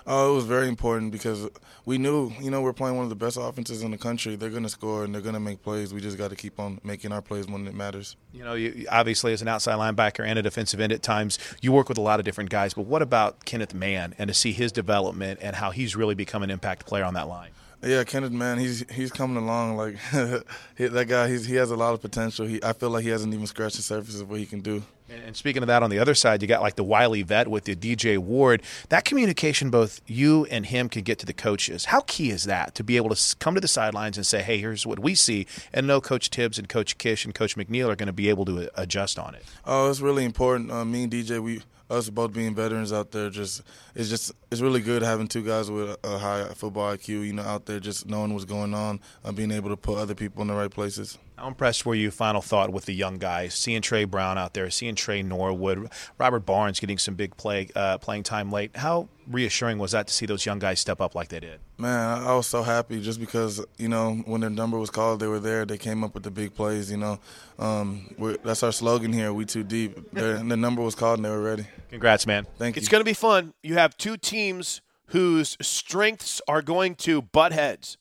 Oh, 0.05 0.33
it 0.33 0.35
was 0.35 0.43
very 0.43 0.67
important 0.67 1.13
because 1.13 1.47
we 1.85 1.97
knew, 1.97 2.33
you 2.41 2.51
know, 2.51 2.61
we're 2.61 2.73
playing 2.73 2.97
one 2.97 3.05
of 3.05 3.09
the 3.09 3.15
best 3.15 3.37
offenses 3.39 3.81
in 3.81 3.91
the 3.91 3.97
country. 3.97 4.35
They're 4.35 4.49
going 4.49 4.63
to 4.63 4.69
score 4.69 5.05
and 5.05 5.15
they're 5.15 5.21
going 5.21 5.35
to 5.35 5.39
make 5.39 5.63
plays. 5.63 5.93
We 5.93 6.01
just 6.01 6.17
got 6.17 6.31
to 6.31 6.35
keep 6.35 6.59
on 6.59 6.81
making 6.83 7.13
our 7.13 7.21
plays 7.21 7.47
when 7.47 7.65
it 7.65 7.73
matters. 7.73 8.17
You 8.33 8.43
know, 8.43 8.55
you, 8.55 8.85
obviously 8.91 9.31
as 9.31 9.41
an 9.41 9.47
outside 9.47 9.75
linebacker 9.75 10.27
and 10.27 10.37
a 10.37 10.41
defensive 10.41 10.81
end 10.81 10.91
at 10.91 11.01
times, 11.01 11.39
you 11.61 11.71
work 11.71 11.87
with 11.87 11.97
a 11.97 12.01
lot 12.01 12.19
of 12.19 12.25
different 12.25 12.49
guys. 12.49 12.73
But 12.73 12.87
what 12.87 13.01
about 13.01 13.45
Kenneth 13.45 13.73
Mann 13.73 14.15
and 14.17 14.27
to 14.27 14.33
see 14.33 14.51
his 14.51 14.73
development 14.73 15.39
and 15.41 15.55
how 15.55 15.71
he's 15.71 15.95
really 15.95 16.15
become 16.15 16.43
an 16.43 16.49
impact 16.49 16.85
player 16.85 17.05
on 17.05 17.13
that 17.13 17.29
line? 17.29 17.51
Yeah, 17.81 18.03
Kenneth, 18.03 18.33
man, 18.33 18.57
he's 18.57 18.83
he's 18.91 19.11
coming 19.11 19.37
along. 19.41 19.77
Like 19.77 19.95
that 20.11 21.05
guy, 21.07 21.29
he's 21.29 21.45
he 21.45 21.55
has 21.55 21.71
a 21.71 21.77
lot 21.77 21.93
of 21.93 22.01
potential. 22.01 22.45
He, 22.45 22.61
I 22.61 22.73
feel 22.73 22.89
like 22.89 23.03
he 23.03 23.09
hasn't 23.09 23.33
even 23.33 23.47
scratched 23.47 23.77
the 23.77 23.81
surface 23.81 24.19
of 24.19 24.29
what 24.29 24.39
he 24.39 24.45
can 24.45 24.59
do. 24.59 24.83
And 25.09 25.35
speaking 25.35 25.63
of 25.63 25.67
that, 25.67 25.81
on 25.81 25.89
the 25.89 25.97
other 25.97 26.13
side, 26.13 26.41
you 26.41 26.47
got 26.47 26.61
like 26.61 26.75
the 26.75 26.83
wily 26.83 27.23
vet 27.23 27.47
with 27.47 27.63
the 27.63 27.75
DJ 27.75 28.17
Ward. 28.17 28.61
That 28.89 29.05
communication, 29.05 29.69
both 29.69 30.01
you 30.05 30.45
and 30.51 30.65
him, 30.65 30.89
can 30.89 31.03
get 31.03 31.17
to 31.19 31.25
the 31.25 31.33
coaches. 31.33 31.85
How 31.85 32.01
key 32.01 32.29
is 32.29 32.43
that 32.43 32.75
to 32.75 32.83
be 32.83 32.97
able 32.97 33.15
to 33.15 33.35
come 33.37 33.55
to 33.55 33.61
the 33.61 33.67
sidelines 33.67 34.17
and 34.17 34.25
say, 34.25 34.41
"Hey, 34.43 34.59
here's 34.59 34.85
what 34.85 34.99
we 34.99 35.15
see," 35.15 35.47
and 35.73 35.87
know 35.87 36.01
Coach 36.01 36.29
Tibbs 36.29 36.59
and 36.59 36.67
Coach 36.67 36.97
Kish 36.97 37.23
and 37.23 37.33
Coach 37.33 37.55
McNeill 37.55 37.89
are 37.89 37.95
going 37.95 38.07
to 38.07 38.13
be 38.13 38.27
able 38.27 38.43
to 38.45 38.69
adjust 38.75 39.17
on 39.17 39.35
it. 39.35 39.43
Oh, 39.65 39.89
it's 39.89 40.01
really 40.01 40.25
important. 40.25 40.69
Uh, 40.69 40.83
me 40.83 41.03
and 41.03 41.11
DJ, 41.11 41.41
we 41.41 41.61
us 41.89 42.09
both 42.09 42.33
being 42.33 42.53
veterans 42.53 42.93
out 42.93 43.11
there 43.11 43.29
just 43.29 43.63
it's 43.95 44.09
just 44.09 44.31
it's 44.51 44.61
really 44.61 44.81
good 44.81 45.01
having 45.01 45.27
two 45.27 45.43
guys 45.43 45.71
with 45.71 45.97
a 46.03 46.17
high 46.17 46.45
football 46.55 46.95
IQ, 46.95 47.07
you 47.25 47.33
know, 47.33 47.43
out 47.43 47.65
there 47.65 47.79
just 47.79 48.07
knowing 48.07 48.33
what's 48.33 48.45
going 48.45 48.73
on 48.73 48.99
and 49.23 49.35
being 49.35 49.51
able 49.51 49.69
to 49.69 49.77
put 49.77 49.97
other 49.97 50.15
people 50.15 50.41
in 50.41 50.47
the 50.47 50.53
right 50.53 50.71
places. 50.71 51.17
How 51.39 51.47
impressed 51.47 51.85
were 51.85 51.95
you, 51.95 52.11
final 52.11 52.41
thought, 52.41 52.73
with 52.73 52.83
the 52.83 52.93
young 52.93 53.17
guys? 53.17 53.53
Seeing 53.53 53.81
Tre 53.81 54.03
Brown 54.03 54.37
out 54.37 54.53
there, 54.53 54.69
seeing 54.69 54.93
Tre 54.95 55.23
Norwood, 55.23 55.89
Robert 56.17 56.41
Barnes 56.41 56.81
getting 56.81 56.97
some 56.97 57.15
big 57.15 57.37
play 57.37 57.69
uh, 57.77 57.97
playing 57.97 58.23
time 58.23 58.51
late. 58.51 58.75
How 58.75 59.07
reassuring 59.25 59.77
was 59.77 59.93
that 59.93 60.07
to 60.07 60.13
see 60.13 60.25
those 60.25 60.45
young 60.45 60.59
guys 60.59 60.81
step 60.81 60.99
up 60.99 61.15
like 61.15 61.29
they 61.29 61.39
did? 61.39 61.61
Man, 61.77 62.23
I 62.23 62.33
was 62.33 62.45
so 62.45 62.61
happy 62.61 63.01
just 63.01 63.21
because, 63.21 63.63
you 63.77 63.87
know, 63.87 64.15
when 64.25 64.41
their 64.41 64.49
number 64.49 64.77
was 64.77 64.89
called, 64.89 65.21
they 65.21 65.27
were 65.27 65.39
there. 65.39 65.65
They 65.65 65.77
came 65.77 66.03
up 66.03 66.13
with 66.13 66.23
the 66.23 66.31
big 66.31 66.53
plays, 66.55 66.91
you 66.91 66.97
know. 66.97 67.19
Um, 67.57 68.13
that's 68.43 68.61
our 68.61 68.73
slogan 68.73 69.13
here, 69.13 69.31
we 69.31 69.45
too 69.45 69.63
deep. 69.63 70.11
the 70.11 70.43
number 70.43 70.81
was 70.81 70.95
called 70.95 71.19
and 71.19 71.25
they 71.25 71.29
were 71.29 71.41
ready. 71.41 71.67
Congrats, 71.89 72.27
man. 72.27 72.47
Thank 72.57 72.75
you. 72.75 72.81
It's 72.81 72.89
going 72.89 73.01
to 73.01 73.09
be 73.09 73.13
fun. 73.13 73.53
You 73.63 73.75
have 73.75 73.95
two 73.95 74.17
teams 74.17 74.81
whose 75.07 75.55
strengths 75.61 76.41
are 76.49 76.61
going 76.61 76.95
to 76.95 77.21
butt 77.21 77.53
heads. 77.53 77.97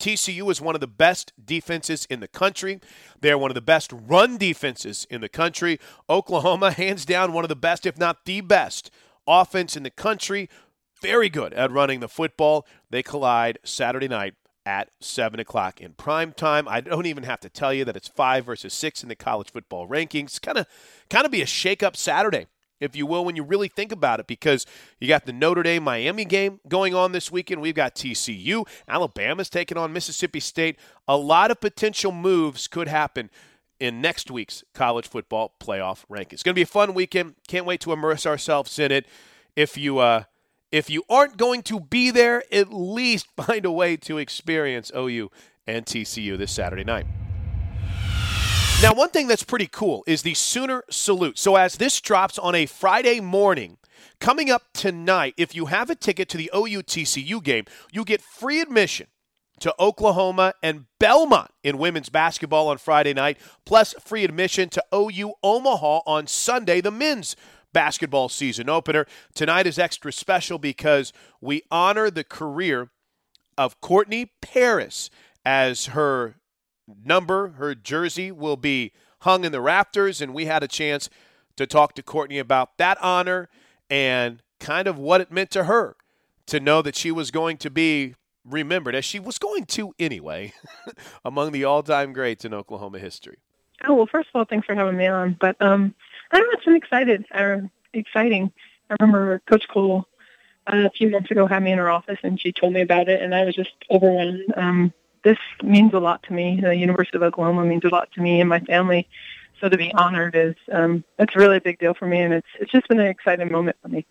TCU 0.00 0.50
is 0.50 0.60
one 0.60 0.74
of 0.74 0.80
the 0.80 0.86
best 0.86 1.32
defenses 1.42 2.06
in 2.10 2.20
the 2.20 2.28
country. 2.28 2.80
They're 3.20 3.38
one 3.38 3.50
of 3.50 3.54
the 3.54 3.60
best 3.60 3.92
run 3.92 4.38
defenses 4.38 5.06
in 5.10 5.20
the 5.20 5.28
country. 5.28 5.78
Oklahoma, 6.08 6.70
hands 6.72 7.04
down, 7.04 7.32
one 7.32 7.44
of 7.44 7.48
the 7.48 7.56
best, 7.56 7.86
if 7.86 7.98
not 7.98 8.24
the 8.24 8.40
best, 8.40 8.90
offense 9.26 9.76
in 9.76 9.82
the 9.82 9.90
country. 9.90 10.48
Very 11.00 11.28
good 11.28 11.52
at 11.54 11.70
running 11.70 12.00
the 12.00 12.08
football. 12.08 12.66
They 12.90 13.02
collide 13.02 13.58
Saturday 13.62 14.08
night 14.08 14.34
at 14.66 14.90
7 15.00 15.40
o'clock 15.40 15.80
in 15.80 15.92
prime 15.92 16.32
time. 16.32 16.68
I 16.68 16.80
don't 16.80 17.06
even 17.06 17.24
have 17.24 17.40
to 17.40 17.48
tell 17.48 17.72
you 17.72 17.84
that 17.84 17.96
it's 17.96 18.08
5 18.08 18.44
versus 18.44 18.74
6 18.74 19.02
in 19.02 19.08
the 19.08 19.16
college 19.16 19.50
football 19.50 19.88
rankings. 19.88 20.40
Kind 20.40 20.58
of 20.58 20.66
kind 21.08 21.24
of 21.24 21.32
be 21.32 21.42
a 21.42 21.46
shake-up 21.46 21.96
Saturday 21.96 22.46
if 22.80 22.96
you 22.96 23.06
will, 23.06 23.24
when 23.24 23.36
you 23.36 23.42
really 23.42 23.68
think 23.68 23.92
about 23.92 24.20
it, 24.20 24.26
because 24.26 24.66
you 24.98 25.06
got 25.06 25.26
the 25.26 25.32
Notre 25.32 25.62
Dame 25.62 25.84
Miami 25.84 26.24
game 26.24 26.60
going 26.68 26.94
on 26.94 27.12
this 27.12 27.30
weekend. 27.30 27.60
We've 27.60 27.74
got 27.74 27.94
TCU. 27.94 28.66
Alabama's 28.88 29.50
taking 29.50 29.78
on 29.78 29.92
Mississippi 29.92 30.40
State. 30.40 30.78
A 31.06 31.16
lot 31.16 31.50
of 31.50 31.60
potential 31.60 32.10
moves 32.10 32.66
could 32.66 32.88
happen 32.88 33.30
in 33.78 34.00
next 34.00 34.30
week's 34.30 34.62
college 34.74 35.08
football 35.08 35.54
playoff 35.60 36.04
rankings. 36.10 36.34
It's 36.34 36.42
going 36.42 36.54
to 36.54 36.58
be 36.58 36.62
a 36.62 36.66
fun 36.66 36.94
weekend. 36.94 37.34
Can't 37.48 37.66
wait 37.66 37.80
to 37.80 37.92
immerse 37.92 38.26
ourselves 38.26 38.78
in 38.78 38.92
it. 38.92 39.06
If 39.56 39.76
you 39.76 39.98
uh, 39.98 40.24
if 40.70 40.88
you 40.88 41.02
aren't 41.08 41.36
going 41.36 41.62
to 41.64 41.80
be 41.80 42.10
there, 42.10 42.44
at 42.52 42.72
least 42.72 43.26
find 43.36 43.64
a 43.64 43.72
way 43.72 43.96
to 43.98 44.18
experience 44.18 44.90
OU 44.96 45.30
and 45.66 45.84
TCU 45.86 46.38
this 46.38 46.52
Saturday 46.52 46.84
night. 46.84 47.06
Now, 48.82 48.94
one 48.94 49.10
thing 49.10 49.26
that's 49.26 49.42
pretty 49.42 49.66
cool 49.66 50.02
is 50.06 50.22
the 50.22 50.32
Sooner 50.32 50.84
Salute. 50.88 51.38
So, 51.38 51.56
as 51.56 51.76
this 51.76 52.00
drops 52.00 52.38
on 52.38 52.54
a 52.54 52.64
Friday 52.64 53.20
morning, 53.20 53.76
coming 54.20 54.50
up 54.50 54.72
tonight, 54.72 55.34
if 55.36 55.54
you 55.54 55.66
have 55.66 55.90
a 55.90 55.94
ticket 55.94 56.30
to 56.30 56.38
the 56.38 56.50
OU 56.56 56.84
TCU 56.84 57.44
game, 57.44 57.66
you 57.92 58.06
get 58.06 58.22
free 58.22 58.58
admission 58.58 59.08
to 59.60 59.74
Oklahoma 59.78 60.54
and 60.62 60.86
Belmont 60.98 61.50
in 61.62 61.76
women's 61.76 62.08
basketball 62.08 62.68
on 62.68 62.78
Friday 62.78 63.12
night, 63.12 63.36
plus 63.66 63.94
free 64.00 64.24
admission 64.24 64.70
to 64.70 64.82
OU 64.94 65.34
Omaha 65.42 66.00
on 66.06 66.26
Sunday, 66.26 66.80
the 66.80 66.90
men's 66.90 67.36
basketball 67.74 68.30
season 68.30 68.70
opener. 68.70 69.04
Tonight 69.34 69.66
is 69.66 69.78
extra 69.78 70.10
special 70.10 70.58
because 70.58 71.12
we 71.38 71.64
honor 71.70 72.10
the 72.10 72.24
career 72.24 72.88
of 73.58 73.78
Courtney 73.82 74.32
Paris 74.40 75.10
as 75.44 75.86
her 75.86 76.36
number, 77.04 77.48
her 77.50 77.74
jersey 77.74 78.30
will 78.30 78.56
be 78.56 78.92
hung 79.20 79.44
in 79.44 79.52
the 79.52 79.58
Raptors, 79.58 80.20
and 80.20 80.34
we 80.34 80.46
had 80.46 80.62
a 80.62 80.68
chance 80.68 81.10
to 81.56 81.66
talk 81.66 81.94
to 81.94 82.02
Courtney 82.02 82.38
about 82.38 82.78
that 82.78 82.98
honor 83.02 83.48
and 83.88 84.42
kind 84.60 84.86
of 84.86 84.98
what 84.98 85.20
it 85.20 85.30
meant 85.30 85.50
to 85.50 85.64
her 85.64 85.96
to 86.46 86.60
know 86.60 86.82
that 86.82 86.96
she 86.96 87.10
was 87.10 87.30
going 87.30 87.56
to 87.58 87.70
be 87.70 88.14
remembered, 88.44 88.94
as 88.94 89.04
she 89.04 89.18
was 89.18 89.38
going 89.38 89.66
to 89.66 89.94
anyway, 89.98 90.52
among 91.24 91.52
the 91.52 91.64
all-time 91.64 92.12
greats 92.12 92.44
in 92.44 92.54
Oklahoma 92.54 92.98
history. 92.98 93.38
Oh 93.86 93.94
well, 93.94 94.06
first 94.06 94.28
of 94.28 94.38
all, 94.38 94.44
thanks 94.44 94.66
for 94.66 94.74
having 94.74 94.96
me 94.96 95.06
on. 95.06 95.36
But 95.40 95.56
um, 95.60 95.94
I 96.30 96.38
don't 96.38 96.46
know, 96.46 96.52
it's 96.54 96.64
been 96.64 96.76
excited, 96.76 97.24
uh, 97.32 97.58
exciting. 97.94 98.52
I 98.90 98.96
remember 99.00 99.40
Coach 99.46 99.66
Coale 99.68 100.06
uh, 100.66 100.86
a 100.86 100.90
few 100.90 101.10
months 101.10 101.30
ago 101.30 101.46
had 101.46 101.62
me 101.62 101.72
in 101.72 101.78
her 101.78 101.90
office, 101.90 102.18
and 102.22 102.40
she 102.40 102.52
told 102.52 102.72
me 102.72 102.82
about 102.82 103.08
it, 103.08 103.22
and 103.22 103.34
I 103.34 103.44
was 103.44 103.54
just 103.54 103.72
overwhelmed. 103.90 104.52
Um, 104.56 104.92
this 105.22 105.38
means 105.62 105.92
a 105.94 105.98
lot 105.98 106.22
to 106.24 106.32
me. 106.32 106.60
The 106.60 106.74
University 106.74 107.16
of 107.16 107.22
Oklahoma 107.22 107.64
means 107.64 107.84
a 107.84 107.88
lot 107.88 108.10
to 108.12 108.20
me 108.20 108.40
and 108.40 108.48
my 108.48 108.60
family. 108.60 109.08
So 109.60 109.68
to 109.68 109.76
be 109.76 109.92
honored 109.92 110.34
is 110.34 110.54
um, 110.72 111.04
that's 111.18 111.36
really 111.36 111.58
a 111.58 111.60
big 111.60 111.78
deal 111.78 111.92
for 111.92 112.06
me, 112.06 112.20
and 112.20 112.32
it's 112.32 112.46
it's 112.58 112.72
just 112.72 112.88
been 112.88 112.98
an 112.98 113.06
exciting 113.06 113.52
moment 113.52 113.76
for 113.82 113.88
me. 113.88 114.06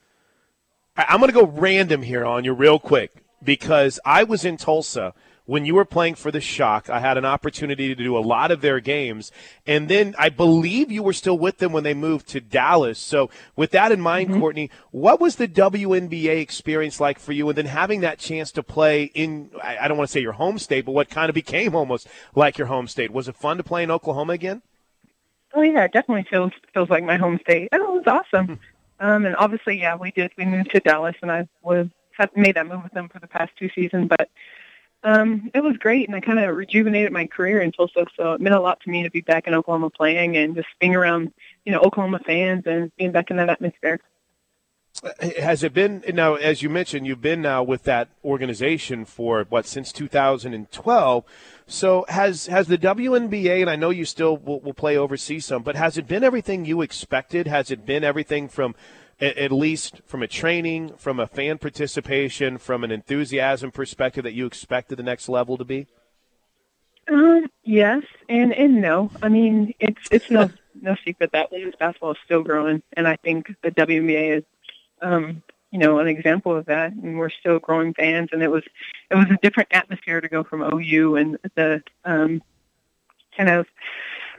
I'm 0.96 1.20
going 1.20 1.32
to 1.32 1.40
go 1.40 1.48
random 1.48 2.02
here 2.02 2.26
on 2.26 2.44
you 2.44 2.54
real 2.54 2.78
quick 2.78 3.12
because 3.44 4.00
I 4.06 4.24
was 4.24 4.46
in 4.46 4.58
Tulsa 4.58 5.14
when 5.50 5.66
you 5.66 5.74
were 5.74 5.84
playing 5.84 6.14
for 6.14 6.30
the 6.30 6.40
Shock. 6.40 6.92
I 6.92 7.00
had 7.00 7.18
an 7.18 7.26
opportunity 7.26 7.88
to 7.88 7.96
do 7.96 8.16
a 8.16 8.20
lot 8.20 8.52
of 8.52 8.62
their 8.62 8.80
games, 8.80 9.32
and 9.66 9.90
then 9.90 10.14
I 10.20 10.30
believe 10.30 10.92
you 10.92 11.02
were 11.02 11.12
still 11.12 11.40
with 11.40 11.58
them 11.58 11.74
when 11.74 11.84
they 11.84 11.96
moved 11.96 12.28
to 12.30 12.40
Dallas. 12.40 13.00
So, 13.00 13.32
with 13.56 13.72
that 13.72 13.92
in 13.92 14.00
mind, 14.00 14.30
mm-hmm. 14.30 14.40
Courtney, 14.40 14.70
what 14.92 15.20
was 15.20 15.38
the 15.38 15.48
WNBA 15.48 16.40
experience 16.40 17.00
like 17.00 17.18
for 17.18 17.34
you? 17.34 17.50
And 17.50 17.58
then 17.58 17.66
having 17.66 18.02
that 18.02 18.20
chance 18.20 18.52
to 18.52 18.62
play 18.62 19.06
in, 19.06 19.50
I 19.64 19.88
don't 19.88 19.98
want 19.98 20.08
to 20.08 20.12
say 20.12 20.22
your 20.22 20.34
home 20.34 20.60
state, 20.60 20.86
but 20.86 20.92
what 20.92 21.10
kind 21.10 21.30
of 21.30 21.34
became 21.34 21.74
almost 21.74 22.08
like 22.36 22.60
your 22.60 22.68
home 22.68 22.88
state. 22.88 23.10
Was 23.10 23.28
it 23.28 23.36
fun 23.36 23.58
to 23.58 23.64
play 23.64 23.82
in 23.82 23.90
Oklahoma 23.90 24.34
again? 24.34 24.62
Oh 25.56 25.64
yeah, 25.64 25.86
it 25.86 25.94
definitely 25.94 26.28
feels 26.30 26.52
feels 26.76 26.92
like 26.92 27.04
my 27.04 27.18
home 27.18 27.40
state. 27.42 27.70
Oh, 27.72 27.98
it 27.98 28.06
was 28.06 28.22
awesome. 28.34 28.46
Hmm. 28.46 28.54
Um, 29.00 29.26
and 29.26 29.36
obviously, 29.38 29.80
yeah, 29.80 29.96
we 29.96 30.12
did. 30.12 30.32
We 30.38 30.46
moved 30.46 30.70
to 30.72 30.80
Dallas, 30.80 31.16
and 31.24 31.32
I 31.32 31.48
was 31.64 31.88
have 32.20 32.30
made 32.36 32.56
that 32.56 32.68
move 32.68 32.84
with 32.84 32.92
them 32.92 33.10
for 33.10 33.18
the 33.18 33.28
past 33.28 33.52
two 33.58 33.70
seasons. 33.74 34.10
But 34.10 34.30
um, 35.04 35.50
it 35.54 35.64
was 35.64 35.78
great, 35.78 36.08
and 36.08 36.16
I 36.16 36.20
kind 36.20 36.40
of 36.40 36.56
rejuvenated 36.56 37.12
my 37.12 37.26
career 37.26 37.62
in 37.62 37.72
Tulsa. 37.72 38.06
So 38.18 38.34
it 38.34 38.42
meant 38.42 38.56
a 38.56 38.60
lot 38.60 38.82
to 38.82 38.90
me 38.90 39.04
to 39.04 39.10
be 39.10 39.22
back 39.22 39.48
in 39.48 39.54
Oklahoma 39.54 39.90
playing 39.90 40.36
and 40.38 40.56
just 40.56 40.68
being 40.80 40.96
around, 40.96 41.32
you 41.66 41.72
know, 41.72 41.80
Oklahoma 41.80 42.20
fans 42.26 42.64
and 42.66 42.92
being 42.98 43.12
back 43.12 43.32
in 43.32 43.38
that 43.38 43.50
atmosphere. 43.50 44.00
Has 45.38 45.64
it 45.64 45.74
been 45.74 46.04
now? 46.14 46.36
As 46.36 46.62
you 46.62 46.70
mentioned, 46.70 47.08
you've 47.08 47.22
been 47.22 47.42
now 47.42 47.64
with 47.64 47.84
that 47.84 48.10
organization 48.26 49.06
for 49.06 49.46
what 49.48 49.66
since 49.66 49.94
2012. 49.94 51.24
So 51.68 52.06
has 52.10 52.48
has 52.48 52.68
the 52.68 52.78
WNBA, 52.78 53.62
and 53.62 53.70
I 53.70 53.78
know 53.78 53.92
you 53.92 54.04
still 54.04 54.36
will, 54.36 54.60
will 54.60 54.74
play 54.74 54.98
overseas 54.98 55.46
some, 55.46 55.64
but 55.64 55.78
has 55.78 55.98
it 55.98 56.06
been 56.06 56.24
everything 56.24 56.66
you 56.66 56.82
expected? 56.82 57.48
Has 57.48 57.72
it 57.72 57.86
been 57.86 58.04
everything 58.04 58.50
from 58.50 58.76
at 59.22 59.52
least 59.52 60.02
from 60.06 60.24
a 60.24 60.28
training, 60.28 60.94
from 60.98 61.20
a 61.20 61.28
fan 61.28 61.58
participation, 61.58 62.58
from 62.58 62.84
an 62.84 62.92
enthusiasm 62.92 63.72
perspective 63.72 64.24
that 64.24 64.34
you 64.34 64.46
expected 64.46 64.98
the 64.98 65.04
next 65.04 65.28
level 65.28 65.58
to 65.58 65.66
be? 65.66 65.88
Um, 67.10 67.48
yes, 67.64 68.04
and 68.28 68.54
and 68.54 68.82
no. 68.82 69.12
I 69.22 69.30
mean, 69.30 69.74
it's 69.80 70.08
it's 70.12 70.30
no 70.30 70.50
no 70.82 70.96
secret 71.04 71.32
that 71.34 71.52
women's 71.52 71.76
basketball 71.76 72.12
is 72.12 72.18
still 72.24 72.44
growing, 72.44 72.82
and 72.94 73.08
I 73.08 73.16
think 73.18 73.54
the 73.62 73.72
WNBA 73.72 74.38
is, 74.38 74.44
um, 75.02 75.42
you 75.72 75.80
know, 75.80 76.00
an 76.00 76.08
example 76.08 76.56
of 76.56 76.66
that. 76.66 76.94
And 76.94 77.18
we're 77.18 77.30
still 77.30 77.60
growing 77.60 77.94
fans, 77.94 78.30
and 78.32 78.44
it 78.44 78.50
was 78.52 78.64
it 79.10 79.16
was 79.16 79.26
a 79.32 79.38
different 79.42 79.70
atmosphere 79.72 80.22
to 80.22 80.30
go 80.30 80.44
from 80.44 80.62
OU 80.62 81.16
and 81.16 81.38
the 81.56 81.82
um, 82.06 82.42
kind 83.36 83.50
of 83.50 83.66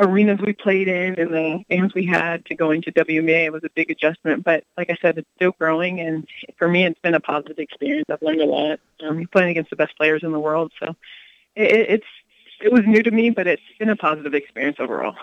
arenas 0.01 0.41
we 0.45 0.53
played 0.53 0.89
in 0.89 1.15
and 1.19 1.33
the 1.33 1.63
games 1.69 1.95
we 1.95 2.07
had 2.07 2.45
to 2.47 2.55
going 2.55 2.83
to 2.83 2.93
WNBA 2.93 3.53
was 3.53 3.63
a 3.65 3.71
big 3.75 3.91
adjustment. 3.91 4.43
But 4.43 4.65
like 4.77 4.91
I 4.91 4.97
said, 5.01 5.19
it's 5.19 5.29
still 5.37 5.53
growing, 5.53 6.01
and 6.01 6.27
for 6.57 6.67
me, 6.67 6.85
it's 6.85 6.99
been 7.01 7.15
a 7.15 7.21
positive 7.21 7.59
experience. 7.59 8.07
I've 8.11 8.23
learned 8.23 8.41
a 8.41 8.47
lot. 8.47 8.81
Um, 9.03 9.27
playing 9.31 9.51
against 9.51 9.71
the 9.71 9.77
best 9.77 9.97
players 9.97 10.23
in 10.23 10.33
the 10.33 10.41
world, 10.41 10.73
so 10.81 10.97
it, 11.55 11.91
it's 11.91 12.07
it 12.61 12.73
was 12.73 12.83
new 12.87 13.03
to 13.03 13.11
me, 13.11 13.31
but 13.31 13.47
it's 13.47 13.63
been 13.79 13.89
a 13.89 13.97
positive 13.97 14.35
experience 14.35 14.77
overall. 14.81 15.15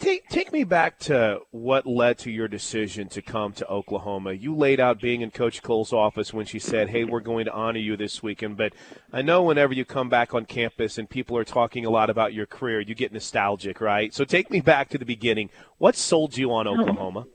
Take, 0.00 0.28
take 0.30 0.50
me 0.50 0.64
back 0.64 0.98
to 1.00 1.40
what 1.50 1.86
led 1.86 2.16
to 2.20 2.30
your 2.30 2.48
decision 2.48 3.08
to 3.10 3.20
come 3.20 3.52
to 3.52 3.68
Oklahoma. 3.68 4.32
You 4.32 4.56
laid 4.56 4.80
out 4.80 4.98
being 4.98 5.20
in 5.20 5.30
Coach 5.30 5.62
Coale's 5.62 5.92
office 5.92 6.32
when 6.32 6.46
she 6.46 6.58
said, 6.58 6.88
Hey, 6.88 7.04
we're 7.04 7.20
going 7.20 7.44
to 7.44 7.52
honor 7.52 7.80
you 7.80 7.98
this 7.98 8.22
weekend. 8.22 8.56
But 8.56 8.72
I 9.12 9.20
know 9.20 9.42
whenever 9.42 9.74
you 9.74 9.84
come 9.84 10.08
back 10.08 10.32
on 10.32 10.46
campus 10.46 10.96
and 10.96 11.08
people 11.08 11.36
are 11.36 11.44
talking 11.44 11.84
a 11.84 11.90
lot 11.90 12.08
about 12.08 12.32
your 12.32 12.46
career, 12.46 12.80
you 12.80 12.94
get 12.94 13.12
nostalgic, 13.12 13.78
right? 13.78 14.14
So 14.14 14.24
take 14.24 14.50
me 14.50 14.62
back 14.62 14.88
to 14.88 14.98
the 14.98 15.04
beginning. 15.04 15.50
What 15.76 15.96
sold 15.96 16.34
you 16.34 16.50
on 16.50 16.66
Oklahoma? 16.66 17.26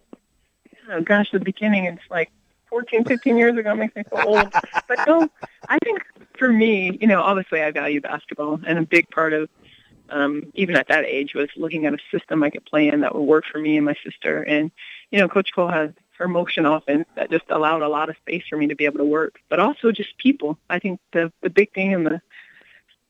Oh, 0.89 1.01
gosh, 1.01 1.29
the 1.31 1.39
beginning, 1.39 1.85
it's 1.85 2.01
like 2.09 2.31
14, 2.69 3.05
15 3.05 3.37
years 3.37 3.55
ago. 3.57 3.73
It 3.73 3.75
makes 3.75 3.95
me 3.95 4.03
feel 4.09 4.27
old. 4.27 4.51
but 4.87 5.05
no, 5.05 5.29
I 5.69 5.77
think 5.83 6.01
for 6.39 6.51
me, 6.51 6.97
you 6.99 7.05
know, 7.05 7.21
obviously 7.21 7.61
I 7.61 7.69
value 7.69 8.01
basketball, 8.01 8.59
and 8.65 8.79
a 8.79 8.81
big 8.81 9.07
part 9.11 9.33
of 9.33 9.49
um, 10.09 10.51
even 10.53 10.75
at 10.75 10.87
that 10.87 11.05
age, 11.05 11.33
was 11.33 11.49
looking 11.55 11.85
at 11.85 11.93
a 11.93 11.97
system 12.11 12.43
I 12.43 12.49
could 12.49 12.65
play 12.65 12.89
in 12.89 13.01
that 13.01 13.15
would 13.15 13.23
work 13.23 13.45
for 13.51 13.59
me 13.59 13.77
and 13.77 13.85
my 13.85 13.95
sister. 14.03 14.41
And, 14.43 14.71
you 15.11 15.19
know, 15.19 15.27
Coach 15.27 15.51
Coale 15.53 15.69
has 15.69 15.91
her 16.17 16.27
motion 16.27 16.65
offense 16.65 17.05
that 17.15 17.29
just 17.29 17.45
allowed 17.49 17.81
a 17.81 17.89
lot 17.89 18.09
of 18.09 18.15
space 18.17 18.43
for 18.49 18.57
me 18.57 18.67
to 18.67 18.75
be 18.75 18.85
able 18.85 18.99
to 18.99 19.05
work, 19.05 19.39
but 19.49 19.59
also 19.59 19.91
just 19.91 20.17
people. 20.17 20.57
I 20.69 20.79
think 20.79 20.99
the 21.11 21.31
the 21.41 21.49
big 21.49 21.73
thing 21.73 21.93
and 21.93 22.05
the 22.05 22.21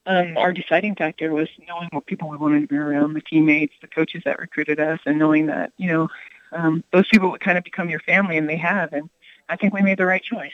um, 0.08 0.38
our 0.38 0.54
deciding 0.54 0.96
factor 0.96 1.34
was 1.34 1.50
knowing 1.68 1.90
what 1.92 2.06
people 2.06 2.30
we 2.30 2.38
wanted 2.38 2.62
to 2.62 2.68
be 2.68 2.78
around, 2.78 3.14
the 3.14 3.22
teammates, 3.22 3.74
the 3.82 3.88
coaches 3.88 4.22
that 4.26 4.40
recruited 4.40 4.80
us, 4.80 5.00
and 5.06 5.18
knowing 5.18 5.48
that 5.48 5.72
you 5.78 5.92
know 5.92 6.10
um, 6.52 6.84
those 6.92 7.08
people 7.08 7.32
would 7.32 7.42
kind 7.42 7.58
of 7.58 7.64
become 7.64 7.90
your 7.90 8.00
family, 8.02 8.38
and 8.38 8.48
they 8.48 8.58
have. 8.58 8.94
And 8.94 9.10
I 9.50 9.56
think 9.56 9.74
we 9.74 9.82
made 9.82 9.98
the 9.98 10.06
right 10.06 10.24
choice. 10.24 10.54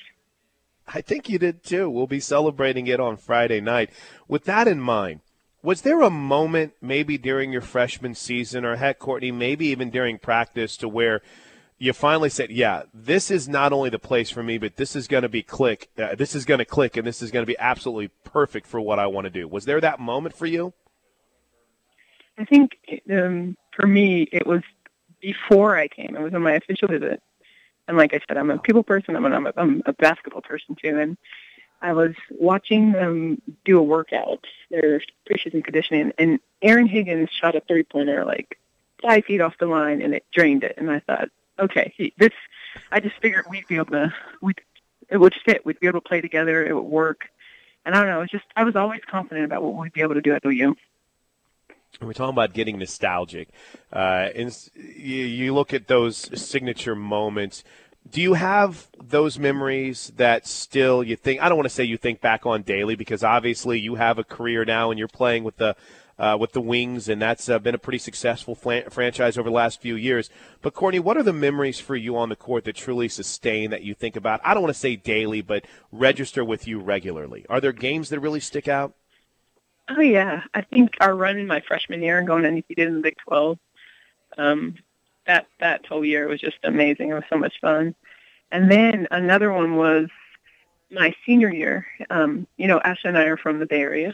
I 0.88 1.02
think 1.02 1.30
you 1.30 1.38
did 1.38 1.64
too. 1.64 1.90
We'll 1.90 2.08
be 2.08 2.20
celebrating 2.20 2.88
it 2.88 3.00
on 3.00 3.16
Friday 3.18 3.62
night. 3.62 3.92
With 4.28 4.46
that 4.46 4.68
in 4.68 4.82
mind, 4.82 5.22
was 5.64 5.82
there 5.82 6.02
a 6.02 6.10
moment, 6.10 6.74
maybe 6.82 7.18
during 7.18 7.52
your 7.52 7.62
freshman 7.62 8.16
season, 8.16 8.66
or 8.66 8.76
heck, 8.76 9.00
Courtney, 9.00 9.32
maybe 9.32 9.68
even 9.68 9.90
during 9.90 10.18
practice, 10.18 10.78
to 10.78 10.88
where 10.88 11.22
you 11.78 11.94
finally 11.94 12.30
said, 12.30 12.52
"Yeah, 12.52 12.84
this 12.94 13.32
is 13.32 13.50
not 13.50 13.74
only 13.74 13.90
the 13.90 14.00
place 14.00 14.30
for 14.30 14.44
me, 14.44 14.58
but 14.58 14.76
this 14.76 14.96
is 14.96 15.08
going 15.08 15.24
to 15.24 15.30
be 15.30 15.44
click. 15.44 15.90
Uh, 15.98 16.16
this 16.16 16.36
is 16.36 16.46
going 16.46 16.60
to 16.60 16.66
click, 16.66 16.98
and 16.98 17.06
this 17.06 17.22
is 17.22 17.32
going 17.32 17.44
to 17.44 17.48
be 17.48 17.58
absolutely 17.58 18.10
perfect 18.24 18.68
for 18.68 18.80
what 18.80 19.00
I 19.00 19.08
want 19.08 19.26
to 19.26 19.32
do." 19.32 19.48
Was 19.48 19.66
there 19.66 19.82
that 19.82 20.00
moment 20.00 20.36
for 20.36 20.46
you? 20.46 20.74
I 22.38 22.46
think 22.46 22.78
um, 23.12 23.58
for 23.76 23.88
me, 23.88 24.28
it 24.32 24.46
was 24.46 24.62
before 25.22 25.78
I 25.78 25.88
came. 25.88 26.16
It 26.16 26.22
was 26.22 26.34
on 26.34 26.42
my 26.42 26.54
official 26.54 26.88
visit, 26.88 27.22
and 27.88 27.98
like 27.98 28.14
I 28.14 28.20
said, 28.28 28.38
I'm 28.38 28.50
a 28.50 28.58
people 28.58 28.84
person. 28.84 29.16
I'm 29.16 29.26
a, 29.26 29.30
I'm 29.30 29.48
a, 29.48 29.54
I'm 29.58 29.82
a 29.86 29.94
basketball 29.94 30.42
person 30.42 30.76
too, 30.82 31.00
and 31.00 31.18
I 31.82 31.94
was 31.94 32.14
watching 32.30 32.92
them 32.92 33.42
do 33.66 33.80
a 33.80 33.84
workout, 33.84 34.46
their 34.70 35.02
preseason 35.30 35.64
conditioning, 35.64 36.14
and 36.18 36.40
Erin 36.62 36.88
Higgins 36.88 37.30
shot 37.30 37.56
a 37.56 37.62
three 37.62 37.84
pointer 37.84 38.24
like 38.24 38.60
five 39.02 39.26
feet 39.26 39.42
off 39.42 39.58
the 39.60 39.66
line, 39.66 40.02
and 40.02 40.14
it 40.14 40.26
drained 40.32 40.64
it. 40.64 40.76
And 40.78 40.92
I 40.92 41.00
thought, 41.00 41.30
okay, 41.60 41.94
he, 41.98 42.14
this. 42.18 42.32
I 42.92 43.00
just 43.00 43.16
figured 43.22 43.46
we'd 43.50 43.68
be 43.68 43.76
able 43.76 43.88
to, 43.88 44.14
we, 44.42 44.54
it 45.10 45.18
would 45.18 45.34
fit. 45.46 45.66
We'd 45.66 45.80
be 45.80 45.88
able 45.88 46.00
to 46.02 46.08
play 46.08 46.22
together. 46.22 46.66
It 46.66 46.74
would 46.74 46.82
work. 46.82 47.26
And 47.86 47.96
I 47.96 48.00
don't 48.00 48.08
know. 48.08 48.20
It 48.20 48.22
was 48.22 48.30
just 48.30 48.46
I 48.56 48.64
was 48.64 48.76
always 48.76 49.02
confident 49.10 49.46
about 49.46 49.64
what 49.64 49.76
we'd 49.76 49.94
be 49.94 50.02
able 50.02 50.14
to 50.14 50.22
do 50.22 50.34
at 50.34 50.46
OU. 50.46 50.76
We're 52.00 52.14
talking 52.14 52.34
about 52.34 52.54
getting 52.54 52.80
nostalgic, 52.80 53.50
uh, 53.92 54.30
and 54.34 54.58
you, 54.76 55.26
you 55.26 55.54
look 55.54 55.74
at 55.74 55.88
those 55.88 56.18
signature 56.42 56.96
moments 56.96 57.66
do 58.10 58.22
you 58.22 58.34
have 58.34 58.88
those 59.02 59.38
memories 59.38 60.12
that 60.18 60.48
still 60.48 61.04
you 61.04 61.16
think? 61.16 61.42
I 61.42 61.50
don't 61.50 61.58
want 61.58 61.70
to 61.70 61.74
say 61.74 61.84
you 61.84 61.98
think 61.98 62.22
back 62.22 62.46
on 62.46 62.64
daily 62.64 62.96
because 62.96 63.24
obviously 63.24 63.80
you 63.80 63.96
have 63.96 64.18
a 64.18 64.24
career 64.24 64.66
now 64.66 64.92
and 64.92 64.98
you're 64.98 65.08
playing 65.08 65.44
with 65.44 65.58
the 65.58 65.76
uh, 66.20 66.38
with 66.38 66.52
the 66.52 66.62
Wings, 66.62 67.10
and 67.10 67.20
that's 67.20 67.50
uh, 67.50 67.58
been 67.58 67.74
a 67.74 67.80
pretty 67.80 67.98
successful 67.98 68.54
franchise 68.54 69.40
over 69.40 69.50
the 69.50 69.56
last 69.56 69.82
few 69.82 69.96
years. 69.96 70.30
But 70.62 70.76
Courtney, 70.76 71.00
what 71.00 71.18
are 71.18 71.24
the 71.24 71.34
memories 71.34 71.80
for 71.80 71.96
you 71.96 72.16
on 72.16 72.30
the 72.30 72.36
court 72.36 72.64
that 72.66 72.76
truly 72.76 73.10
sustain 73.10 73.72
that 73.72 73.82
you 73.82 73.96
think 73.96 74.16
about? 74.16 74.40
I 74.44 74.54
don't 74.54 74.62
want 74.62 74.74
to 74.74 74.80
say 74.80 74.96
daily, 74.96 75.42
but 75.42 75.66
register 75.92 76.46
with 76.46 76.68
you 76.68 76.80
regularly. 76.80 77.46
Are 77.50 77.60
there 77.60 77.72
games 77.72 78.10
that 78.10 78.20
really 78.20 78.40
stick 78.40 78.68
out? 78.68 78.94
Oh 79.90 80.02
yeah, 80.02 80.44
I 80.54 80.62
think 80.62 80.96
our 81.02 81.16
run 81.16 81.38
in 81.38 81.48
my 81.48 81.62
freshman 81.62 82.04
year 82.04 82.20
and 82.20 82.28
going 82.28 82.46
undefeated 82.46 82.88
in 82.88 82.96
the 82.96 83.02
Big 83.02 83.18
Twelve. 83.18 83.58
Um, 84.38 84.76
that 85.32 85.48
that 85.60 85.86
whole 85.86 86.04
year 86.04 86.28
was 86.28 86.42
just 86.42 86.58
amazing. 86.64 87.10
It 87.10 87.14
was 87.14 87.24
so 87.30 87.38
much 87.38 87.54
fun. 87.62 87.96
And 88.52 88.70
then 88.70 89.08
another 89.12 89.54
one 89.54 89.78
was 89.78 90.10
my 90.92 91.14
senior 91.26 91.54
year, 91.54 91.88
um, 92.10 92.46
you 92.58 92.68
know, 92.68 92.82
Ashley 92.82 93.10
and 93.10 93.18
I 93.18 93.24
are 93.24 93.38
from 93.38 93.60
the 93.60 93.66
Bay 93.66 93.80
Area, 93.80 94.14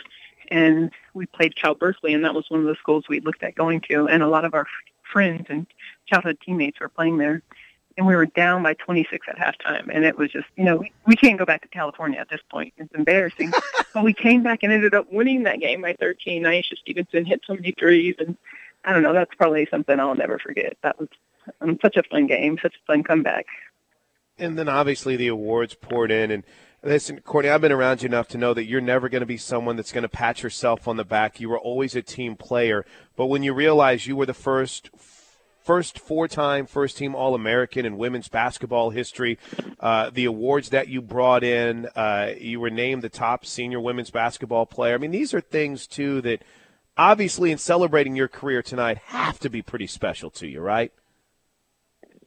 and 0.49 0.91
we 1.15 1.25
played 1.25 1.55
Cal 1.55 1.73
Berkeley, 1.73 2.13
and 2.13 2.23
that 2.23 2.35
was 2.35 2.45
one 2.49 2.59
of 2.59 2.67
the 2.67 2.75
schools 2.75 3.05
we 3.09 3.19
looked 3.19 3.41
at 3.41 3.55
going 3.55 3.81
to, 3.89 4.07
and 4.07 4.21
a 4.21 4.27
lot 4.27 4.45
of 4.45 4.53
our 4.53 4.67
friends 5.11 5.47
and 5.49 5.65
childhood 6.05 6.37
teammates 6.45 6.79
were 6.79 6.89
playing 6.89 7.17
there 7.17 7.41
and 7.97 8.05
we 8.05 8.15
were 8.15 8.27
down 8.27 8.61
by 8.61 8.75
26 8.75 9.27
at 9.27 9.37
halftime. 9.37 9.89
And 9.91 10.05
it 10.05 10.17
was 10.17 10.31
just, 10.31 10.45
you 10.55 10.63
know, 10.63 10.77
we, 10.77 10.91
we 11.07 11.15
can't 11.15 11.39
go 11.39 11.45
back 11.45 11.63
to 11.63 11.67
California 11.67 12.19
at 12.19 12.29
this 12.29 12.41
point. 12.49 12.73
It's 12.77 12.93
embarrassing. 12.93 13.51
but 13.93 14.03
we 14.03 14.13
came 14.13 14.43
back 14.43 14.59
and 14.61 14.71
ended 14.71 14.93
up 14.93 15.11
winning 15.11 15.43
that 15.43 15.59
game 15.59 15.81
by 15.81 15.95
13. 15.99 16.43
Nyeshia 16.43 16.77
Stevenson 16.77 17.25
hit 17.25 17.41
so 17.45 17.55
many 17.55 17.73
threes. 17.77 18.15
And 18.19 18.37
I 18.87 18.93
don't 18.93 19.03
know, 19.03 19.11
that's 19.13 19.35
probably 19.35 19.67
something 19.69 19.99
I'll 19.99 20.15
never 20.15 20.39
forget. 20.39 20.77
That 20.81 20.97
was 20.97 21.09
um, 21.59 21.77
such 21.81 21.97
a 21.97 22.03
fun 22.03 22.25
game, 22.25 22.57
such 22.61 22.75
a 22.75 22.85
fun 22.87 23.03
comeback. 23.03 23.45
And 24.39 24.57
then 24.57 24.69
obviously 24.69 25.17
the 25.17 25.27
awards 25.27 25.75
poured 25.75 26.09
in. 26.09 26.31
And 26.31 26.43
listen, 26.81 27.19
Courtney, 27.19 27.49
I've 27.49 27.59
been 27.59 27.73
around 27.73 28.01
you 28.01 28.07
enough 28.07 28.29
to 28.29 28.37
know 28.37 28.53
that 28.53 28.63
you're 28.63 28.79
never 28.79 29.09
going 29.09 29.19
to 29.19 29.25
be 29.27 29.35
someone 29.35 29.75
that's 29.75 29.91
going 29.91 30.03
to 30.03 30.09
pat 30.09 30.41
yourself 30.41 30.87
on 30.87 30.95
the 30.95 31.03
back. 31.03 31.41
You 31.41 31.49
were 31.49 31.59
always 31.59 31.95
a 31.95 32.01
team 32.01 32.37
player. 32.37 32.85
But 33.17 33.25
when 33.25 33.43
you 33.43 33.53
realize 33.53 34.07
you 34.07 34.15
were 34.15 34.25
the 34.25 34.33
first 34.33 34.89
first 35.67 35.99
four 35.99 36.29
time 36.29 36.65
first 36.65 36.95
team 36.95 37.13
All 37.13 37.35
American 37.35 37.85
in 37.85 37.97
women's 37.97 38.29
basketball 38.29 38.91
history. 38.91 39.37
Uh, 39.81 40.09
the 40.11 40.23
awards 40.23 40.69
that 40.69 40.87
you 40.87 41.01
brought 41.01 41.43
in, 41.43 41.87
uh, 41.93 42.31
you 42.39 42.61
were 42.61 42.69
named 42.69 43.01
the 43.01 43.09
top 43.09 43.45
senior 43.45 43.81
women's 43.81 44.11
basketball 44.11 44.65
player. 44.65 44.95
I 44.95 44.97
mean, 44.97 45.11
these 45.11 45.33
are 45.33 45.41
things, 45.41 45.85
too, 45.85 46.21
that 46.21 46.41
obviously 46.97 47.51
in 47.51 47.57
celebrating 47.57 48.15
your 48.15 48.27
career 48.27 48.61
tonight 48.61 48.97
have 49.05 49.39
to 49.39 49.49
be 49.49 49.61
pretty 49.61 49.87
special 49.87 50.29
to 50.31 50.47
you, 50.47 50.61
right? 50.61 50.91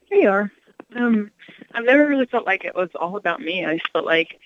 They 0.09 0.25
are. 0.25 0.51
Um, 0.95 1.31
I've 1.73 1.85
never 1.85 2.07
really 2.07 2.25
felt 2.25 2.45
like 2.45 2.65
it 2.65 2.75
was 2.75 2.89
all 2.95 3.15
about 3.15 3.39
me. 3.39 3.65
I 3.65 3.77
just 3.77 3.91
felt 3.91 4.05
like 4.05 4.39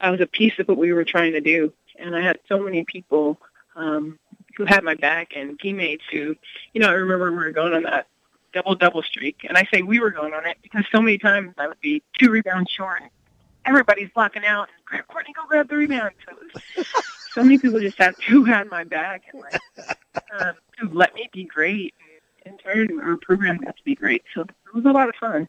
I 0.00 0.10
was 0.10 0.20
a 0.20 0.26
piece 0.26 0.58
of 0.58 0.68
what 0.68 0.78
we 0.78 0.92
were 0.92 1.04
trying 1.04 1.32
to 1.32 1.40
do. 1.40 1.72
And 1.98 2.14
I 2.14 2.22
had 2.22 2.38
so 2.48 2.60
many 2.60 2.84
people 2.84 3.40
um, 3.74 4.18
who 4.56 4.64
had 4.64 4.84
my 4.84 4.94
back 4.94 5.32
and 5.34 5.58
teammates 5.58 6.04
who, 6.10 6.36
you 6.72 6.80
know, 6.80 6.88
I 6.88 6.92
remember 6.92 7.30
we 7.30 7.36
were 7.38 7.50
going 7.50 7.74
on 7.74 7.82
that 7.84 8.06
double 8.52 8.74
double 8.74 9.02
streak. 9.02 9.44
And 9.48 9.58
I 9.58 9.66
say 9.72 9.82
we 9.82 9.98
were 9.98 10.10
going 10.10 10.34
on 10.34 10.46
it 10.46 10.58
because 10.62 10.84
so 10.92 11.00
many 11.00 11.18
times 11.18 11.54
I 11.58 11.66
would 11.66 11.80
be 11.80 12.02
two 12.18 12.30
rebounds 12.30 12.70
short. 12.70 13.02
Everybody's 13.68 14.08
blocking 14.14 14.46
out. 14.46 14.68
And 14.90 15.06
Courtney, 15.08 15.34
go 15.34 15.46
grab 15.46 15.68
the 15.68 15.76
rebound. 15.76 16.12
So, 16.26 16.34
was, 16.76 16.86
so 17.32 17.44
many 17.44 17.58
people 17.58 17.80
just 17.80 17.98
had 17.98 18.14
to 18.28 18.44
had 18.44 18.68
my 18.70 18.84
back 18.84 19.24
and 19.32 19.42
like 19.42 19.60
um, 20.38 20.54
to 20.78 20.88
let 20.92 21.14
me 21.14 21.28
be 21.32 21.44
great. 21.44 21.94
And 22.44 22.54
in 22.54 22.58
turn, 22.58 23.00
our 23.00 23.16
program 23.18 23.58
got 23.58 23.76
to 23.76 23.84
be 23.84 23.94
great. 23.94 24.24
So 24.34 24.42
it 24.42 24.50
was 24.74 24.84
a 24.86 24.90
lot 24.90 25.08
of 25.08 25.14
fun. 25.16 25.48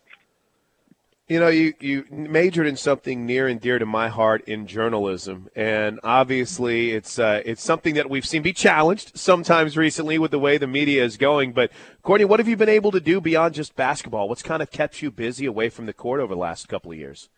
You 1.30 1.40
know, 1.40 1.48
you, 1.48 1.76
you 1.80 2.06
majored 2.10 2.66
in 2.66 2.76
something 2.76 3.28
near 3.28 3.48
and 3.48 3.62
dear 3.62 3.78
to 3.78 3.86
my 3.86 4.08
heart 4.08 4.44
in 4.48 4.66
journalism, 4.66 5.48
and 5.56 6.00
obviously 6.04 6.90
it's 6.90 7.20
uh, 7.20 7.44
it's 7.46 7.64
something 7.64 7.94
that 7.94 8.10
we've 8.10 8.26
seen 8.26 8.42
be 8.42 8.52
challenged 8.52 9.16
sometimes 9.16 9.78
recently 9.78 10.18
with 10.18 10.32
the 10.32 10.40
way 10.40 10.58
the 10.58 10.66
media 10.66 11.06
is 11.06 11.18
going. 11.18 11.54
But 11.54 11.72
Courtney, 12.02 12.26
what 12.26 12.40
have 12.40 12.48
you 12.48 12.58
been 12.58 12.68
able 12.68 12.90
to 12.90 13.00
do 13.00 13.22
beyond 13.22 13.54
just 13.54 13.76
basketball? 13.76 14.28
What's 14.28 14.42
kind 14.42 14.64
of 14.64 14.72
kept 14.72 15.04
you 15.04 15.12
busy 15.12 15.46
away 15.46 15.70
from 15.70 15.86
the 15.86 15.94
court 15.94 16.20
over 16.20 16.34
the 16.34 16.40
last 16.40 16.68
couple 16.68 16.92
of 16.92 16.98
years? 16.98 17.30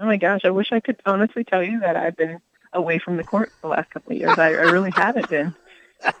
Oh 0.00 0.06
my 0.06 0.16
gosh, 0.16 0.42
I 0.44 0.50
wish 0.50 0.72
I 0.72 0.80
could 0.80 1.00
honestly 1.06 1.44
tell 1.44 1.62
you 1.62 1.80
that 1.80 1.96
I've 1.96 2.16
been 2.16 2.40
away 2.72 2.98
from 2.98 3.16
the 3.16 3.24
court 3.24 3.50
the 3.62 3.68
last 3.68 3.90
couple 3.90 4.12
of 4.12 4.18
years. 4.18 4.38
I, 4.38 4.48
I 4.48 4.70
really 4.70 4.90
haven't 4.90 5.28
been. 5.28 5.54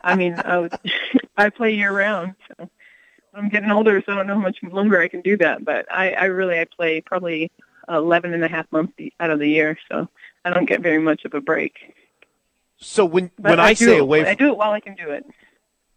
I 0.02 0.16
mean, 0.16 0.34
I, 0.34 0.58
was, 0.58 0.72
I 1.36 1.50
play 1.50 1.74
year 1.74 1.92
round, 1.92 2.34
so 2.48 2.68
I'm 3.34 3.48
getting 3.48 3.70
older, 3.70 4.02
so 4.04 4.12
I 4.12 4.16
don't 4.16 4.26
know 4.26 4.34
how 4.34 4.40
much 4.40 4.58
longer 4.62 5.00
I 5.00 5.08
can 5.08 5.20
do 5.20 5.36
that. 5.38 5.64
But 5.64 5.86
I, 5.92 6.12
I 6.12 6.24
really 6.24 6.58
I 6.58 6.64
play 6.64 7.00
probably 7.00 7.52
11 7.88 8.34
and 8.34 8.44
a 8.44 8.48
half 8.48 8.70
months 8.72 8.94
out 9.20 9.30
of 9.30 9.38
the 9.38 9.48
year, 9.48 9.78
so 9.90 10.08
I 10.44 10.50
don't 10.50 10.66
get 10.66 10.80
very 10.80 10.98
much 10.98 11.24
of 11.24 11.34
a 11.34 11.40
break. 11.40 11.94
So 12.78 13.04
when 13.04 13.30
but 13.38 13.50
when 13.50 13.60
I, 13.60 13.68
I 13.68 13.74
say 13.74 13.98
away, 13.98 14.26
I 14.26 14.34
do 14.34 14.48
it 14.48 14.56
while 14.56 14.72
I 14.72 14.80
can 14.80 14.94
do 14.94 15.10
it. 15.10 15.24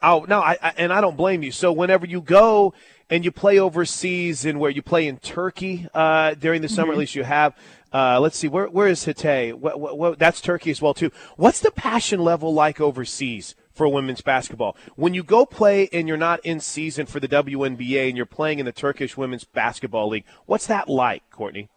Oh 0.01 0.25
no, 0.27 0.39
I, 0.39 0.57
I, 0.61 0.73
and 0.77 0.91
I 0.91 1.01
don't 1.01 1.17
blame 1.17 1.43
you. 1.43 1.51
So 1.51 1.71
whenever 1.71 2.05
you 2.05 2.21
go 2.21 2.73
and 3.09 3.25
you 3.25 3.31
play 3.31 3.59
overseas, 3.59 4.45
and 4.45 4.59
where 4.59 4.71
you 4.71 4.81
play 4.81 5.07
in 5.07 5.17
Turkey 5.17 5.87
uh, 5.93 6.33
during 6.35 6.61
the 6.61 6.69
summer, 6.69 6.91
mm-hmm. 6.91 6.93
at 6.93 6.99
least 6.99 7.15
you 7.15 7.23
have. 7.23 7.55
Uh, 7.93 8.17
let's 8.21 8.37
see, 8.37 8.47
where 8.47 8.67
where 8.67 8.87
is 8.87 9.05
Hatay? 9.05 9.53
What, 9.53 9.77
what, 9.77 9.97
what, 9.97 10.19
that's 10.19 10.39
Turkey 10.39 10.71
as 10.71 10.81
well 10.81 10.93
too. 10.93 11.11
What's 11.35 11.59
the 11.59 11.71
passion 11.71 12.21
level 12.21 12.53
like 12.53 12.79
overseas 12.79 13.53
for 13.73 13.87
women's 13.87 14.21
basketball. 14.21 14.75
When 14.95 15.13
you 15.13 15.23
go 15.23 15.45
play 15.45 15.89
and 15.91 16.07
you're 16.07 16.17
not 16.17 16.39
in 16.45 16.59
season 16.59 17.05
for 17.05 17.19
the 17.19 17.27
WNBA 17.27 18.07
and 18.07 18.17
you're 18.17 18.25
playing 18.25 18.59
in 18.59 18.65
the 18.65 18.71
Turkish 18.71 19.17
Women's 19.17 19.43
Basketball 19.43 20.09
League, 20.09 20.25
what's 20.45 20.67
that 20.67 20.89
like, 20.89 21.23
Courtney? 21.31 21.69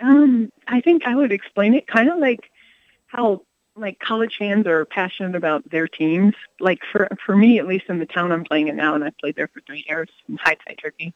Um, 0.00 0.52
I 0.66 0.80
think 0.80 1.02
I 1.06 1.14
would 1.14 1.32
explain 1.32 1.74
it 1.74 1.86
kind 1.86 2.08
of 2.08 2.18
like 2.18 2.50
how 3.06 3.42
like 3.76 3.98
college 3.98 4.36
fans 4.38 4.66
are 4.66 4.84
passionate 4.84 5.34
about 5.34 5.68
their 5.70 5.88
teams. 5.88 6.34
Like 6.60 6.80
for 6.90 7.08
for 7.24 7.36
me, 7.36 7.58
at 7.58 7.66
least 7.66 7.86
in 7.88 7.98
the 7.98 8.06
town 8.06 8.32
I'm 8.32 8.44
playing 8.44 8.68
in 8.68 8.76
now, 8.76 8.94
and 8.94 9.04
I've 9.04 9.16
played 9.18 9.36
there 9.36 9.48
for 9.48 9.60
three 9.60 9.84
years 9.88 10.08
in 10.28 10.38
Hatay, 10.38 10.80
Turkey. 10.80 11.14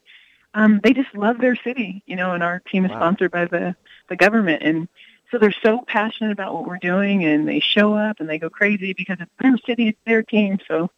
Um, 0.55 0.81
they 0.83 0.95
just 0.95 1.15
love 1.15 1.39
their 1.39 1.57
city, 1.57 2.03
you 2.07 2.17
know, 2.17 2.33
and 2.33 2.43
our 2.43 2.61
team 2.61 2.85
is 2.85 2.91
wow. 2.91 2.99
sponsored 2.99 3.31
by 3.31 3.45
the 3.45 3.77
the 4.09 4.17
government, 4.17 4.63
and 4.63 4.89
so 5.31 5.39
they're 5.39 5.55
so 5.63 5.85
passionate 5.87 6.33
about 6.33 6.55
what 6.55 6.67
we're 6.67 6.79
doing, 6.79 7.25
and 7.25 7.49
they 7.49 7.61
show 7.61 7.95
up 7.95 8.21
and 8.21 8.29
they 8.29 8.39
go 8.39 8.49
crazy 8.49 8.93
because 8.93 9.19
it's 9.21 9.31
their 9.41 9.57
city, 9.67 9.89
it's 9.89 9.99
their 10.07 10.23
team. 10.23 10.59
So 10.67 10.91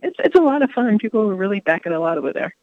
it's 0.00 0.16
it's 0.18 0.36
a 0.36 0.42
lot 0.42 0.62
of 0.62 0.70
fun. 0.70 0.98
People 0.98 1.30
are 1.30 1.34
really 1.34 1.60
backing 1.60 1.92
a 1.92 2.00
lot 2.00 2.18
over 2.18 2.32
there. 2.32 2.54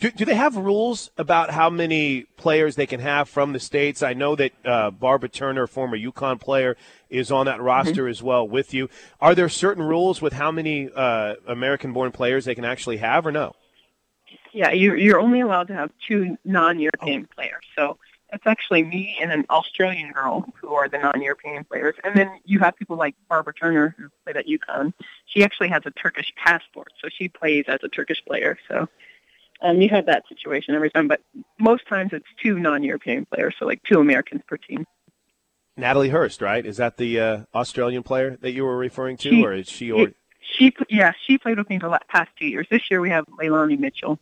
Do, 0.00 0.10
do 0.10 0.24
they 0.24 0.34
have 0.34 0.56
rules 0.56 1.10
about 1.18 1.50
how 1.50 1.68
many 1.68 2.22
players 2.38 2.74
they 2.74 2.86
can 2.86 3.00
have 3.00 3.28
from 3.28 3.52
the 3.52 3.60
states? 3.60 4.02
I 4.02 4.14
know 4.14 4.34
that 4.34 4.52
uh, 4.64 4.90
Barbara 4.90 5.28
Turner, 5.28 5.66
former 5.66 5.96
UConn 5.96 6.40
player, 6.40 6.78
is 7.10 7.30
on 7.30 7.44
that 7.46 7.60
roster 7.60 8.04
mm-hmm. 8.04 8.10
as 8.10 8.22
well 8.22 8.48
with 8.48 8.72
you. 8.72 8.88
Are 9.20 9.34
there 9.34 9.50
certain 9.50 9.82
rules 9.82 10.22
with 10.22 10.32
how 10.32 10.50
many 10.50 10.88
uh, 10.94 11.34
American-born 11.46 12.12
players 12.12 12.46
they 12.46 12.54
can 12.54 12.64
actually 12.64 12.96
have, 12.96 13.26
or 13.26 13.32
no? 13.32 13.54
Yeah, 14.54 14.72
you're, 14.72 14.96
you're 14.96 15.20
only 15.20 15.40
allowed 15.40 15.68
to 15.68 15.74
have 15.74 15.90
two 16.08 16.38
non-European 16.46 17.28
oh. 17.30 17.34
players. 17.34 17.62
So 17.76 17.98
it's 18.32 18.46
actually 18.46 18.84
me 18.84 19.18
and 19.20 19.30
an 19.30 19.44
Australian 19.50 20.12
girl 20.12 20.46
who 20.58 20.72
are 20.72 20.88
the 20.88 20.98
non-European 20.98 21.64
players. 21.64 21.94
And 22.04 22.16
then 22.16 22.40
you 22.46 22.58
have 22.60 22.74
people 22.74 22.96
like 22.96 23.16
Barbara 23.28 23.52
Turner 23.52 23.94
who 23.98 24.08
played 24.24 24.38
at 24.38 24.46
UConn. 24.46 24.94
She 25.26 25.44
actually 25.44 25.68
has 25.68 25.82
a 25.84 25.90
Turkish 25.90 26.32
passport, 26.42 26.92
so 27.02 27.08
she 27.14 27.28
plays 27.28 27.66
as 27.68 27.80
a 27.82 27.88
Turkish 27.88 28.24
player. 28.24 28.58
So 28.66 28.88
um, 29.62 29.80
you 29.80 29.88
have 29.90 30.06
that 30.06 30.24
situation 30.28 30.74
every 30.74 30.90
time, 30.90 31.08
but 31.08 31.20
most 31.58 31.86
times 31.88 32.10
it's 32.12 32.26
two 32.42 32.58
non-European 32.58 33.26
players, 33.26 33.54
so 33.58 33.66
like 33.66 33.82
two 33.90 34.00
Americans 34.00 34.42
per 34.46 34.56
team. 34.56 34.86
Natalie 35.76 36.08
Hurst, 36.10 36.42
right? 36.42 36.64
Is 36.64 36.76
that 36.78 36.96
the 36.96 37.20
uh, 37.20 37.38
Australian 37.54 38.02
player 38.02 38.36
that 38.40 38.52
you 38.52 38.64
were 38.64 38.76
referring 38.76 39.16
to, 39.18 39.30
she, 39.30 39.44
or 39.44 39.52
is 39.52 39.68
she? 39.68 39.92
Or 39.92 40.08
she, 40.40 40.74
yeah, 40.88 41.12
she 41.26 41.38
played 41.38 41.58
with 41.58 41.70
me 41.70 41.78
the 41.78 41.98
past 42.08 42.30
two 42.38 42.46
years. 42.46 42.66
This 42.70 42.90
year 42.90 43.00
we 43.00 43.10
have 43.10 43.24
Leilani 43.26 43.78
Mitchell 43.78 44.18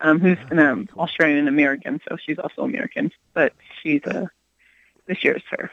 um, 0.00 0.20
who's 0.20 0.38
an 0.50 0.58
um, 0.58 0.88
Australian 0.96 1.48
American, 1.48 2.00
so 2.08 2.16
she's 2.16 2.38
also 2.38 2.62
American, 2.62 3.10
but 3.32 3.52
she's 3.82 4.02
a 4.06 4.22
uh, 4.22 4.26
this 5.06 5.22
year's 5.22 5.42
her. 5.50 5.70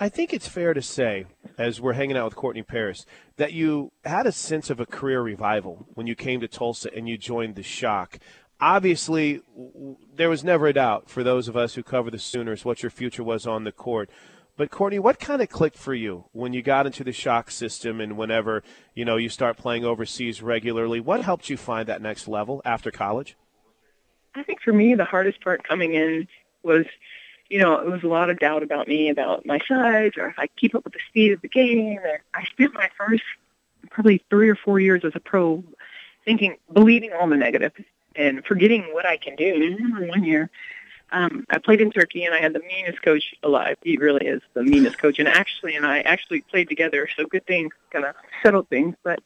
I 0.00 0.08
think 0.08 0.32
it's 0.32 0.46
fair 0.46 0.74
to 0.74 0.82
say, 0.82 1.26
as 1.56 1.80
we're 1.80 1.94
hanging 1.94 2.16
out 2.16 2.26
with 2.26 2.36
Courtney 2.36 2.62
Paris, 2.62 3.04
that 3.36 3.52
you 3.52 3.90
had 4.04 4.26
a 4.26 4.32
sense 4.32 4.70
of 4.70 4.78
a 4.78 4.86
career 4.86 5.20
revival 5.20 5.86
when 5.94 6.06
you 6.06 6.14
came 6.14 6.40
to 6.40 6.46
Tulsa 6.46 6.88
and 6.94 7.08
you 7.08 7.18
joined 7.18 7.56
the 7.56 7.64
Shock. 7.64 8.20
Obviously, 8.60 9.40
there 10.14 10.28
was 10.28 10.44
never 10.44 10.68
a 10.68 10.72
doubt 10.72 11.10
for 11.10 11.24
those 11.24 11.48
of 11.48 11.56
us 11.56 11.74
who 11.74 11.82
cover 11.82 12.12
the 12.12 12.18
Sooners 12.18 12.64
what 12.64 12.82
your 12.82 12.90
future 12.90 13.24
was 13.24 13.44
on 13.44 13.64
the 13.64 13.72
court. 13.72 14.08
But 14.56 14.70
Courtney, 14.70 15.00
what 15.00 15.18
kind 15.18 15.42
of 15.42 15.48
clicked 15.48 15.78
for 15.78 15.94
you 15.94 16.26
when 16.32 16.52
you 16.52 16.62
got 16.62 16.86
into 16.86 17.02
the 17.02 17.12
shock 17.12 17.50
system 17.50 18.00
and 18.00 18.16
whenever 18.16 18.62
you 18.94 19.04
know 19.04 19.16
you 19.16 19.28
start 19.28 19.56
playing 19.56 19.84
overseas 19.84 20.42
regularly? 20.42 21.00
What 21.00 21.22
helped 21.22 21.50
you 21.50 21.56
find 21.56 21.88
that 21.88 22.02
next 22.02 22.28
level 22.28 22.62
after 22.64 22.90
college? 22.92 23.36
I 24.36 24.44
think 24.44 24.60
for 24.60 24.72
me, 24.72 24.94
the 24.94 25.04
hardest 25.04 25.40
part 25.42 25.66
coming 25.66 25.94
in 25.94 26.28
was, 26.62 26.86
you 27.48 27.58
know, 27.58 27.78
it 27.78 27.86
was 27.86 28.02
a 28.02 28.08
lot 28.08 28.30
of 28.30 28.38
doubt 28.38 28.62
about 28.62 28.88
me, 28.88 29.08
about 29.08 29.46
my 29.46 29.58
size, 29.66 30.12
or 30.16 30.28
if 30.28 30.38
I 30.38 30.48
keep 30.56 30.74
up 30.74 30.84
with 30.84 30.92
the 30.92 31.00
speed 31.08 31.32
of 31.32 31.40
the 31.40 31.48
game. 31.48 31.98
Or 31.98 32.20
I 32.34 32.44
spent 32.44 32.74
my 32.74 32.90
first 32.96 33.22
probably 33.90 34.22
three 34.28 34.48
or 34.48 34.56
four 34.56 34.80
years 34.80 35.04
as 35.04 35.12
a 35.14 35.20
pro 35.20 35.64
thinking, 36.24 36.56
believing 36.72 37.12
all 37.12 37.28
the 37.28 37.36
negative 37.36 37.72
and 38.14 38.44
forgetting 38.44 38.82
what 38.92 39.06
I 39.06 39.16
can 39.16 39.36
do. 39.36 39.54
And 39.54 39.62
I 39.62 39.66
remember 39.76 40.06
one 40.08 40.24
year 40.24 40.50
um, 41.10 41.46
I 41.48 41.58
played 41.58 41.80
in 41.80 41.90
Turkey, 41.90 42.24
and 42.24 42.34
I 42.34 42.40
had 42.40 42.52
the 42.52 42.60
meanest 42.60 43.02
coach 43.02 43.34
alive. 43.42 43.76
He 43.82 43.96
really 43.96 44.26
is 44.26 44.42
the 44.54 44.62
meanest 44.62 44.98
coach. 44.98 45.18
And 45.18 45.28
actually, 45.28 45.74
and 45.74 45.86
I 45.86 46.00
actually 46.00 46.42
played 46.42 46.68
together, 46.68 47.08
so 47.16 47.24
good 47.24 47.46
things 47.46 47.72
kind 47.90 48.04
of 48.04 48.14
settled 48.42 48.68
things. 48.68 48.94
But 49.02 49.20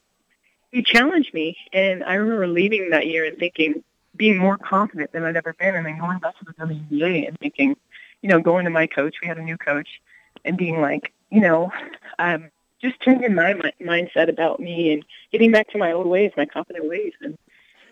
he 0.71 0.81
challenged 0.81 1.33
me, 1.33 1.57
and 1.73 2.03
I 2.03 2.15
remember 2.15 2.47
leaving 2.47 2.91
that 2.91 3.07
year 3.07 3.25
and 3.25 3.37
thinking, 3.37 3.83
being 4.15 4.37
more 4.37 4.57
confident 4.57 5.11
than 5.11 5.23
I'd 5.23 5.35
ever 5.35 5.53
been, 5.53 5.75
and 5.75 5.85
then 5.85 5.99
going 5.99 6.19
back 6.19 6.37
to 6.39 6.45
the 6.45 6.53
WNBA 6.53 7.27
and 7.27 7.37
thinking, 7.39 7.75
you 8.23 8.29
know, 8.29 8.39
going 8.39 8.63
to 8.65 8.71
my 8.71 8.87
coach. 8.87 9.17
We 9.21 9.27
had 9.27 9.37
a 9.37 9.43
new 9.43 9.57
coach, 9.57 9.87
and 10.43 10.57
being 10.57 10.81
like, 10.81 11.13
you 11.29 11.41
know, 11.41 11.71
um, 12.17 12.49
just 12.81 12.99
changing 13.01 13.35
my, 13.35 13.53
my 13.53 13.71
mindset 13.79 14.29
about 14.29 14.59
me 14.59 14.93
and 14.93 15.05
getting 15.31 15.51
back 15.51 15.69
to 15.69 15.77
my 15.77 15.91
old 15.91 16.07
ways, 16.07 16.31
my 16.35 16.45
confident 16.45 16.89
ways, 16.89 17.13
and 17.21 17.37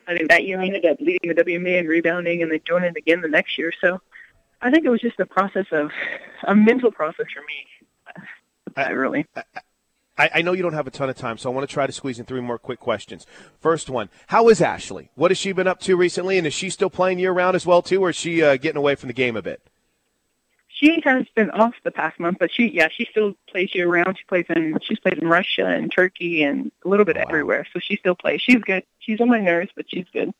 I 0.08 0.16
think 0.16 0.30
that 0.30 0.46
year 0.46 0.60
I 0.60 0.66
ended 0.66 0.86
up 0.86 1.00
leading 1.00 1.34
the 1.34 1.44
WNBA 1.44 1.80
and 1.80 1.88
rebounding, 1.88 2.42
and 2.42 2.52
then 2.52 2.60
joining 2.66 2.98
again 2.98 3.22
the 3.22 3.28
next 3.28 3.58
year. 3.58 3.72
So 3.80 4.02
I 4.62 4.72
think 4.72 4.86
it 4.86 4.90
was 4.90 5.02
just 5.02 5.20
a 5.20 5.26
process 5.26 5.68
of 5.72 5.92
a 6.46 6.56
mental 6.56 6.92
process 6.92 7.28
for 7.34 7.42
me. 7.42 8.26
I 8.76 8.90
really. 8.92 9.26
I, 10.18 10.30
I 10.36 10.42
know 10.42 10.54
you 10.54 10.62
don't 10.62 10.74
have 10.74 10.88
a 10.88 10.92
ton 10.92 11.10
of 11.10 11.16
time, 11.16 11.38
so 11.38 11.50
I 11.50 11.54
want 11.54 11.68
to 11.68 11.74
try 11.74 11.88
to 11.88 11.94
squeeze 11.94 12.20
in 12.20 12.26
three 12.26 12.42
more 12.42 12.60
quick 12.60 12.80
questions. 12.80 13.26
First 13.60 13.90
one: 13.90 14.10
How 14.28 14.50
is 14.50 14.62
Ashley? 14.62 15.10
What 15.16 15.32
has 15.32 15.38
she 15.38 15.52
been 15.52 15.68
up 15.68 15.80
to 15.82 15.96
recently, 15.96 16.38
and 16.38 16.46
is 16.46 16.54
she 16.54 16.70
still 16.70 16.90
playing 16.90 17.20
year 17.20 17.32
round 17.32 17.56
as 17.56 17.66
well 17.66 17.82
too, 17.82 18.02
or 18.02 18.10
is 18.10 18.16
she 18.16 18.44
uh, 18.44 18.58
getting 18.58 18.78
away 18.78 18.96
from 18.96 19.08
the 19.08 19.14
game 19.14 19.36
a 19.36 19.42
bit? 19.42 19.62
She 20.82 21.00
has 21.04 21.28
been 21.36 21.52
off 21.52 21.76
the 21.84 21.92
past 21.92 22.20
month, 22.20 22.38
but 22.40 22.52
she 22.52 22.72
yeah 22.74 22.88
she 22.92 23.06
still 23.12 23.36
plays 23.48 23.76
year 23.76 23.88
round. 23.88 24.18
She 24.18 24.24
plays 24.26 24.46
in 24.50 24.80
she's 24.82 25.00
played 25.00 25.20
in 25.20 25.28
Russia 25.28 25.68
and 25.68 25.92
Turkey 25.92 26.42
and 26.42 26.72
a 26.84 26.90
little 26.90 27.06
bit 27.06 27.18
everywhere. 27.18 27.68
So 27.72 27.80
she 27.80 27.98
still 27.98 28.16
plays. 28.16 28.42
She's 28.42 28.62
good. 28.64 28.84
She's 28.98 29.22
on 29.22 29.30
my 29.30 29.40
nerves, 29.40 29.70
but 29.76 29.86
she's 29.88 30.08
good. 30.12 30.34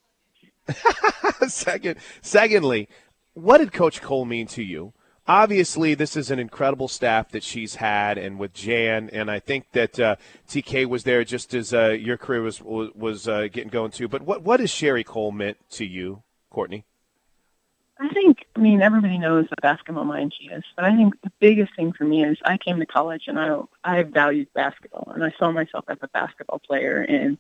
Second, 1.48 1.98
secondly, 2.22 2.88
what 3.34 3.60
did 3.60 3.72
Coach 3.72 4.02
Coale 4.02 4.26
mean 4.26 4.48
to 4.48 4.64
you? 4.64 4.94
Obviously, 5.28 5.94
this 5.94 6.18
is 6.18 6.32
an 6.32 6.40
incredible 6.40 6.88
staff 6.88 7.30
that 7.30 7.44
she's 7.44 7.76
had, 7.76 8.18
and 8.18 8.40
with 8.40 8.54
Jan, 8.54 9.10
and 9.14 9.30
I 9.30 9.40
think 9.40 9.72
that 9.74 10.00
uh, 10.00 10.16
TK 10.48 10.88
was 10.88 11.04
there 11.04 11.24
just 11.24 11.54
as 11.54 11.74
uh, 11.74 11.90
your 11.90 12.18
career 12.18 12.42
was 12.42 12.62
was 12.62 13.28
uh, 13.28 13.48
getting 13.52 13.70
going 13.70 13.92
too. 13.92 14.08
But 14.08 14.24
what 14.24 14.42
what 14.42 14.60
has 14.60 14.72
Sherri 14.72 15.04
Coale 15.04 15.32
meant 15.32 15.58
to 15.72 15.86
you, 15.86 16.24
Courtney? 16.50 16.86
I 18.02 18.10
think, 18.10 18.48
I 18.56 18.60
mean, 18.60 18.82
everybody 18.82 19.20
knows 19.20 19.46
the 19.48 19.62
basketball 19.62 20.06
mind 20.06 20.34
she 20.36 20.48
is, 20.48 20.64
but 20.76 20.86
I 20.86 20.96
think 20.96 21.22
the 21.22 21.32
biggest 21.40 21.76
thing 21.76 21.94
for 21.94 22.04
me 22.04 22.26
is 22.26 22.36
I 22.44 22.58
came 22.58 22.80
to 22.80 22.86
college 22.88 23.26
and 23.28 23.40
I 23.40 23.60
I 23.84 24.02
valued 24.02 24.52
basketball, 24.56 25.12
and 25.14 25.24
I 25.24 25.32
saw 25.38 25.52
myself 25.52 25.86
as 25.88 26.00
a 26.02 26.08
basketball 26.08 26.58
player, 26.58 27.06
and 27.08 27.38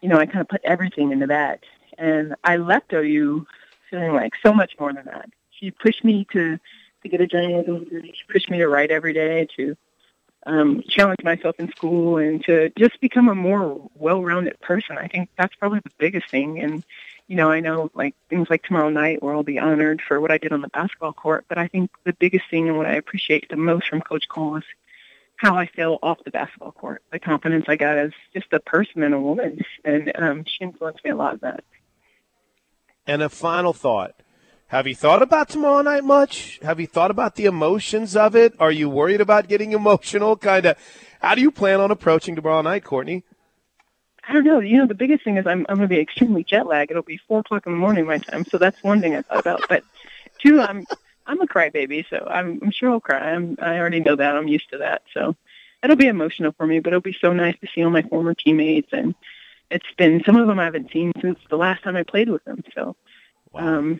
you 0.00 0.08
know, 0.08 0.16
I 0.16 0.26
kind 0.26 0.42
of 0.42 0.48
put 0.48 0.60
everything 0.62 1.10
into 1.10 1.26
that, 1.26 1.64
and 1.98 2.36
I 2.44 2.58
left 2.58 2.92
OU 2.92 3.44
feeling 3.90 4.12
like 4.14 4.34
so 4.44 4.52
much 4.52 4.74
more 4.78 4.92
than 4.92 5.06
that. 5.06 5.28
She 5.50 5.72
pushed 5.72 6.04
me 6.04 6.24
to 6.32 6.56
to 7.02 7.08
get 7.08 7.20
a 7.20 7.26
journalism 7.26 7.82
degree. 7.82 8.14
She 8.14 8.32
pushed 8.32 8.48
me 8.48 8.58
to 8.58 8.68
write 8.68 8.92
every 8.92 9.12
day, 9.12 9.48
to 9.56 9.76
um, 10.46 10.84
challenge 10.88 11.24
myself 11.24 11.56
in 11.58 11.68
school, 11.72 12.18
and 12.18 12.44
to 12.44 12.70
just 12.78 13.00
become 13.00 13.28
a 13.28 13.34
more 13.34 13.90
well-rounded 13.96 14.60
person. 14.60 14.98
I 14.98 15.08
think 15.08 15.30
that's 15.36 15.56
probably 15.56 15.80
the 15.80 15.90
biggest 15.98 16.30
thing. 16.30 16.60
And 16.60 16.84
you 17.30 17.36
know, 17.36 17.48
I 17.48 17.60
know 17.60 17.92
like 17.94 18.16
things 18.28 18.50
like 18.50 18.64
tomorrow 18.64 18.88
night 18.88 19.22
where 19.22 19.32
I'll 19.32 19.44
be 19.44 19.60
honored 19.60 20.02
for 20.02 20.20
what 20.20 20.32
I 20.32 20.38
did 20.38 20.50
on 20.52 20.62
the 20.62 20.68
basketball 20.68 21.12
court, 21.12 21.44
but 21.48 21.58
I 21.58 21.68
think 21.68 21.92
the 22.02 22.12
biggest 22.12 22.50
thing 22.50 22.66
and 22.66 22.76
what 22.76 22.86
I 22.86 22.94
appreciate 22.94 23.48
the 23.48 23.56
most 23.56 23.86
from 23.86 24.00
Coach 24.00 24.28
Coale 24.28 24.56
is 24.56 24.64
how 25.36 25.54
I 25.54 25.66
feel 25.66 26.00
off 26.02 26.18
the 26.24 26.32
basketball 26.32 26.72
court, 26.72 27.04
the 27.12 27.20
confidence 27.20 27.66
I 27.68 27.76
got 27.76 27.98
as 27.98 28.10
just 28.34 28.52
a 28.52 28.58
person 28.58 29.04
and 29.04 29.14
a 29.14 29.20
woman, 29.20 29.64
and 29.84 30.10
um, 30.16 30.44
she 30.44 30.64
influenced 30.64 31.04
me 31.04 31.12
a 31.12 31.14
lot 31.14 31.34
of 31.34 31.40
that. 31.42 31.62
And 33.06 33.22
a 33.22 33.28
final 33.28 33.72
thought. 33.72 34.16
Have 34.66 34.88
you 34.88 34.96
thought 34.96 35.22
about 35.22 35.48
tomorrow 35.48 35.82
night 35.82 36.02
much? 36.02 36.58
Have 36.62 36.80
you 36.80 36.88
thought 36.88 37.12
about 37.12 37.36
the 37.36 37.44
emotions 37.44 38.16
of 38.16 38.34
it? 38.34 38.54
Are 38.58 38.72
you 38.72 38.90
worried 38.90 39.20
about 39.20 39.46
getting 39.46 39.70
emotional? 39.70 40.36
Kind 40.36 40.66
of. 40.66 40.76
How 41.20 41.36
do 41.36 41.42
you 41.42 41.52
plan 41.52 41.80
on 41.80 41.92
approaching 41.92 42.34
tomorrow 42.34 42.62
night, 42.62 42.82
Courtney? 42.82 43.22
I 44.30 44.32
don't 44.32 44.44
know. 44.44 44.60
You 44.60 44.78
know, 44.78 44.86
the 44.86 44.94
biggest 44.94 45.24
thing 45.24 45.38
is 45.38 45.46
I'm 45.46 45.66
I'm 45.68 45.78
going 45.78 45.88
to 45.88 45.94
be 45.94 45.98
extremely 45.98 46.44
jet 46.44 46.64
lagged. 46.64 46.92
It'll 46.92 47.02
be 47.02 47.20
four 47.26 47.40
o'clock 47.40 47.66
in 47.66 47.72
the 47.72 47.78
morning 47.78 48.06
my 48.06 48.18
time, 48.18 48.44
so 48.44 48.58
that's 48.58 48.80
one 48.80 49.00
thing 49.00 49.16
I 49.16 49.22
thought 49.22 49.40
about. 49.40 49.62
But 49.68 49.82
two, 50.38 50.60
I'm 50.60 50.86
I'm 51.26 51.40
a 51.40 51.48
crybaby, 51.48 52.08
so 52.08 52.28
I'm 52.30 52.60
I'm 52.62 52.70
sure 52.70 52.90
I'll 52.90 53.00
cry. 53.00 53.32
I'm 53.32 53.58
I 53.60 53.78
already 53.78 53.98
know 53.98 54.14
that. 54.14 54.36
I'm 54.36 54.46
used 54.46 54.70
to 54.70 54.78
that. 54.78 55.02
So 55.12 55.34
it'll 55.82 55.96
be 55.96 56.06
emotional 56.06 56.52
for 56.52 56.64
me, 56.64 56.78
but 56.78 56.92
it'll 56.92 57.00
be 57.00 57.16
so 57.20 57.32
nice 57.32 57.58
to 57.58 57.66
see 57.74 57.82
all 57.82 57.90
my 57.90 58.02
former 58.02 58.34
teammates, 58.34 58.92
and 58.92 59.16
it's 59.68 59.92
been 59.98 60.22
some 60.24 60.36
of 60.36 60.46
them 60.46 60.60
I 60.60 60.64
haven't 60.64 60.92
seen 60.92 61.10
since 61.20 61.40
the 61.50 61.56
last 61.56 61.82
time 61.82 61.96
I 61.96 62.04
played 62.04 62.28
with 62.28 62.44
them. 62.44 62.62
So. 62.72 62.94
Um, 63.52 63.98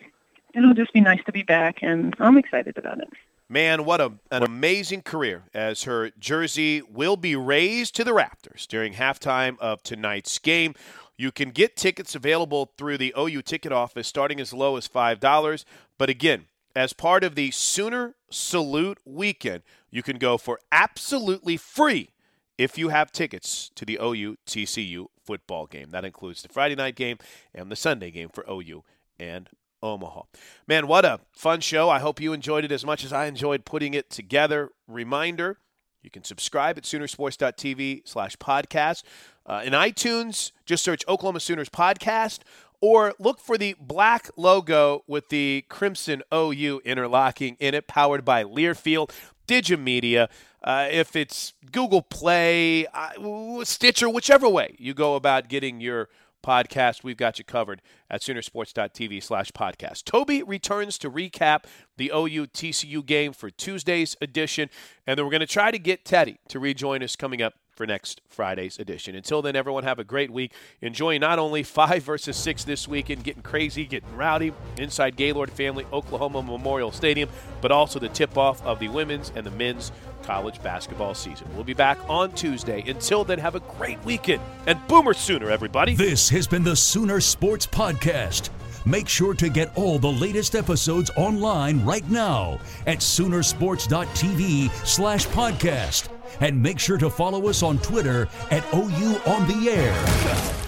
it'll 0.53 0.73
just 0.73 0.93
be 0.93 1.01
nice 1.01 1.23
to 1.25 1.31
be 1.33 1.43
back, 1.43 1.79
and 1.81 2.15
I'm 2.19 2.37
excited 2.37 2.77
about 2.77 2.99
it. 2.99 3.09
Man, 3.51 3.83
what 3.83 3.99
a, 3.99 4.13
an 4.31 4.43
amazing 4.43 5.01
career 5.01 5.43
as 5.53 5.83
her 5.83 6.11
jersey 6.17 6.81
will 6.81 7.17
be 7.17 7.35
raised 7.35 7.93
to 7.97 8.05
the 8.05 8.11
Raptors 8.11 8.65
during 8.65 8.93
halftime 8.93 9.59
of 9.59 9.83
tonight's 9.83 10.39
game. 10.39 10.73
You 11.17 11.33
can 11.33 11.49
get 11.49 11.75
tickets 11.75 12.15
available 12.15 12.71
through 12.77 12.97
the 12.97 13.13
OU 13.19 13.41
ticket 13.41 13.73
office 13.73 14.07
starting 14.07 14.39
as 14.39 14.53
low 14.53 14.77
as 14.77 14.87
$5. 14.87 15.65
But 15.97 16.09
again, 16.09 16.45
as 16.77 16.93
part 16.93 17.25
of 17.25 17.35
the 17.35 17.51
Sooner 17.51 18.15
Salute 18.29 18.99
weekend, 19.03 19.63
you 19.89 20.01
can 20.01 20.17
go 20.17 20.37
for 20.37 20.57
absolutely 20.71 21.57
free 21.57 22.11
if 22.57 22.77
you 22.77 22.87
have 22.87 23.11
tickets 23.11 23.69
to 23.75 23.83
the 23.83 23.99
OU 24.01 24.37
TCU 24.47 25.07
football 25.25 25.65
game. 25.65 25.91
That 25.91 26.05
includes 26.05 26.41
the 26.41 26.47
Friday 26.47 26.75
night 26.75 26.95
game 26.95 27.17
and 27.53 27.69
the 27.69 27.75
Sunday 27.75 28.11
game 28.11 28.29
for 28.29 28.45
OU 28.49 28.85
and 29.19 29.49
Omaha. 29.81 30.23
Man, 30.67 30.87
what 30.87 31.05
a 31.05 31.19
fun 31.31 31.61
show. 31.61 31.89
I 31.89 31.99
hope 31.99 32.21
you 32.21 32.33
enjoyed 32.33 32.63
it 32.63 32.71
as 32.71 32.85
much 32.85 33.03
as 33.03 33.11
I 33.11 33.25
enjoyed 33.25 33.65
putting 33.65 33.93
it 33.93 34.09
together. 34.09 34.71
Reminder, 34.87 35.57
you 36.01 36.09
can 36.09 36.23
subscribe 36.23 36.77
at 36.77 36.83
Soonersports.tv 36.83 38.01
slash 38.05 38.35
podcast. 38.37 39.03
Uh, 39.45 39.61
in 39.63 39.73
iTunes, 39.73 40.51
just 40.65 40.83
search 40.83 41.03
Oklahoma 41.07 41.39
Sooners 41.39 41.69
podcast 41.69 42.39
or 42.79 43.13
look 43.19 43.39
for 43.39 43.57
the 43.57 43.75
black 43.79 44.29
logo 44.35 45.03
with 45.07 45.29
the 45.29 45.65
crimson 45.69 46.23
OU 46.33 46.81
interlocking 46.83 47.55
in 47.59 47.75
it, 47.75 47.87
powered 47.87 48.25
by 48.25 48.43
Learfield, 48.43 49.11
Digimedia. 49.47 50.29
Uh, 50.63 50.87
if 50.91 51.15
it's 51.15 51.53
Google 51.71 52.01
Play, 52.01 52.85
uh, 52.87 53.63
Stitcher, 53.63 54.09
whichever 54.09 54.47
way 54.49 54.75
you 54.79 54.93
go 54.93 55.15
about 55.15 55.47
getting 55.47 55.81
your– 55.81 56.09
podcast. 56.41 57.03
We've 57.03 57.17
got 57.17 57.37
you 57.37 57.45
covered 57.45 57.81
at 58.09 58.21
Soonersports.tv 58.21 59.23
slash 59.23 59.51
podcast. 59.51 60.05
Toby 60.05 60.43
returns 60.43 60.97
to 60.99 61.09
recap 61.09 61.65
the 61.97 62.11
OU 62.13 62.47
TCU 62.47 63.05
game 63.05 63.33
for 63.33 63.49
Tuesday's 63.49 64.15
edition, 64.21 64.69
and 65.05 65.17
then 65.17 65.25
we're 65.25 65.31
going 65.31 65.41
to 65.41 65.47
try 65.47 65.71
to 65.71 65.79
get 65.79 66.05
Teddy 66.05 66.37
to 66.49 66.59
rejoin 66.59 67.03
us 67.03 67.15
coming 67.15 67.41
up 67.41 67.53
for 67.81 67.87
next 67.87 68.21
Friday's 68.29 68.77
edition. 68.77 69.15
Until 69.15 69.41
then, 69.41 69.55
everyone 69.55 69.83
have 69.85 69.97
a 69.97 70.03
great 70.03 70.29
week. 70.29 70.53
Enjoying 70.81 71.21
not 71.21 71.39
only 71.39 71.63
five 71.81 72.03
versus 72.03 72.37
six 72.37 72.63
this 72.63 72.87
weekend, 72.87 73.23
getting 73.23 73.41
crazy, 73.41 73.85
getting 73.85 74.15
rowdy 74.15 74.53
inside 74.77 75.15
Gaylord 75.15 75.49
Family 75.49 75.87
Oklahoma 75.91 76.43
Memorial 76.43 76.91
Stadium, 76.91 77.27
but 77.59 77.71
also 77.71 77.97
the 77.97 78.09
tip 78.09 78.37
off 78.37 78.63
of 78.63 78.77
the 78.77 78.87
women's 78.87 79.31
and 79.35 79.47
the 79.47 79.51
men's 79.51 79.91
college 80.21 80.61
basketball 80.61 81.15
season. 81.15 81.47
We'll 81.55 81.63
be 81.63 81.73
back 81.73 81.97
on 82.07 82.33
Tuesday. 82.33 82.83
Until 82.87 83.23
then, 83.23 83.39
have 83.39 83.55
a 83.55 83.61
great 83.61 84.03
weekend 84.05 84.43
and 84.67 84.79
Boomer 84.87 85.15
Sooner, 85.15 85.49
everybody. 85.49 85.95
This 85.95 86.29
has 86.29 86.45
been 86.45 86.63
the 86.63 86.75
Sooner 86.75 87.19
Sports 87.19 87.65
Podcast. 87.65 88.51
Make 88.85 89.07
sure 89.07 89.33
to 89.33 89.49
get 89.49 89.75
all 89.75 89.97
the 89.97 90.11
latest 90.11 90.53
episodes 90.53 91.09
online 91.17 91.83
right 91.83 92.07
now 92.11 92.59
at 92.85 92.99
Soonersports.tv 92.99 94.69
slash 94.85 95.25
podcast. 95.27 96.20
And 96.39 96.61
make 96.61 96.79
sure 96.79 96.97
to 96.97 97.09
follow 97.09 97.47
us 97.49 97.63
on 97.63 97.79
Twitter 97.79 98.29
at 98.49 98.63
OU 98.73 99.19
on 99.25 99.47
the 99.47 99.69
Air. 99.69 100.60